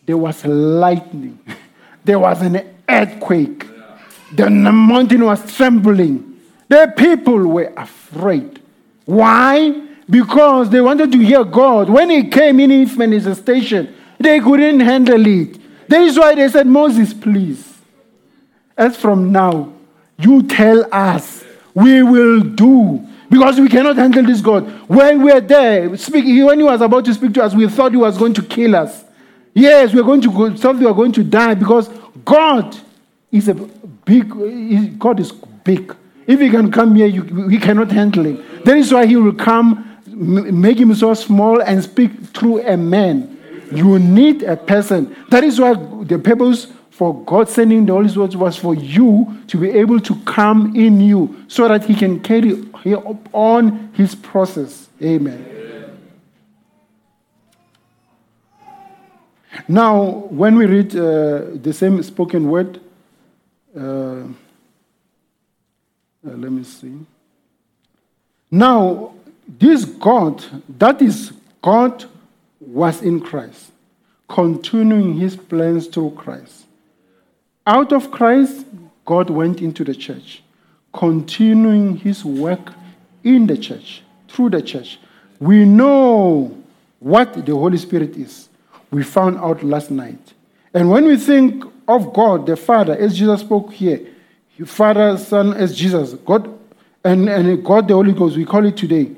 [0.06, 1.40] there was lightning,
[2.04, 3.66] there was an earthquake,
[4.36, 6.40] the mountain was trembling.
[6.68, 8.60] The people were afraid.
[9.06, 9.82] Why?
[10.10, 11.90] Because they wanted to hear God.
[11.90, 15.60] When He came in his manifestation, they couldn't handle it.
[15.88, 17.73] That is why they said, Moses, please,
[18.78, 19.74] as from now,
[20.18, 21.44] you tell us,
[21.74, 23.08] we will do.
[23.30, 24.64] Because we cannot handle this God.
[24.88, 27.92] When we were there, speak, when he was about to speak to us, we thought
[27.92, 29.04] he was going to kill us.
[29.56, 31.90] Yes, we are going to go, thought we are going to die because
[32.24, 32.78] God
[33.32, 35.96] is a big, God is big.
[36.28, 38.44] If he can come here, you, we cannot handle him.
[38.66, 43.40] That is why he will come, make himself small, and speak through a man.
[43.72, 45.16] You need a person.
[45.30, 49.58] That is why the purpose for God sending the Holy Spirit was for you to
[49.58, 52.54] be able to come in you so that he can carry
[53.34, 54.90] on his process.
[55.02, 55.44] Amen.
[59.68, 62.80] Now, when we read uh, the same spoken word,
[63.76, 64.26] uh, uh,
[66.24, 66.94] let me see.
[68.52, 69.16] Now,
[69.48, 70.44] this God,
[70.78, 72.06] that is God,
[72.60, 73.72] was in Christ,
[74.28, 76.63] continuing his plans through Christ.
[77.66, 78.66] Out of Christ,
[79.06, 80.44] God went into the church,
[80.94, 82.74] continuing his work
[83.24, 85.00] in the church, through the church.
[85.40, 86.58] We know
[87.00, 88.50] what the Holy Spirit is.
[88.92, 90.34] We found out last night.
[90.74, 94.08] And when we think of God, the Father, as Jesus spoke here,
[94.66, 96.60] Father, Son, as Jesus, God,
[97.04, 99.12] and, and God, the Holy Ghost, we call it today.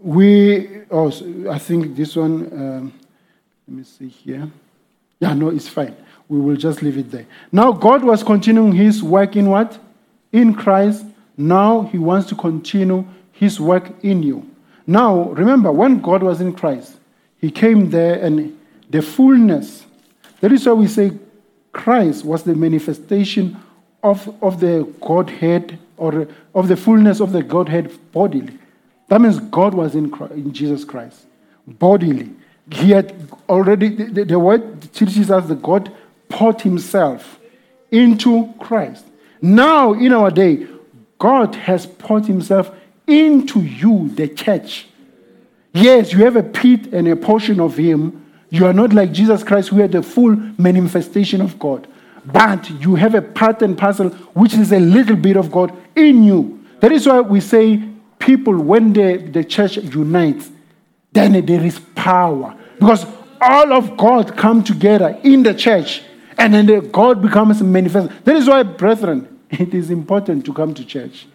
[0.00, 1.08] We, oh,
[1.50, 2.92] I think this one, um,
[3.68, 4.48] let me see here.
[5.20, 5.94] Yeah, no, it's fine.
[6.32, 7.26] We will just leave it there.
[7.52, 9.78] Now, God was continuing his work in what?
[10.32, 11.04] In Christ.
[11.36, 14.48] Now, he wants to continue his work in you.
[14.86, 16.96] Now, remember, when God was in Christ,
[17.36, 19.84] he came there and the fullness.
[20.40, 21.12] That is why we say
[21.70, 23.58] Christ was the manifestation
[24.02, 28.58] of, of the Godhead or of the fullness of the Godhead bodily.
[29.08, 31.26] That means God was in, Christ, in Jesus Christ
[31.66, 32.30] bodily.
[32.70, 33.14] He had
[33.50, 35.92] already, the, the word teaches us that God
[36.32, 37.38] poured himself
[37.90, 39.04] into Christ.
[39.42, 40.66] Now, in our day,
[41.18, 42.70] God has poured himself
[43.06, 44.88] into you, the church.
[45.74, 48.24] Yes, you have a pit and a portion of him.
[48.50, 51.86] You are not like Jesus Christ, who had the full manifestation of God.
[52.24, 56.24] But you have a part and parcel, which is a little bit of God in
[56.24, 56.64] you.
[56.80, 57.82] That is why we say
[58.18, 60.50] people, when the, the church unites,
[61.12, 62.56] then there is power.
[62.78, 63.04] Because
[63.40, 66.02] all of God come together in the church,
[66.42, 68.24] and then God becomes manifest.
[68.24, 71.26] That is why, brethren, it is important to come to church.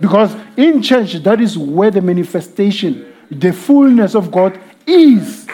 [0.00, 5.46] Because in church, that is where the manifestation, the fullness of God is.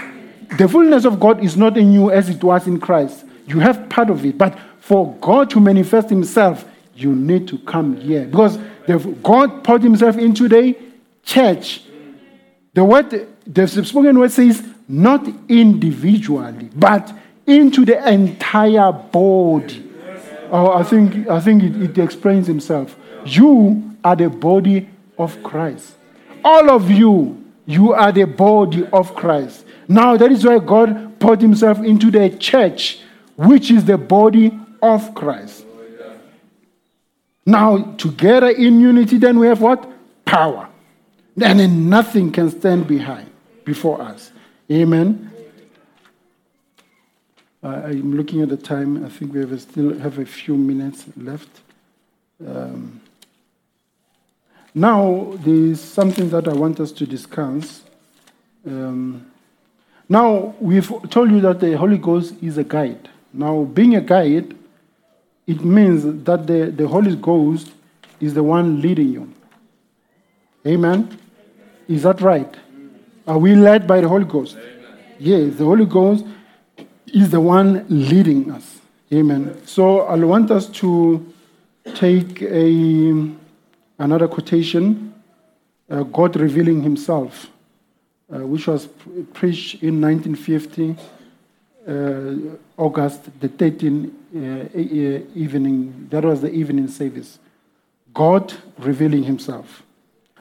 [0.59, 3.25] The fullness of God is not in you as it was in Christ.
[3.47, 4.39] You have part of it.
[4.39, 6.65] But for God to manifest Himself,
[6.95, 8.25] you need to come here.
[8.25, 8.59] Because
[9.23, 10.75] God poured Himself into the
[11.23, 11.83] church.
[12.73, 17.13] The word, the spoken word says, not individually, but
[17.47, 19.91] into the entire body.
[20.51, 22.97] Oh, I think, I think it, it explains himself.
[23.25, 24.89] You are the body
[25.19, 25.95] of Christ.
[26.45, 29.65] All of you, you are the body of Christ.
[29.89, 33.01] Now, that is why God poured himself into the church,
[33.37, 35.65] which is the body of Christ.
[37.47, 39.91] Now, together in unity, then we have what?
[40.25, 40.69] Power.
[41.37, 43.31] Then nothing can stand behind,
[43.65, 44.31] before us.
[44.71, 45.32] Amen.
[47.63, 49.05] I'm looking at the time.
[49.05, 51.49] I think we have still have a few minutes left.
[52.45, 53.01] Um,
[54.75, 57.83] now, there's something that I want us to discuss.
[58.67, 59.31] Um,
[60.09, 63.09] now, we've told you that the Holy Ghost is a guide.
[63.33, 64.57] Now, being a guide,
[65.47, 67.71] it means that the, the Holy Ghost
[68.21, 69.33] is the one leading you.
[70.67, 71.19] Amen?
[71.89, 72.53] Is that right?
[73.27, 74.57] Are we led by the Holy Ghost?
[75.19, 76.25] Yes, the Holy Ghost
[77.13, 78.81] is the one leading us.
[79.13, 79.61] Amen.
[79.67, 81.33] So I want us to
[81.95, 83.31] take a,
[83.99, 85.13] another quotation
[85.91, 87.51] uh, God revealing Himself,
[88.33, 88.89] uh, which was
[89.35, 90.97] preached in 1950,
[91.87, 96.09] uh, August the 13th uh, evening.
[96.11, 97.39] That was the evening service.
[98.15, 99.83] God revealing Himself.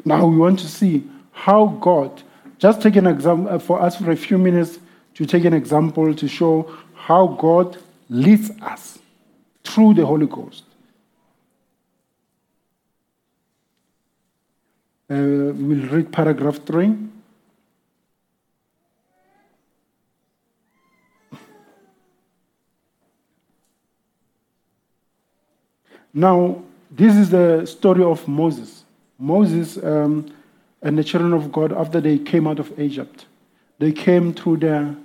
[0.05, 1.03] Now we want to see
[1.33, 2.21] how God,
[2.57, 4.79] just take an example for us for a few minutes
[5.21, 7.77] to take an example to show how God
[8.09, 8.97] leads us
[9.63, 10.63] through the Holy Ghost.
[15.07, 16.97] Uh, we'll read paragraph 3.
[26.15, 28.85] Now, this is the story of Moses.
[29.19, 30.33] Moses um,
[30.81, 33.27] and the children of God, after they came out of Egypt,
[33.77, 34.95] they came through the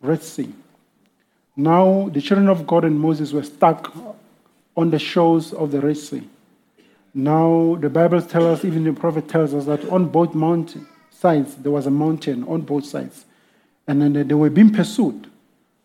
[0.00, 0.52] Red Sea.
[1.56, 3.94] Now, the children of God and Moses were stuck
[4.76, 6.28] on the shores of the Red Sea.
[7.14, 11.54] Now, the Bible tells us, even the prophet tells us, that on both mountain sides,
[11.56, 13.24] there was a mountain on both sides.
[13.88, 15.30] And then they were being pursued.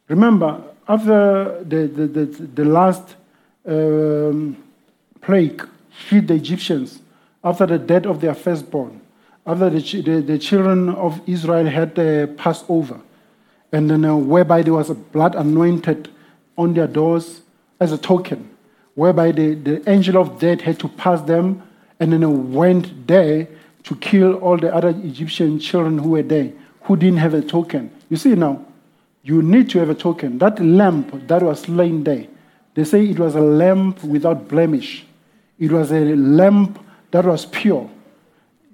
[0.09, 3.15] Remember, after the, the, the, the last
[3.65, 4.57] um,
[5.21, 5.65] plague
[6.09, 6.99] hit the Egyptians,
[7.43, 8.99] after the death of their firstborn,
[9.45, 12.99] after the, the, the children of Israel had the Passover,
[13.71, 16.09] and then uh, whereby there was a blood anointed
[16.57, 17.41] on their doors
[17.79, 18.49] as a token,
[18.95, 21.63] whereby the, the angel of death had to pass them
[21.99, 23.47] and then uh, went there
[23.83, 26.51] to kill all the other Egyptian children who were there,
[26.83, 27.91] who didn't have a token.
[28.09, 28.65] You see now,
[29.23, 30.37] you need to have a token.
[30.37, 32.27] That lamp that was slain there,
[32.73, 35.05] they say it was a lamp without blemish.
[35.59, 37.89] It was a lamp that was pure.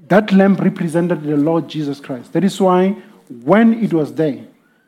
[0.08, 2.34] That lamp represented the Lord Jesus Christ.
[2.34, 2.96] That is why
[3.44, 4.47] when it was there,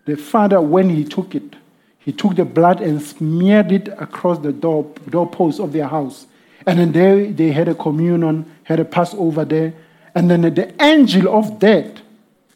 [0.09, 1.55] the Father, when he took it,
[1.99, 6.25] he took the blood and smeared it across the door, doorpost of their house.
[6.65, 9.71] And then they, they had a communion, had a Passover there.
[10.15, 12.01] And then the angel of death,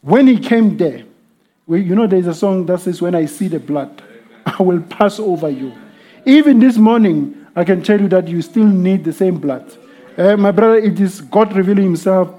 [0.01, 1.03] when he came there,
[1.67, 4.01] well, you know, there's a song that says, When I see the blood,
[4.47, 5.73] I will pass over you.
[6.25, 9.77] Even this morning, I can tell you that you still need the same blood.
[10.17, 12.33] Uh, my brother, it is God revealing Himself.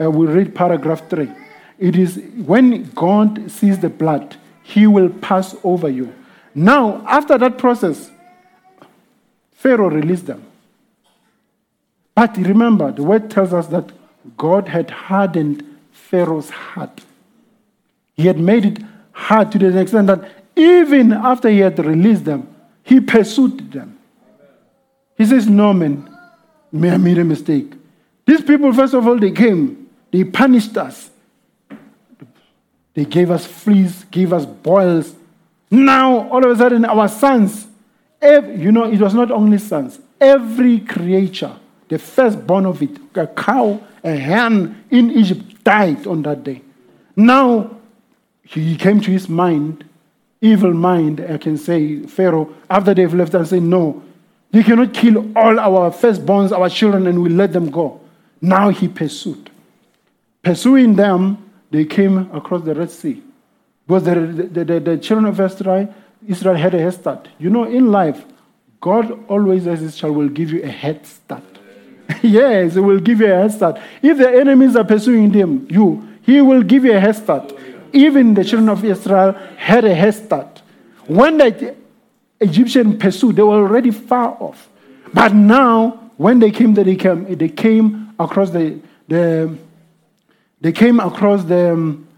[0.00, 1.30] Uh, we read paragraph 3.
[1.78, 4.36] It is when God sees the blood,
[4.66, 6.12] He will pass over you.
[6.52, 8.10] Now, after that process,
[9.52, 10.44] Pharaoh released them.
[12.16, 13.92] But remember, the word tells us that
[14.36, 15.62] God had hardened
[15.92, 17.02] Pharaoh's heart.
[18.14, 18.78] He had made it
[19.12, 22.52] hard to the extent that even after he had released them,
[22.82, 23.96] he pursued them.
[25.16, 26.12] He says, No, man,
[26.72, 27.72] may I made a mistake.
[28.26, 31.10] These people, first of all, they came, they punished us.
[32.96, 35.14] They gave us fleas, gave us boils.
[35.70, 37.66] Now, all of a sudden, our sons,
[38.22, 41.54] every, you know, it was not only sons, every creature,
[41.88, 46.62] the firstborn of it, a cow, a hen in Egypt died on that day.
[47.14, 47.76] Now,
[48.42, 49.84] he came to his mind,
[50.40, 54.02] evil mind, I can say, Pharaoh, after they've left and say, No,
[54.52, 58.00] you cannot kill all our firstborns, our children, and we let them go.
[58.40, 59.50] Now he pursued.
[60.42, 63.22] pursuing them, they came across the Red Sea.
[63.86, 65.94] Because the, the, the, the children of Israel,
[66.26, 67.28] Israel had a head start.
[67.38, 68.24] You know, in life,
[68.80, 71.44] God always, as his child, will give you a head start.
[72.22, 73.80] yes, he will give you a head start.
[74.02, 77.52] If the enemies are pursuing them, you, he will give you a head start.
[77.92, 80.62] Even the children of Israel had a head start.
[81.06, 81.74] When the
[82.40, 84.68] Egyptian pursued, they were already far off.
[85.14, 88.78] But now, when they came, they came, they came across the,
[89.08, 89.56] the
[90.60, 92.08] they came across the, um,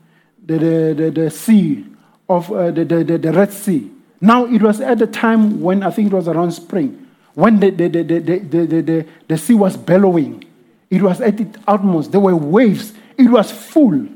[0.44, 1.86] the, the, the, the sea
[2.28, 3.90] of uh, the, the, the Red Sea.
[4.20, 7.70] Now, it was at the time when I think it was around spring, when the,
[7.70, 10.44] the, the, the, the, the, the, the sea was bellowing.
[10.90, 12.12] It was at its utmost.
[12.12, 12.92] There were waves.
[13.16, 14.08] It was full.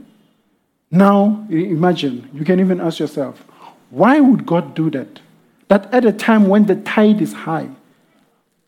[0.91, 3.45] Now, imagine, you can even ask yourself,
[3.91, 5.21] why would God do that?
[5.69, 7.69] That at a time when the tide is high,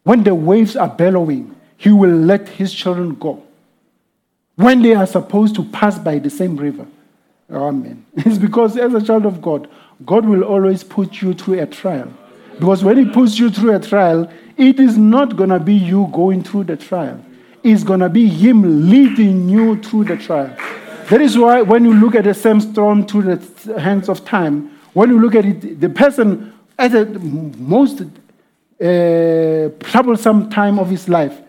[0.04, 3.42] when the waves are bellowing, He will let His children go.
[4.56, 6.86] When they are supposed to pass by the same river.
[7.50, 8.04] Amen.
[8.16, 9.68] It's because as a child of God,
[10.04, 12.12] God will always put you through a trial.
[12.58, 16.08] Because when He puts you through a trial, it is not going to be you
[16.12, 17.20] going through the trial,
[17.62, 20.54] it's going to be Him leading you through the trial.
[21.10, 24.78] That is why when you look at the same storm through the hands of time,
[24.94, 27.04] when you look at it, the person at the
[27.58, 31.40] most uh, troublesome time of his life,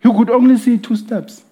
[0.00, 1.42] he could only see two steps.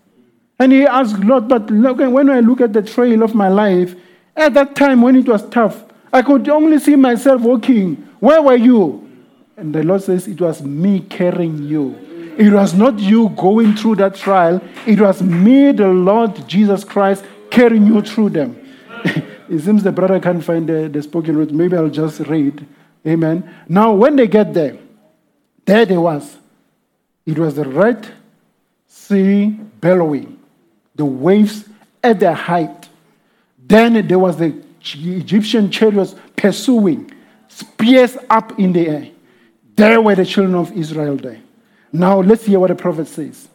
[0.58, 3.94] And he asked, Lord, but look, when I look at the trail of my life,
[4.36, 7.96] at that time when it was tough, I could only see myself walking.
[8.20, 9.10] Where were you?
[9.56, 11.98] And the Lord says, It was me carrying you.
[12.36, 17.24] It was not you going through that trial, it was me, the Lord Jesus Christ,
[17.50, 18.56] carrying you through them.
[19.04, 21.52] it seems the brother can't find the, the spoken word.
[21.52, 22.66] Maybe I'll just read.
[23.06, 23.48] Amen.
[23.68, 24.78] Now, when they get there,
[25.64, 26.36] there they was.
[27.26, 28.08] It was the Red
[28.86, 29.50] Sea
[29.80, 30.38] bellowing,
[30.94, 31.64] the waves
[32.02, 32.88] at their height.
[33.66, 37.10] Then there was the Egyptian chariots pursuing,
[37.48, 39.08] spears up in the air.
[39.76, 41.40] There were the children of Israel there.
[41.92, 43.48] Now let's hear what the prophet says.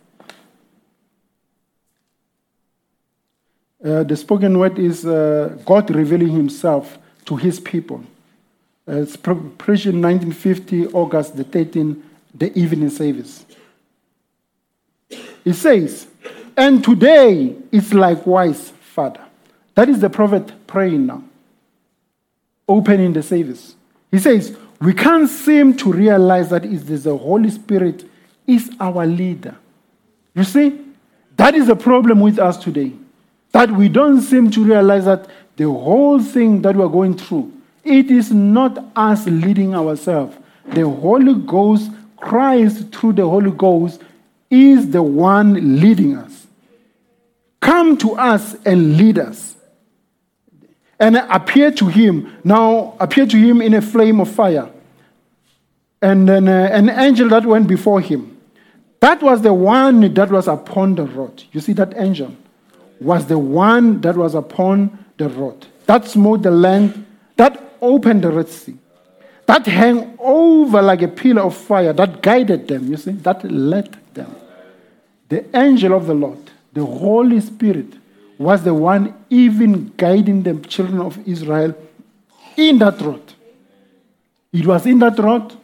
[3.83, 8.03] Uh, the spoken word is uh, God revealing himself to his people.
[8.87, 12.01] Uh, it's in 1950, August the 13th,
[12.33, 13.45] the evening service.
[15.45, 16.07] It says,
[16.59, 19.21] And today is likewise, Father.
[19.75, 21.23] That is the prophet praying now,
[22.67, 23.77] opening the service.
[24.11, 28.03] He says, We can't seem to realize that it is the Holy Spirit
[28.45, 29.55] is our leader.
[30.35, 30.77] You see,
[31.37, 32.91] that is the problem with us today.
[33.53, 37.53] That we don't seem to realize that the whole thing that we're going through,
[37.85, 40.35] it is not us leading ourselves.
[40.65, 44.01] The Holy Ghost, Christ through the Holy Ghost,
[44.49, 46.38] is the one leading us.
[47.59, 49.55] Come to us and lead us.
[50.99, 52.37] And appear to him.
[52.43, 54.69] Now, appear to him in a flame of fire.
[56.01, 58.37] And then uh, an angel that went before him.
[58.99, 61.43] That was the one that was upon the road.
[61.51, 62.35] You see that angel?
[62.99, 65.67] was the one that was upon the road.
[65.85, 67.05] That smote the land,
[67.35, 68.77] that opened the Red Sea,
[69.45, 73.97] that hung over like a pillar of fire, that guided them, you see, that led
[74.13, 74.35] them.
[75.29, 77.93] The angel of the Lord, the Holy Spirit,
[78.37, 81.75] was the one even guiding the children of Israel
[82.55, 83.33] in that road.
[84.53, 85.55] It was in that road,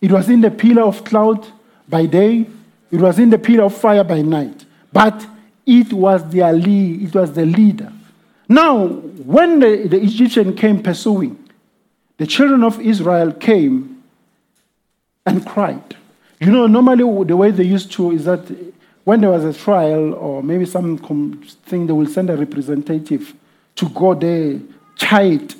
[0.00, 1.46] it was in the pillar of cloud
[1.88, 2.46] by day,
[2.90, 4.64] it was in the pillar of fire by night.
[4.92, 5.26] But
[5.66, 7.92] it was their lead, it was the leader.
[8.48, 11.48] Now, when the, the Egyptian came pursuing,
[12.16, 14.02] the children of Israel came
[15.24, 15.96] and cried.
[16.40, 18.50] You know, normally the way they used to is that
[19.08, 20.98] when there was a trial or maybe some
[21.64, 23.32] thing, they will send a representative
[23.74, 24.60] to go there,
[24.96, 25.54] chide,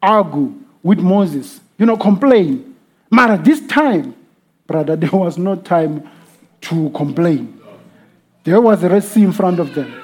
[0.00, 0.54] argue
[0.84, 2.76] with Moses, you know, complain.
[3.10, 4.14] But this time,
[4.68, 6.08] brother, there was no time
[6.60, 7.60] to complain.
[8.44, 10.00] There was the Red Sea in front of them.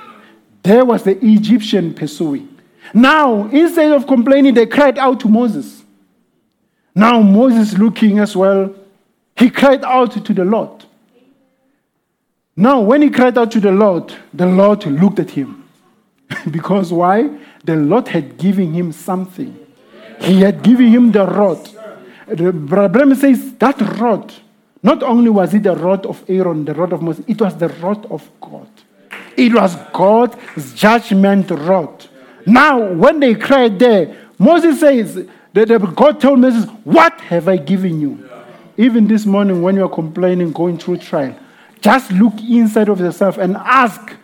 [0.64, 2.48] There was the Egyptian pursuing.
[2.92, 5.84] Now, instead of complaining, they cried out to Moses.
[6.96, 8.74] Now, Moses looking as well,
[9.36, 10.84] he cried out to the Lord.
[12.58, 15.62] Now, when he cried out to the Lord, the Lord looked at him.
[16.50, 17.38] because why?
[17.62, 19.56] The Lord had given him something.
[20.20, 21.70] He had given him the rod.
[22.26, 24.34] The Bible says that rod
[24.82, 27.68] not only was it the rod of Aaron, the rod of Moses, it was the
[27.68, 28.68] rod of God.
[29.36, 32.06] It was God's judgment rod.
[32.44, 38.00] Now, when they cried there, Moses says, that God told Moses, What have I given
[38.00, 38.28] you?
[38.76, 41.36] Even this morning, when you're complaining, going through trial,
[41.80, 44.14] just look inside of yourself and ask,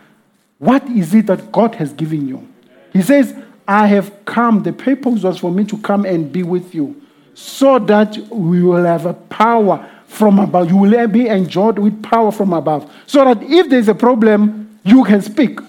[0.59, 2.47] What is it that God has given you?
[2.93, 3.35] He says,
[3.67, 4.63] I have come.
[4.63, 7.01] The purpose was for me to come and be with you
[7.33, 10.69] so that we will have a power from above.
[10.69, 12.91] You will be enjoyed with power from above.
[13.05, 15.59] So that if there's a problem, you can speak.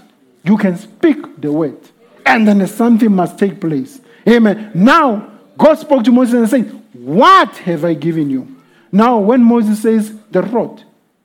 [0.44, 1.76] You can speak the word.
[2.24, 4.00] And then something must take place.
[4.28, 4.70] Amen.
[4.74, 8.56] Now, God spoke to Moses and said, What have I given you?
[8.92, 10.82] Now, when Moses says the rod,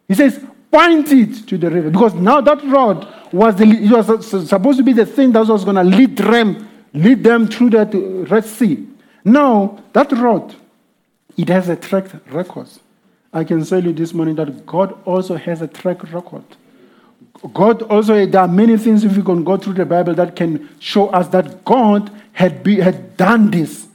[0.08, 1.90] he says, Point it to the river.
[1.90, 5.66] Because now that rod was, the, it was supposed to be the thing that was
[5.66, 7.94] going to lead them, lead them through that
[8.32, 8.88] Red Sea.
[9.26, 10.56] Now, that rod,
[11.38, 12.68] it has a track record.
[13.34, 16.44] I can tell you this morning that God also has a track record.
[17.54, 20.70] God also, there are many things if you can go through the Bible that can
[20.80, 23.88] show us that God had, be, had done this.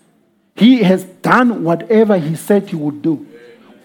[0.56, 3.26] He has done whatever He said He would do.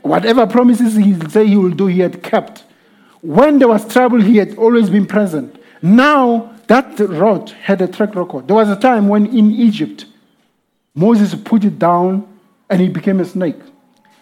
[0.02, 2.64] Whatever promises He said He will do, He had kept.
[3.22, 5.58] When there was trouble, He had always been present.
[5.82, 8.48] Now, that rod had a track record.
[8.48, 10.06] There was a time when in Egypt,
[10.96, 12.28] Moses put it down
[12.70, 13.60] and it became a snake.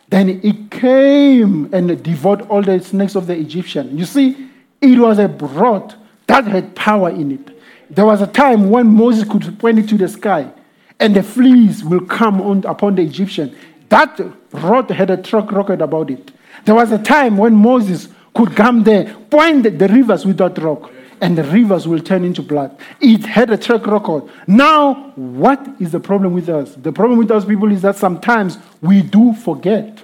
[0.10, 3.98] Then it came and devoured all the snakes of the Egyptian.
[3.98, 4.50] You see,
[4.82, 5.94] it was a rod
[6.28, 7.62] that had power in it.
[7.90, 10.52] There was a time when Moses could point it to the sky
[11.00, 13.56] and the fleas will come on, upon the Egyptian.
[13.90, 14.20] That
[14.52, 16.32] rod had a track record about it.
[16.66, 18.10] There was a time when Moses
[18.40, 20.90] could come there, point the rivers with that rock,
[21.20, 22.80] and the rivers will turn into blood.
[23.02, 24.30] It had a track record.
[24.48, 26.74] Now, what is the problem with us?
[26.76, 30.02] The problem with us people is that sometimes we do forget.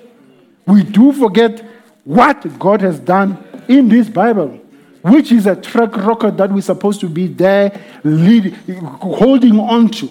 [0.67, 1.65] We do forget
[2.03, 4.59] what God has done in this Bible,
[5.01, 8.53] which is a track record that we're supposed to be there lead,
[8.99, 10.09] holding on to.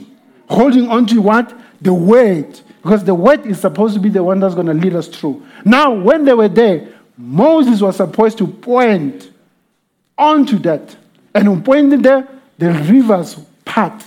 [0.49, 1.55] Holding on to what?
[1.83, 2.59] The word.
[2.83, 5.45] Because the word is supposed to be the one that's going to lead us through.
[5.67, 9.31] Now, when they were there, Moses was supposed to point
[10.19, 10.97] onto that.
[11.35, 12.29] And on pointing there,
[12.59, 14.05] the rivers part.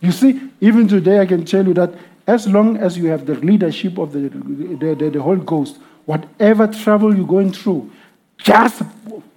[0.00, 1.92] You see, even today, I can tell you that
[2.26, 6.66] as long as you have the leadership of the, the, the, the Holy Ghost, whatever
[6.66, 7.90] trouble you're going through,
[8.38, 8.82] just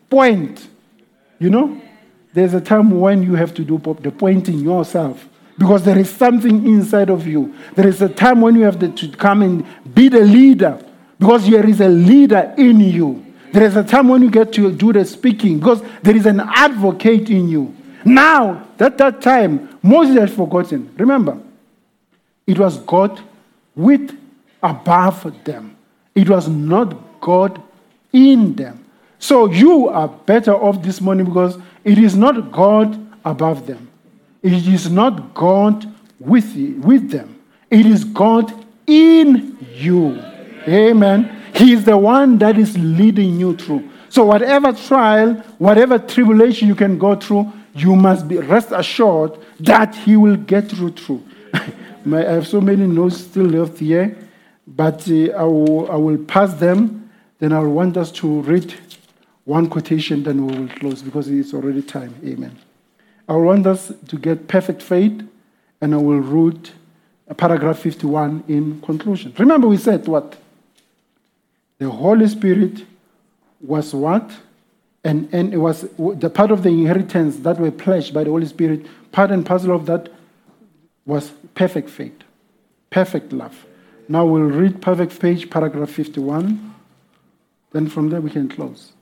[0.09, 0.67] point.
[1.39, 1.81] You know,
[2.33, 5.27] there's a time when you have to do the pointing yourself
[5.57, 7.53] because there is something inside of you.
[7.75, 10.79] There is a time when you have to come and be the leader
[11.23, 13.25] because there is a leader in you.
[13.53, 16.41] There is a time when you get to do the speaking because there is an
[16.41, 17.73] advocate in you.
[18.03, 20.93] Now, at that time, Moses had forgotten.
[20.97, 21.41] Remember,
[22.45, 23.21] it was God
[23.73, 24.19] with
[24.61, 25.77] above them.
[26.13, 27.63] It was not God
[28.11, 28.83] in them.
[29.17, 33.89] So you are better off this morning because it is not God above them.
[34.41, 35.89] It is not God
[36.19, 37.39] with, you, with them.
[37.69, 38.53] It is God
[38.85, 40.32] in you.
[40.68, 41.44] Amen.
[41.56, 43.90] He is the one that is leading you through.
[44.10, 49.95] So, whatever trial, whatever tribulation you can go through, you must be rest assured that
[49.95, 51.23] He will get you through.
[51.53, 54.18] I have so many notes still left here,
[54.68, 57.10] but uh, I, will, I will pass them.
[57.40, 58.73] Then I will want us to read
[59.45, 62.15] one quotation, then we will close because it's already time.
[62.23, 62.57] Amen.
[63.27, 65.22] I want us to get perfect faith,
[65.81, 66.69] and I will read
[67.38, 69.34] paragraph 51 in conclusion.
[69.38, 70.38] Remember, we said what?
[71.84, 72.85] The Holy Spirit
[73.60, 74.31] was what?
[75.03, 78.45] And, and it was the part of the inheritance that were pledged by the Holy
[78.45, 80.07] Spirit, part and parcel of that
[81.05, 82.23] was perfect faith,
[82.89, 83.65] perfect love.
[84.07, 86.73] Now we'll read perfect faith, paragraph 51.
[87.73, 88.93] Then from there we can close.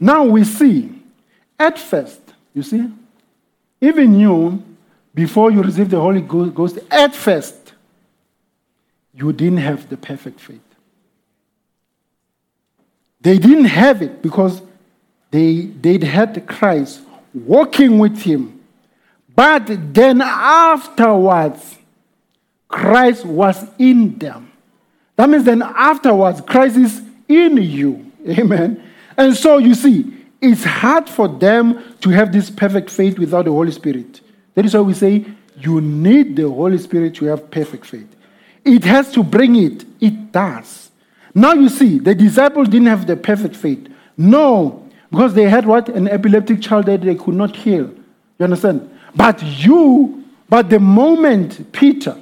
[0.00, 1.02] Now we see,
[1.58, 2.22] at first,
[2.54, 2.90] you see,
[3.82, 4.62] even you,
[5.14, 7.72] before you receive the Holy Ghost, at first,
[9.14, 10.60] you didn't have the perfect faith.
[13.20, 14.60] They didn't have it because
[15.30, 17.00] they, they'd had Christ
[17.32, 18.60] walking with him.
[19.34, 21.76] But then afterwards,
[22.68, 24.50] Christ was in them.
[25.16, 28.10] That means then afterwards, Christ is in you.
[28.28, 28.82] Amen.
[29.16, 33.52] And so you see, it's hard for them to have this perfect faith without the
[33.52, 34.20] Holy Spirit.
[34.54, 35.24] That is why we say
[35.58, 38.14] you need the Holy Spirit to have perfect faith.
[38.64, 39.84] It has to bring it.
[40.00, 40.90] It does.
[41.34, 43.88] Now you see, the disciples didn't have the perfect faith.
[44.16, 45.88] No, because they had what?
[45.88, 47.92] An epileptic child that they could not heal.
[48.38, 48.90] You understand?
[49.14, 52.16] But you, but the moment Peter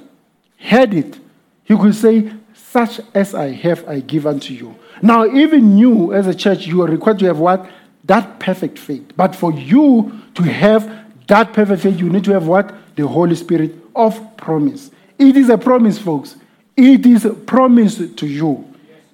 [0.57, 1.19] had it,
[1.63, 4.75] he could say, Such as I have, I give unto you.
[5.01, 7.69] Now, even you as a church, you are required to have what?
[8.05, 9.11] That perfect faith.
[9.15, 12.95] But for you to have that perfect faith, you need to have what?
[12.95, 14.91] The Holy Spirit of promise.
[15.17, 16.35] It is a promise, folks.
[16.75, 18.67] It is a promise to you.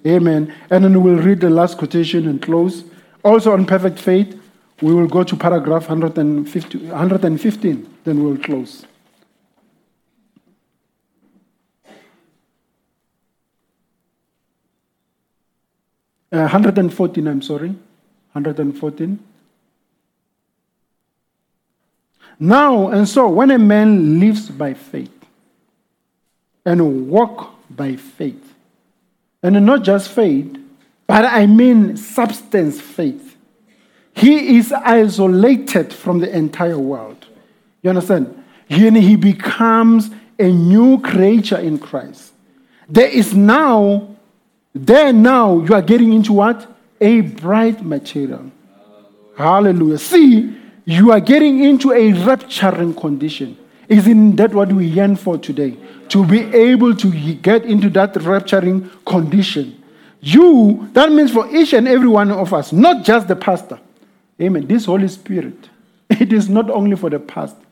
[0.06, 0.54] Amen.
[0.70, 2.84] And then we'll read the last quotation and close.
[3.22, 4.40] Also on perfect faith,
[4.80, 8.86] we will go to paragraph 150, 115, then we'll close.
[16.32, 17.70] Uh, 114, I'm sorry.
[18.32, 19.18] 114.
[22.42, 25.12] Now, and so, when a man lives by faith
[26.64, 28.54] and walk by faith,
[29.42, 30.56] and not just faith,
[31.06, 33.36] but I mean substance faith,
[34.14, 37.26] he is isolated from the entire world.
[37.82, 38.42] You understand?
[38.70, 42.32] And he becomes a new creature in Christ.
[42.88, 44.16] There is now,
[44.74, 46.66] there now, you are getting into what?
[47.02, 48.50] A bright material.
[49.36, 49.98] Hallelujah.
[49.98, 50.59] See,
[50.92, 53.56] you are getting into a rapturing condition.
[53.88, 55.76] Isn't that what we yearn for today?
[56.10, 59.82] To be able to get into that rapturing condition.
[60.20, 63.80] You, that means for each and every one of us, not just the pastor.
[64.40, 64.66] Amen.
[64.66, 65.68] This Holy Spirit,
[66.10, 67.66] it is not only for the pastor.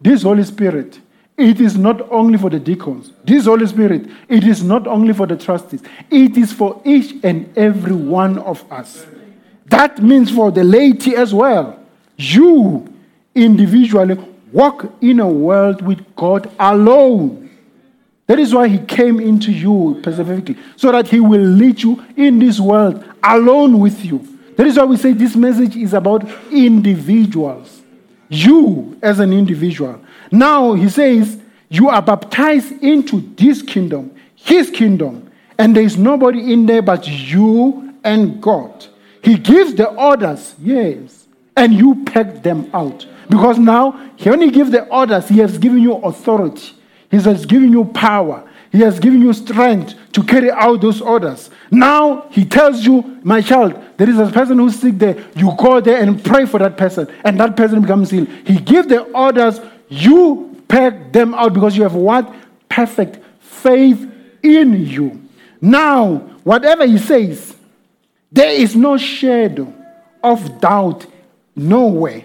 [0.00, 1.00] This Holy Spirit,
[1.36, 3.12] it is not only for the deacons.
[3.24, 5.82] This Holy Spirit, it is not only for the trustees.
[6.10, 9.06] It is for each and every one of us.
[9.66, 11.81] That means for the laity as well.
[12.22, 12.92] You
[13.34, 14.16] individually
[14.52, 17.50] walk in a world with God alone.
[18.28, 22.38] That is why He came into you specifically, so that He will lead you in
[22.38, 24.26] this world alone with you.
[24.56, 27.82] That is why we say this message is about individuals.
[28.28, 30.00] You as an individual.
[30.30, 36.52] Now He says, You are baptized into this kingdom, His kingdom, and there is nobody
[36.52, 38.86] in there but you and God.
[39.22, 41.21] He gives the orders, yes,
[41.56, 43.06] and you pack them out.
[43.28, 46.72] Because now, He only gives the orders, He has given you authority,
[47.10, 51.50] He has given you power, He has given you strength to carry out those orders.
[51.70, 55.24] Now, He tells you, my child, there is a person who's sick there.
[55.36, 58.28] You go there and pray for that person, and that person becomes healed.
[58.46, 62.34] He gives the orders, you pack them out because you have what?
[62.68, 64.10] Perfect faith
[64.42, 65.28] in you.
[65.60, 67.54] Now, whatever He says,
[68.30, 69.72] there is no shadow
[70.22, 71.06] of doubt
[71.56, 72.24] nowhere.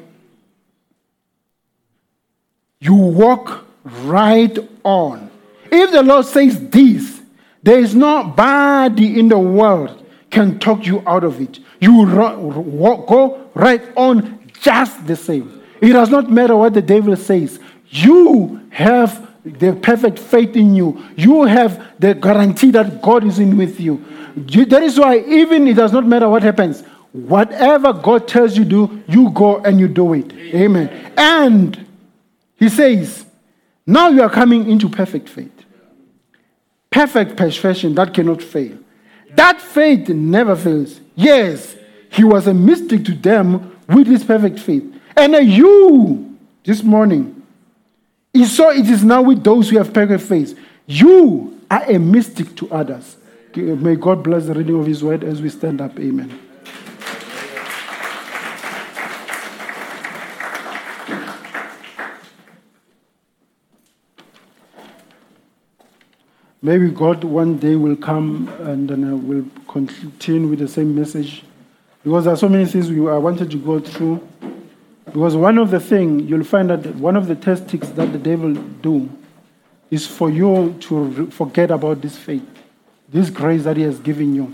[2.80, 5.30] You walk right on.
[5.72, 7.22] If the Lord says this,
[7.64, 11.60] there is nobody in the world can talk you out of it.
[11.80, 15.62] You go right on just the same.
[15.82, 17.60] It does not matter what the devil says.
[17.90, 21.04] You have the perfect faith in you.
[21.16, 23.80] You have the guarantee that God is in with.
[23.80, 24.04] You-
[24.36, 26.84] That is why even it does not matter what happens.
[27.26, 30.32] Whatever God tells you do, you go and you do it.
[30.54, 31.14] Amen.
[31.18, 31.88] And
[32.56, 33.26] he says,
[33.86, 35.52] now you are coming into perfect faith.
[36.92, 38.78] Perfect perfection that cannot fail.
[39.32, 41.02] That faith never fails.
[41.16, 41.76] Yes,
[42.12, 44.84] he was a mystic to them with his perfect faith.
[45.16, 47.42] And you, this morning,
[48.32, 50.58] he saw it is now with those who have perfect faith.
[50.86, 53.18] You are a mystic to others.
[53.56, 56.00] May God bless the reading of his word as we stand up.
[56.00, 56.40] Amen.
[66.62, 71.44] Maybe God one day will come and then uh, will continue with the same message.
[72.04, 74.28] Because there are so many things we, I wanted to go through.
[75.06, 78.54] Because one of the things you'll find that one of the tactics that the devil
[78.54, 79.10] do
[79.92, 82.48] is for you to forget about this faith,
[83.08, 84.54] this grace that he has given you.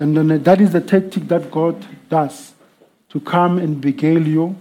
[0.00, 2.54] And then uh, that is the tactic that God does
[3.10, 4.56] to come and beguile you,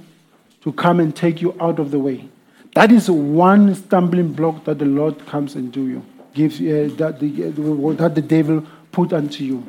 [0.62, 2.30] to come and take you out of the way.
[2.76, 7.20] That is one stumbling block that the Lord comes and do you, gives uh, that
[7.20, 9.66] the uh, that the devil put unto you.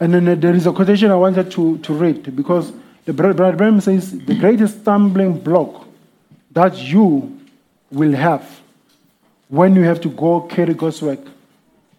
[0.00, 2.72] And then uh, there is a quotation I wanted to, to read because
[3.04, 5.86] the Brother Branham says the greatest stumbling block
[6.52, 7.38] that you
[7.90, 8.60] will have
[9.48, 11.20] when you have to go carry God's work,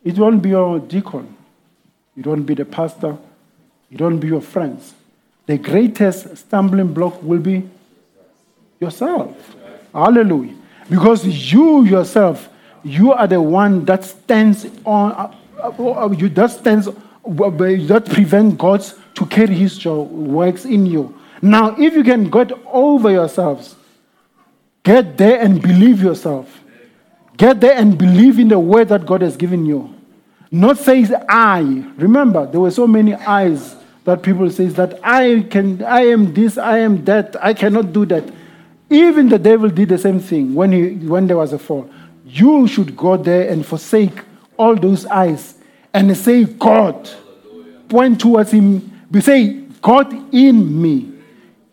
[0.03, 1.35] it won't be your deacon,
[2.15, 3.17] it won't be the pastor,
[3.91, 4.93] it won't be your friends.
[5.47, 7.67] The greatest stumbling block will be
[8.79, 9.55] yourself.
[9.93, 10.55] Hallelujah.
[10.89, 12.48] Because you yourself,
[12.83, 16.91] you are the one that stands on, uh, uh, uh, you that stands, uh,
[17.23, 18.85] that prevent God
[19.15, 21.17] to carry His works in you.
[21.41, 23.75] Now, if you can get over yourselves,
[24.83, 26.63] get there and believe yourself.
[27.37, 29.95] Get there and believe in the word that God has given you.
[30.51, 31.61] Not says I.
[31.97, 36.57] Remember, there were so many I's that people says that I can, I am this,
[36.57, 38.23] I am that, I cannot do that.
[38.89, 41.89] Even the devil did the same thing when, he, when there was a fall.
[42.29, 44.23] You should go there and forsake
[44.55, 45.55] all those I's
[45.93, 47.09] and say, God.
[47.87, 49.07] Point towards Him.
[49.09, 51.11] We say, God in me.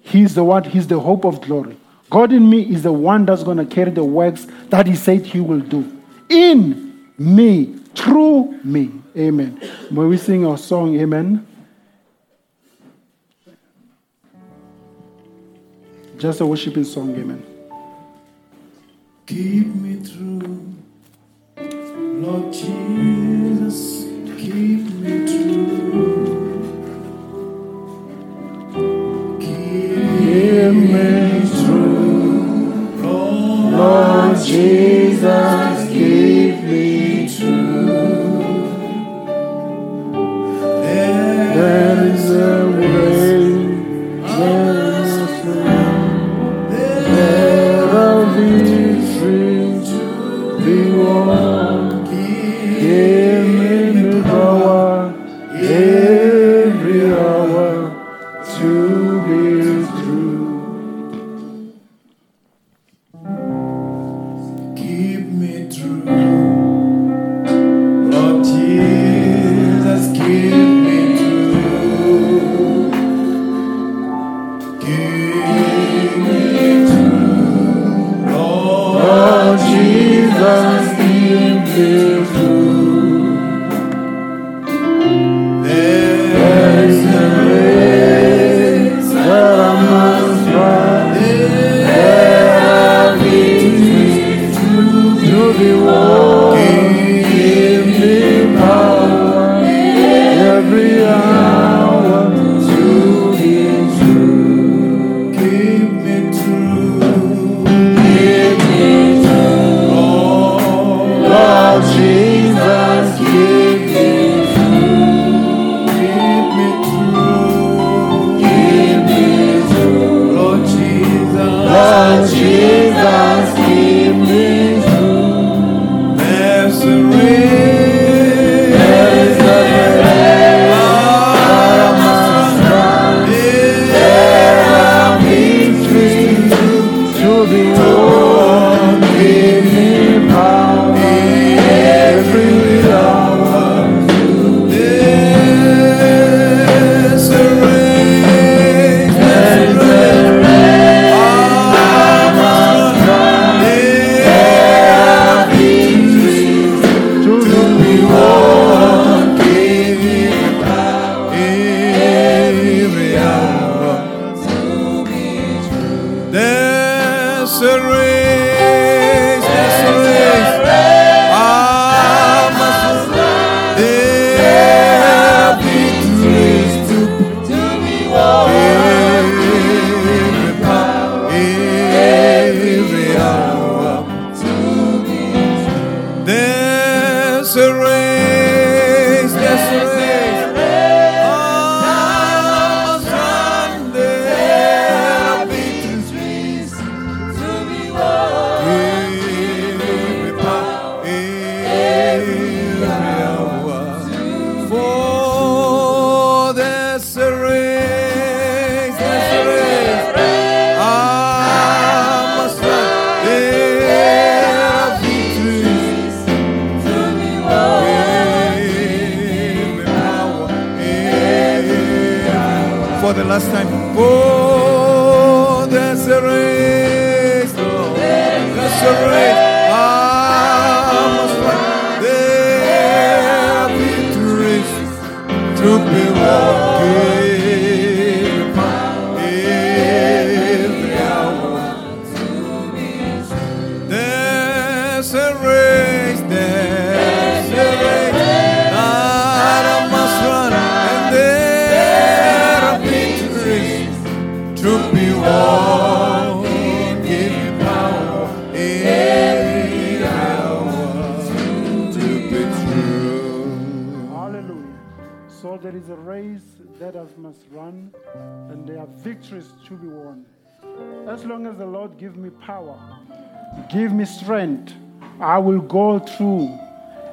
[0.01, 1.77] He's the one, He's the hope of glory.
[2.09, 5.27] God in me is the one that's going to carry the works that He said
[5.27, 6.01] He will do.
[6.31, 8.93] In me, through me.
[9.17, 9.57] Amen.
[9.91, 11.47] When we sing our song, Amen.
[16.17, 17.56] Just a worshiping song, Amen.
[19.27, 20.77] Keep me through,
[21.59, 24.05] Lord Jesus,
[24.37, 26.27] keep me through.
[29.41, 33.01] Keep me through,
[33.77, 35.86] Lord Jesus,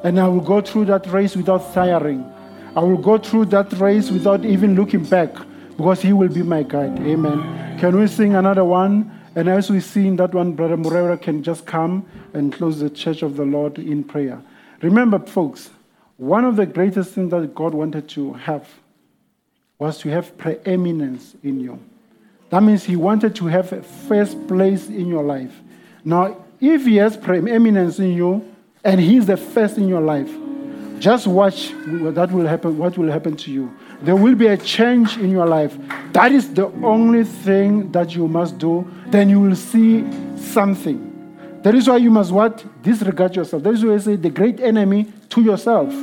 [0.04, 2.24] and I will go through that race without tiring.
[2.76, 5.34] I will go through that race without even looking back,
[5.78, 7.00] because He will be my guide.
[7.00, 7.80] Amen.
[7.80, 9.12] Can we sing another one?
[9.36, 13.24] And as we sing that one, Brother Moreira can just come and close the church
[13.24, 14.40] of the Lord in prayer.
[14.82, 15.72] Remember, folks,
[16.18, 18.68] One of the greatest things that God wanted to have
[19.80, 21.80] was to have preeminence in you.
[22.50, 25.60] That means He wanted to have a first place in your life.
[26.06, 28.53] Now, if He has preeminence in you
[28.84, 30.30] and He's the first in your life,
[31.00, 32.78] just watch what that will happen.
[32.78, 33.76] What will happen to you?
[34.02, 35.78] There will be a change in your life.
[36.14, 38.90] That is the only thing that you must do.
[39.08, 40.06] Then you will see
[40.38, 41.10] something.
[41.64, 42.64] That is why you must what?
[42.84, 43.64] Disregard yourself.
[43.64, 45.94] That is why I say the great enemy to yourself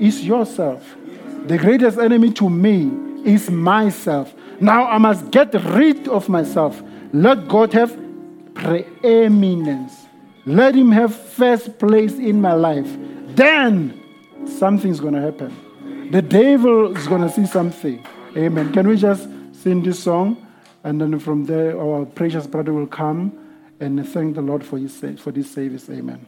[0.00, 0.96] is yourself.
[1.46, 2.90] The greatest enemy to me
[3.24, 4.34] is myself.
[4.60, 6.82] Now I must get rid of myself.
[7.12, 7.96] Let God have
[8.54, 10.01] preeminence.
[10.44, 12.88] Let Him have first place in my life.
[13.34, 14.00] Then
[14.46, 16.10] something's going to happen.
[16.10, 18.04] The devil is going to see something.
[18.36, 18.72] Amen.
[18.72, 20.46] Can we just sing this song?
[20.84, 23.32] And then from there, our precious brother will come
[23.80, 25.88] and thank the Lord for, his, for this service.
[25.88, 26.26] Amen.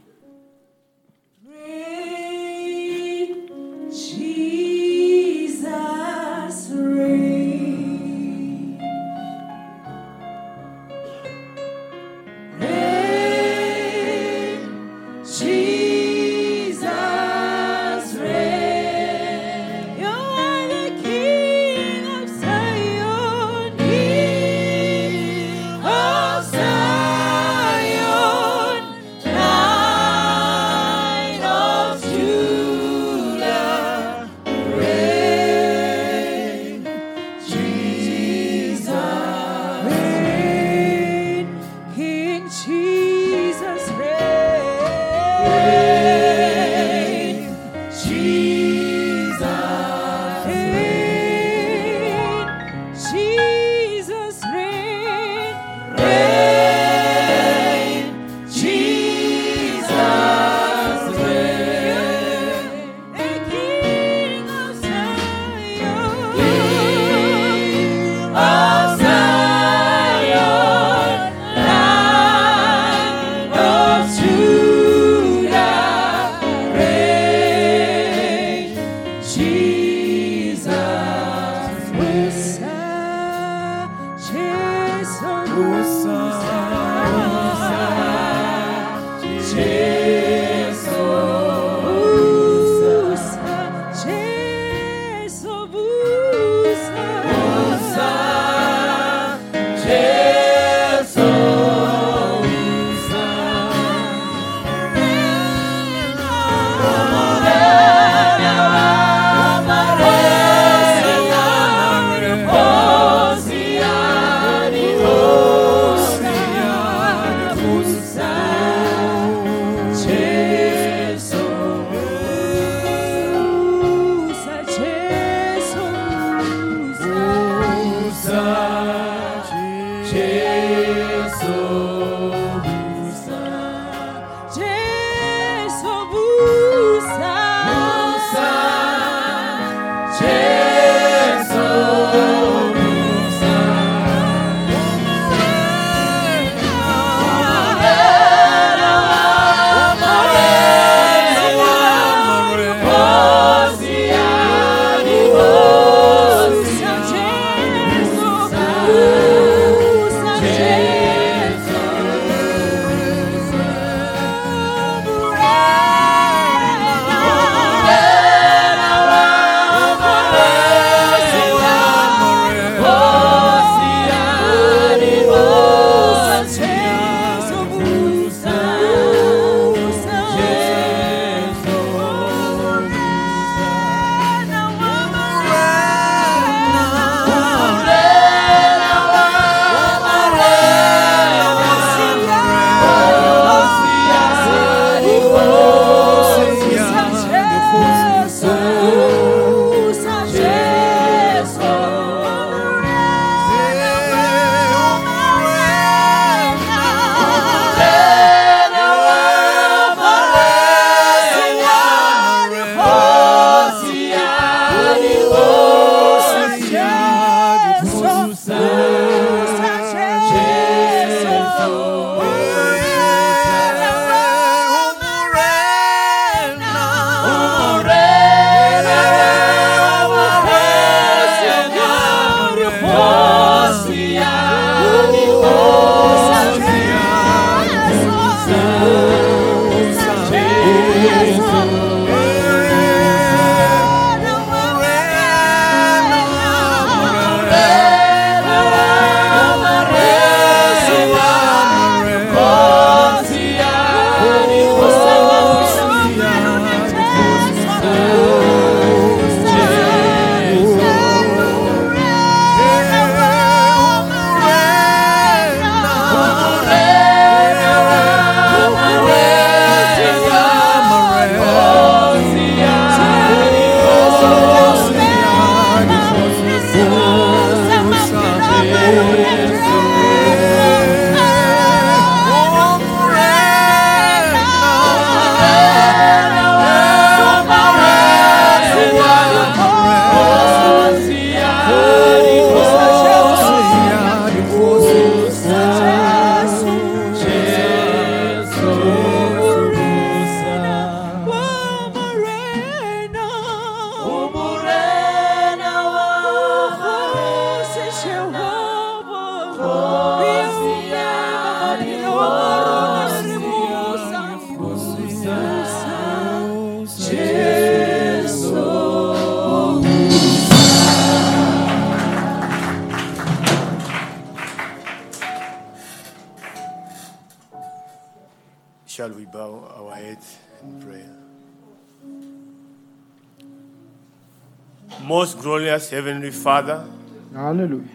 [335.95, 336.85] Heavenly Father,
[337.33, 337.87] Hallelujah.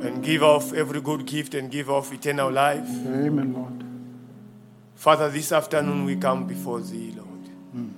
[0.00, 3.84] and give off every good gift and give off eternal life, Amen, Lord.
[4.96, 7.90] Father, this afternoon we come before Thee, Lord, hmm.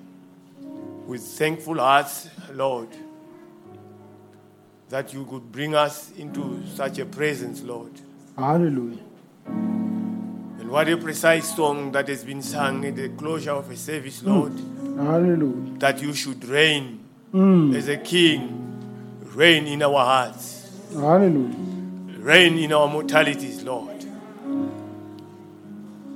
[1.07, 2.89] with thankful hearts, Lord,
[4.90, 7.93] that You could bring us into such a presence, Lord.
[8.36, 9.01] Hallelujah.
[9.47, 14.23] And what a precise song that has been sung in the closure of a service,
[14.23, 14.98] Lord, hmm.
[14.98, 15.78] Hallelujah.
[15.78, 17.74] that You should reign Mm.
[17.77, 21.55] as a King, reign in our hearts, Hallelujah.
[22.20, 23.93] reign in our mortalities, Lord.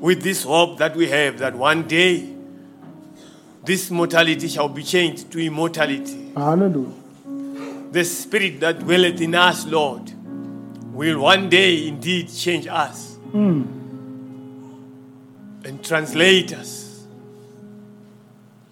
[0.01, 2.27] With this hope that we have that one day
[3.65, 6.33] this mortality shall be changed to immortality.
[6.35, 6.95] Hallelujah.
[7.93, 10.11] The spirit that dwelleth in us, Lord,
[10.95, 13.67] will one day indeed change us Mm.
[15.65, 17.05] and translate us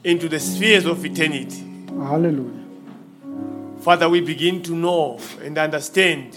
[0.02, 1.64] into the spheres of eternity.
[1.88, 2.64] Hallelujah.
[3.80, 6.34] Father, we begin to know and understand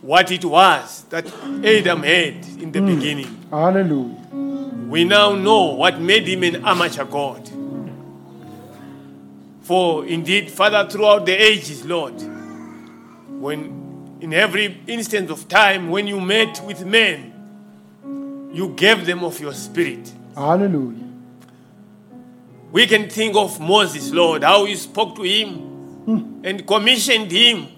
[0.00, 2.94] what it was that Adam had in the mm.
[2.94, 3.46] beginning.
[3.50, 4.16] Hallelujah.
[4.88, 7.48] We now know what made him an amateur God.
[9.62, 12.14] For indeed, Father, throughout the ages, Lord,
[13.40, 19.38] when in every instance of time when you met with men, you gave them of
[19.40, 20.12] your spirit.
[20.34, 21.09] Hallelujah.
[22.72, 27.68] We can think of Moses, Lord, how you spoke to him and commissioned him.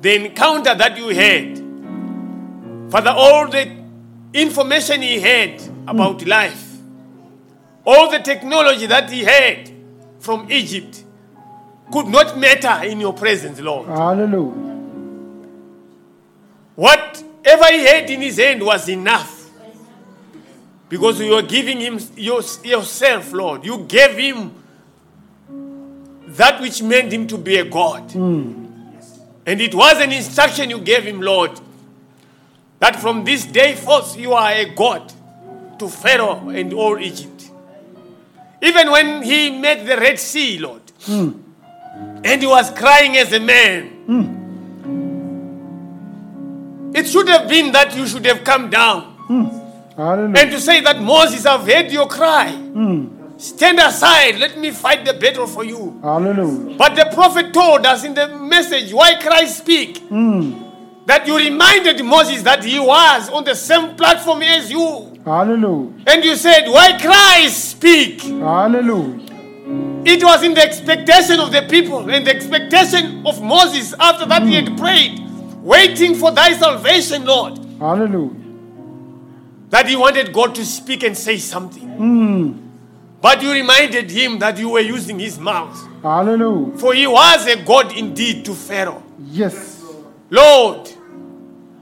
[0.00, 1.62] The encounter that you had.
[2.90, 3.70] Father, all the
[4.34, 6.78] information he had about life,
[7.84, 9.70] all the technology that he had
[10.20, 11.04] from Egypt
[11.92, 13.88] could not matter in your presence, Lord.
[13.88, 14.74] Hallelujah.
[16.74, 19.35] Whatever he had in his hand was enough.
[20.88, 23.64] Because you are giving him your, yourself, Lord.
[23.64, 24.54] You gave him
[26.28, 28.12] that which made him to be a God.
[28.12, 28.66] Hmm.
[29.44, 31.58] And it was an instruction you gave him, Lord,
[32.78, 35.12] that from this day forth you are a God
[35.78, 37.50] to Pharaoh and all Egypt.
[38.62, 41.30] Even when he met the Red Sea, Lord, hmm.
[42.24, 44.22] and he was crying as a man, hmm.
[46.94, 49.64] it should have been that you should have come down
[49.96, 50.38] Hallelujah.
[50.38, 52.50] and to say that Moses, I've heard your cry.
[52.52, 53.38] Hmm.
[53.38, 55.98] Stand aside, let me fight the battle for you.
[56.02, 56.76] Hallelujah.
[56.76, 60.52] But the prophet told us in the message, Why Christ speak, hmm.
[61.06, 65.18] that you reminded Moses that he was on the same platform as you.
[65.24, 65.92] Hallelujah.
[66.06, 68.22] And you said, Why Christ speak?
[68.22, 69.24] Hallelujah.
[70.08, 74.44] It was in the expectation of the people and the expectation of Moses after that
[74.46, 74.76] he had hmm.
[74.76, 75.20] prayed,
[75.62, 78.45] waiting for thy salvation, Lord, Hallelujah.
[79.70, 81.88] That he wanted God to speak and say something.
[81.88, 82.52] Hmm.
[83.20, 85.76] But you reminded him that you were using his mouth.
[86.02, 86.76] Hallelujah.
[86.78, 89.02] For he was a God indeed to Pharaoh.
[89.18, 89.82] Yes.
[90.30, 90.88] Lord,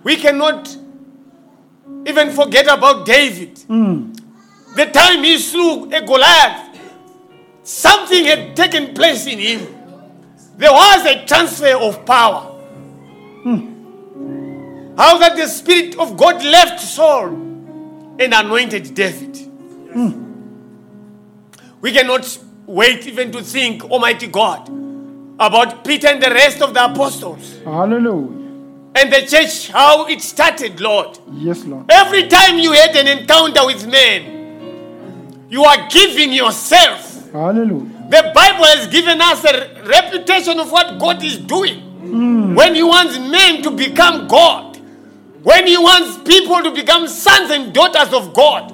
[0.02, 0.74] we cannot
[2.06, 3.59] even forget about David.
[3.61, 4.12] Hmm.
[4.77, 6.78] The time he slew a Goliath,
[7.62, 9.66] something had taken place in him.
[10.56, 12.43] There was a transfer of power.
[13.43, 14.94] Hmm.
[14.97, 17.53] How that the Spirit of God left Saul
[18.19, 19.36] and anointed David.
[19.93, 20.20] Hmm.
[21.81, 24.69] We cannot wait even to think, Almighty God,
[25.39, 28.28] about Peter and the rest of the apostles Hallelujah.
[28.95, 31.19] and the church, how it started, Lord.
[31.32, 31.86] Yes, Lord.
[31.91, 37.31] Every time you had an encounter with men, you are giving yourself.
[37.32, 37.91] Hallelujah.
[38.11, 41.81] The Bible has given us a reputation of what God is doing.
[41.81, 42.55] Hmm.
[42.55, 44.74] When He wants men to become God,
[45.45, 48.73] when He wants people to become sons and daughters of God.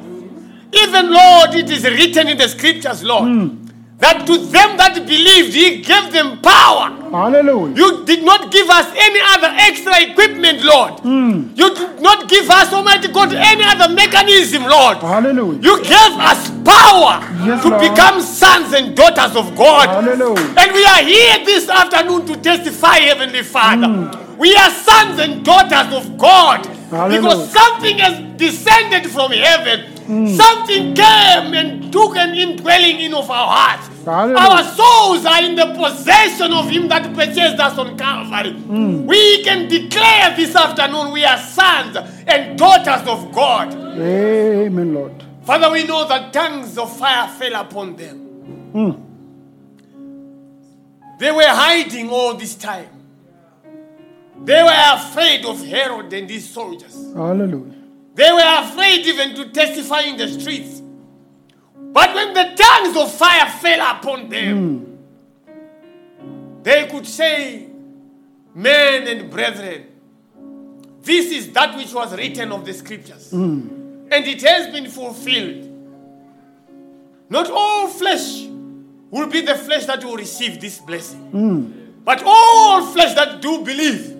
[0.73, 3.67] Even, Lord, it is written in the scriptures, Lord, hmm.
[3.99, 6.95] that to them that believed, He gave them power.
[7.11, 7.75] Hallelujah.
[7.75, 11.01] You did not give us any other extra equipment, Lord.
[11.01, 11.51] Hmm.
[11.57, 14.99] You did not give us, Almighty God, any other mechanism, Lord.
[14.99, 15.59] Hallelujah.
[15.61, 17.83] You gave us power Yes, to Lord.
[17.83, 19.89] become sons and daughters of God.
[19.89, 20.55] Hallelujah.
[20.57, 23.89] And we are here this afternoon to testify, Heavenly Father.
[23.89, 24.30] Hmm.
[24.41, 26.65] We are sons and daughters of God.
[26.65, 27.21] Hallelujah.
[27.21, 29.81] Because something has descended from heaven.
[30.07, 30.29] Hmm.
[30.29, 33.87] Something came and took an indwelling in of our hearts.
[34.03, 34.39] Hallelujah.
[34.39, 38.55] Our souls are in the possession of Him that purchased us on Calvary.
[38.55, 39.05] Hmm.
[39.07, 43.75] We can declare this afternoon we are sons and daughters of God.
[43.75, 45.23] Amen, Lord.
[45.45, 48.17] Father, we know that tongues of fire fell upon them.
[48.73, 48.93] Hmm.
[51.19, 53.00] They were hiding all this time.
[54.43, 56.95] They were afraid of Herod and his soldiers.
[57.15, 57.75] Hallelujah.
[58.15, 60.83] They were afraid even to testify in the streets.
[61.77, 66.63] But when the tongues of fire fell upon them, hmm.
[66.63, 67.67] they could say,
[68.55, 69.87] Men and brethren,
[71.03, 73.31] this is that which was written of the scriptures.
[73.31, 74.07] Hmm.
[74.11, 75.67] And it has been fulfilled.
[77.29, 78.47] Not all flesh
[79.11, 81.21] will be the flesh that will receive this blessing.
[81.31, 81.73] Hmm.
[82.05, 84.20] But all flesh that do believe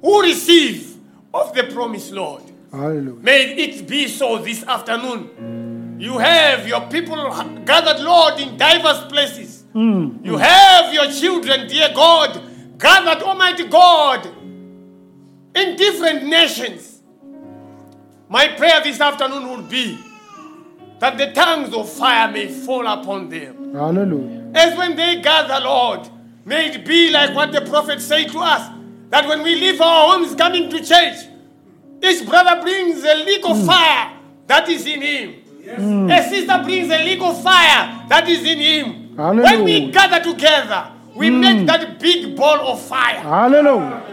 [0.00, 0.96] will receive
[1.32, 2.42] of the promise, Lord.
[2.72, 3.20] Hallelujah.
[3.20, 5.96] May it be so this afternoon.
[6.00, 7.16] You have your people
[7.64, 9.64] gathered, Lord, in diverse places.
[9.72, 10.16] Hmm.
[10.22, 12.42] You have your children, dear God,
[12.78, 14.26] gathered, Almighty God,
[15.54, 17.02] in different nations.
[18.28, 19.98] My prayer this afternoon would be
[21.00, 23.74] that the tongues of fire may fall upon them.
[23.74, 24.50] Hallelujah.
[24.54, 26.08] As when they gather, Lord,
[26.44, 28.79] may it be like what the prophet said to us
[29.10, 31.16] that when we leave our homes coming to church,
[32.02, 33.66] each brother brings a leak of hmm.
[33.66, 34.16] fire
[34.46, 36.10] that is in him.
[36.10, 39.16] A sister brings a leak of fire that is in him.
[39.16, 41.40] When we gather together, we hmm.
[41.40, 43.20] make that big ball of fire.
[43.20, 44.06] Hallelujah.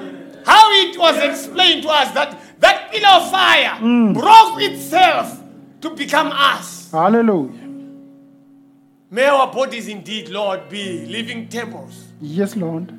[0.46, 4.14] How it was explained to us that that pillar of fire hmm.
[4.14, 5.42] broke itself
[5.82, 6.92] to become us.
[6.92, 7.66] Hallelujah.
[9.10, 12.04] May our bodies indeed, Lord, be living temples.
[12.20, 12.92] Yes, Lord.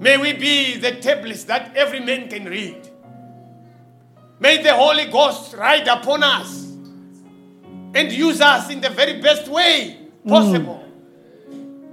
[0.00, 2.88] May we be the tablets that every man can read.
[4.40, 6.64] May the Holy Ghost ride upon us
[7.94, 10.82] and use us in the very best way possible.
[11.50, 11.84] Mm.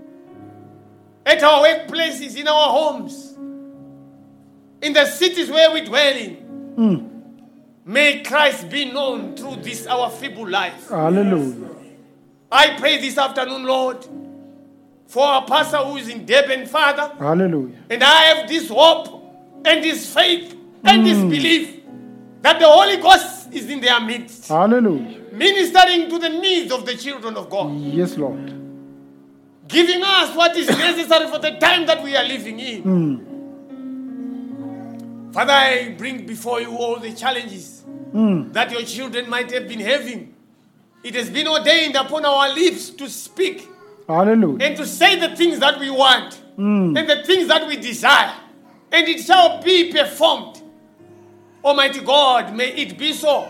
[1.25, 3.33] At our workplaces, in our homes,
[4.81, 6.75] in the cities where we dwell in.
[6.77, 7.09] Mm.
[7.83, 10.89] May Christ be known through this our feeble life.
[10.89, 11.75] Hallelujah.
[12.49, 14.07] I pray this afternoon, Lord,
[15.07, 17.11] for our pastor who is in Durban, Father.
[17.17, 17.75] Hallelujah.
[17.89, 19.07] And I have this hope
[19.65, 21.29] and this faith and this mm.
[21.29, 21.79] belief
[22.41, 25.21] that the Holy Ghost is in their midst, Hallelujah.
[25.31, 28.53] ministering to the needs of the children of God, Yes, Lord.
[29.67, 32.83] giving us what is necessary for the time that we are living in.
[32.83, 33.23] Mm.
[35.33, 38.51] Father, I bring before you all the challenges mm.
[38.53, 40.33] that your children might have been having.
[41.03, 43.67] It has been ordained upon our lips to speak
[44.07, 44.65] Hallelujah.
[44.65, 46.95] and to say the things that we want hmm.
[46.95, 48.33] and the things that we desire,
[48.91, 50.61] and it shall be performed.
[51.63, 53.49] Almighty God, may it be so.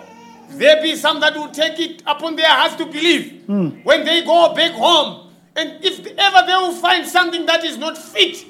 [0.49, 3.69] There be some that will take it upon their hearts to believe hmm.
[3.84, 7.97] when they go back home, and if ever they will find something that is not
[7.97, 8.45] fit,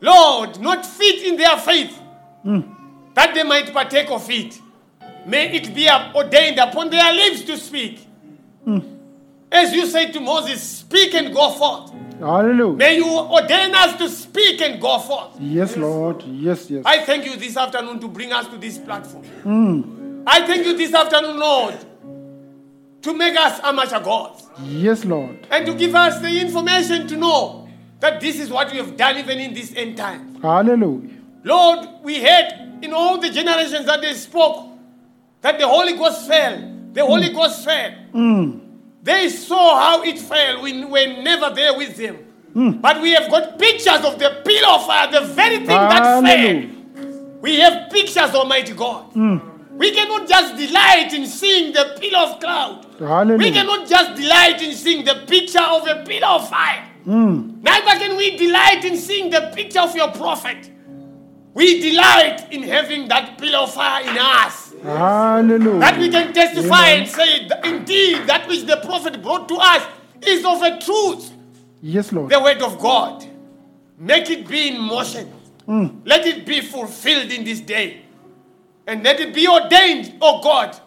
[0.00, 1.96] Lord, not fit in their faith,
[2.42, 2.62] hmm.
[3.14, 4.60] that they might partake of it.
[5.26, 8.06] May it be ordained upon their lips to speak.
[9.50, 11.92] As you say to Moses, speak and go forth.
[12.20, 12.76] Hallelujah.
[12.76, 15.36] May you ordain us to speak and go forth.
[15.40, 16.22] Yes, Lord.
[16.24, 16.82] Yes, yes.
[16.84, 19.24] I thank you this afternoon to bring us to this platform.
[19.24, 20.22] Hmm.
[20.26, 21.76] I thank you this afternoon, Lord,
[23.02, 25.46] to make us amateur gods Yes, Lord.
[25.50, 27.68] and to give us the information to know
[28.00, 30.40] that this is what we have done even in this end time.
[30.42, 31.08] Hallelujah.
[31.44, 34.66] Lord, we heard in all the generations that they spoke
[35.40, 36.74] that the Holy Ghost fell.
[36.92, 37.92] The Holy Ghost fell.
[38.12, 38.58] Hmm.
[39.08, 40.60] They saw how it fell.
[40.60, 42.16] We were never there with them.
[42.52, 42.72] Hmm.
[42.72, 47.40] But we have got pictures of the pillar of fire, the very thing that fell.
[47.40, 49.04] We have pictures, Almighty God.
[49.14, 49.38] Hmm.
[49.78, 52.84] We cannot just delight in seeing the pillar of cloud.
[53.38, 56.84] We cannot just delight in seeing the picture of a pillar of fire.
[57.04, 57.62] Hmm.
[57.62, 60.70] Neither can we delight in seeing the picture of your prophet.
[61.54, 64.67] We delight in having that pillar of fire in us.
[64.82, 65.80] Hallelujah.
[65.80, 66.98] That we can testify Amen.
[67.00, 69.86] and say, indeed, that which the prophet brought to us
[70.22, 71.32] is of a truth,
[71.82, 72.30] Yes, Lord.
[72.30, 73.24] the word of God.
[73.98, 75.26] Make it be in motion.
[75.66, 75.86] Hmm.
[76.04, 78.02] Let it be fulfilled in this day.
[78.86, 80.78] And let it be ordained, oh God,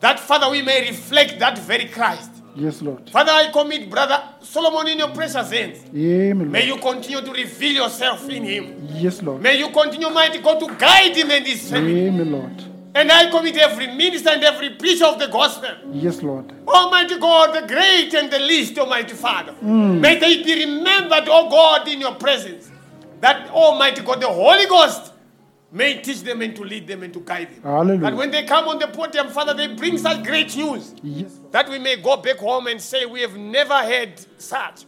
[0.00, 2.30] that, Father, we may reflect that very Christ.
[2.54, 3.08] Yes, Lord.
[3.08, 5.84] Father, I commit Brother Solomon in your precious hands.
[5.94, 6.50] Amen.
[6.50, 8.88] May you continue to reveal yourself in him.
[8.94, 9.40] Yes, Lord.
[9.40, 12.06] May you continue, mighty God, to guide him and his family.
[12.08, 12.64] Amen, Lord.
[12.98, 15.70] And I commit every minister and every preacher of the gospel.
[15.92, 16.52] Yes, Lord.
[16.66, 19.52] Almighty God, the great and the least, Almighty Father.
[19.62, 20.00] Mm.
[20.00, 22.72] May they be remembered, oh God, in your presence.
[23.20, 25.12] That Almighty God, the Holy Ghost,
[25.70, 27.62] may teach them and to lead them and to guide them.
[27.62, 28.00] Hallelujah.
[28.00, 31.52] That when they come on the podium, Father, they bring such great news Yes, Lord.
[31.52, 34.86] that we may go back home and say we have never had such.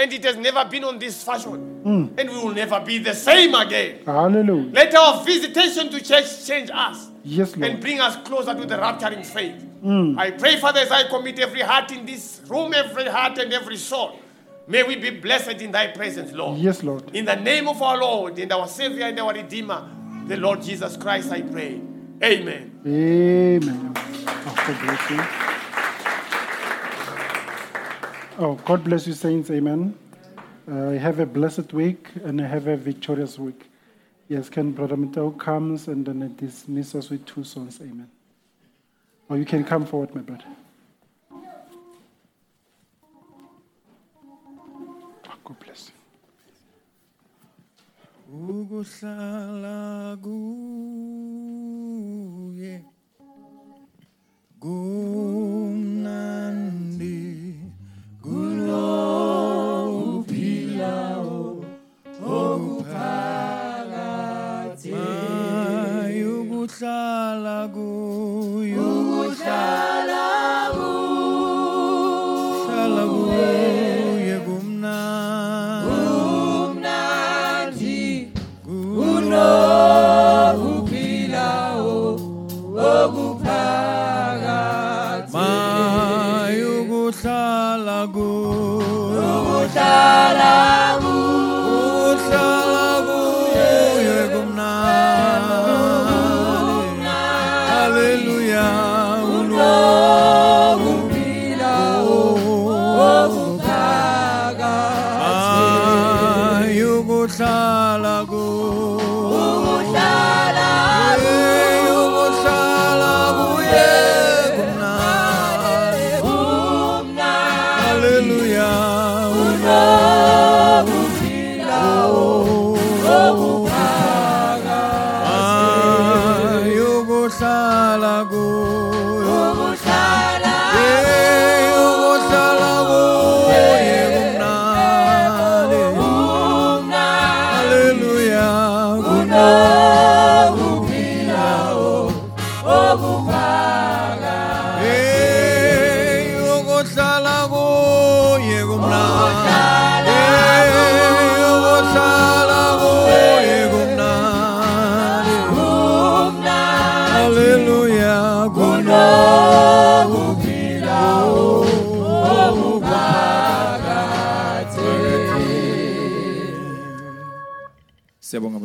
[0.00, 1.80] And it has never been on this fashion.
[1.82, 2.06] Hmm.
[2.18, 4.00] And we will never be the same again.
[4.06, 4.70] Hallelujah.
[4.72, 9.26] Let our visitation to church change us Yes, and bring us closer to the rapturing
[9.26, 9.62] faith.
[9.82, 10.18] Hmm.
[10.18, 13.76] I pray, Father, as I commit every heart in this room, every heart and every
[13.76, 14.18] soul,
[14.66, 16.58] may we be blessed in thy presence, Lord.
[16.58, 17.14] Yes, Lord.
[17.14, 19.86] In the name of our Lord and our Savior and our Redeemer,
[20.28, 21.78] the Lord Jesus Christ, I pray.
[22.22, 22.80] Amen.
[22.86, 23.94] Amen.
[28.42, 29.12] Oh, God bless you.
[29.12, 29.50] Saints.
[29.50, 29.94] Amen.
[30.66, 33.66] Uh, have a blessed week and have a victorious week.
[34.28, 37.78] Yes, can Brother Mateo comes and then dismiss us with two songs.
[37.82, 38.08] Amen.
[39.28, 40.46] Or you can come forward, my brother.
[41.30, 41.42] Oh,
[45.44, 45.94] God bless you.
[48.32, 50.34] ukuhlala kuye
[54.60, 56.10] kumnandi
[66.60, 71.19] ukuhlala kuye ukuhlala kuhlala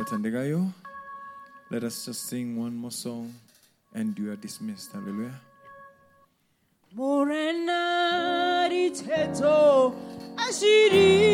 [0.05, 0.73] Siyabonga.
[1.71, 3.33] Let us just sing one more song
[3.93, 4.91] and you are dismissed.
[4.93, 5.39] Hallelujah.
[6.93, 9.93] Morena riteto
[10.37, 11.31] ashiriwe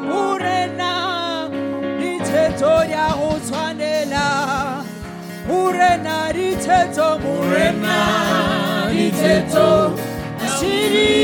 [0.00, 1.48] Morena
[2.00, 4.84] riteto ya utwanela
[5.46, 7.96] Morena riteto Morena
[8.90, 9.98] riteto
[10.44, 11.23] ashiriwe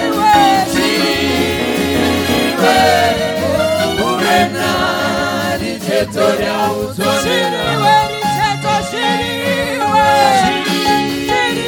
[6.05, 6.45] 做切
[6.97, 7.85] 都是你我
[8.89, 9.81] 是你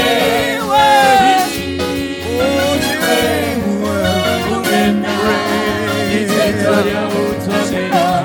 [7.93, 8.20] 爱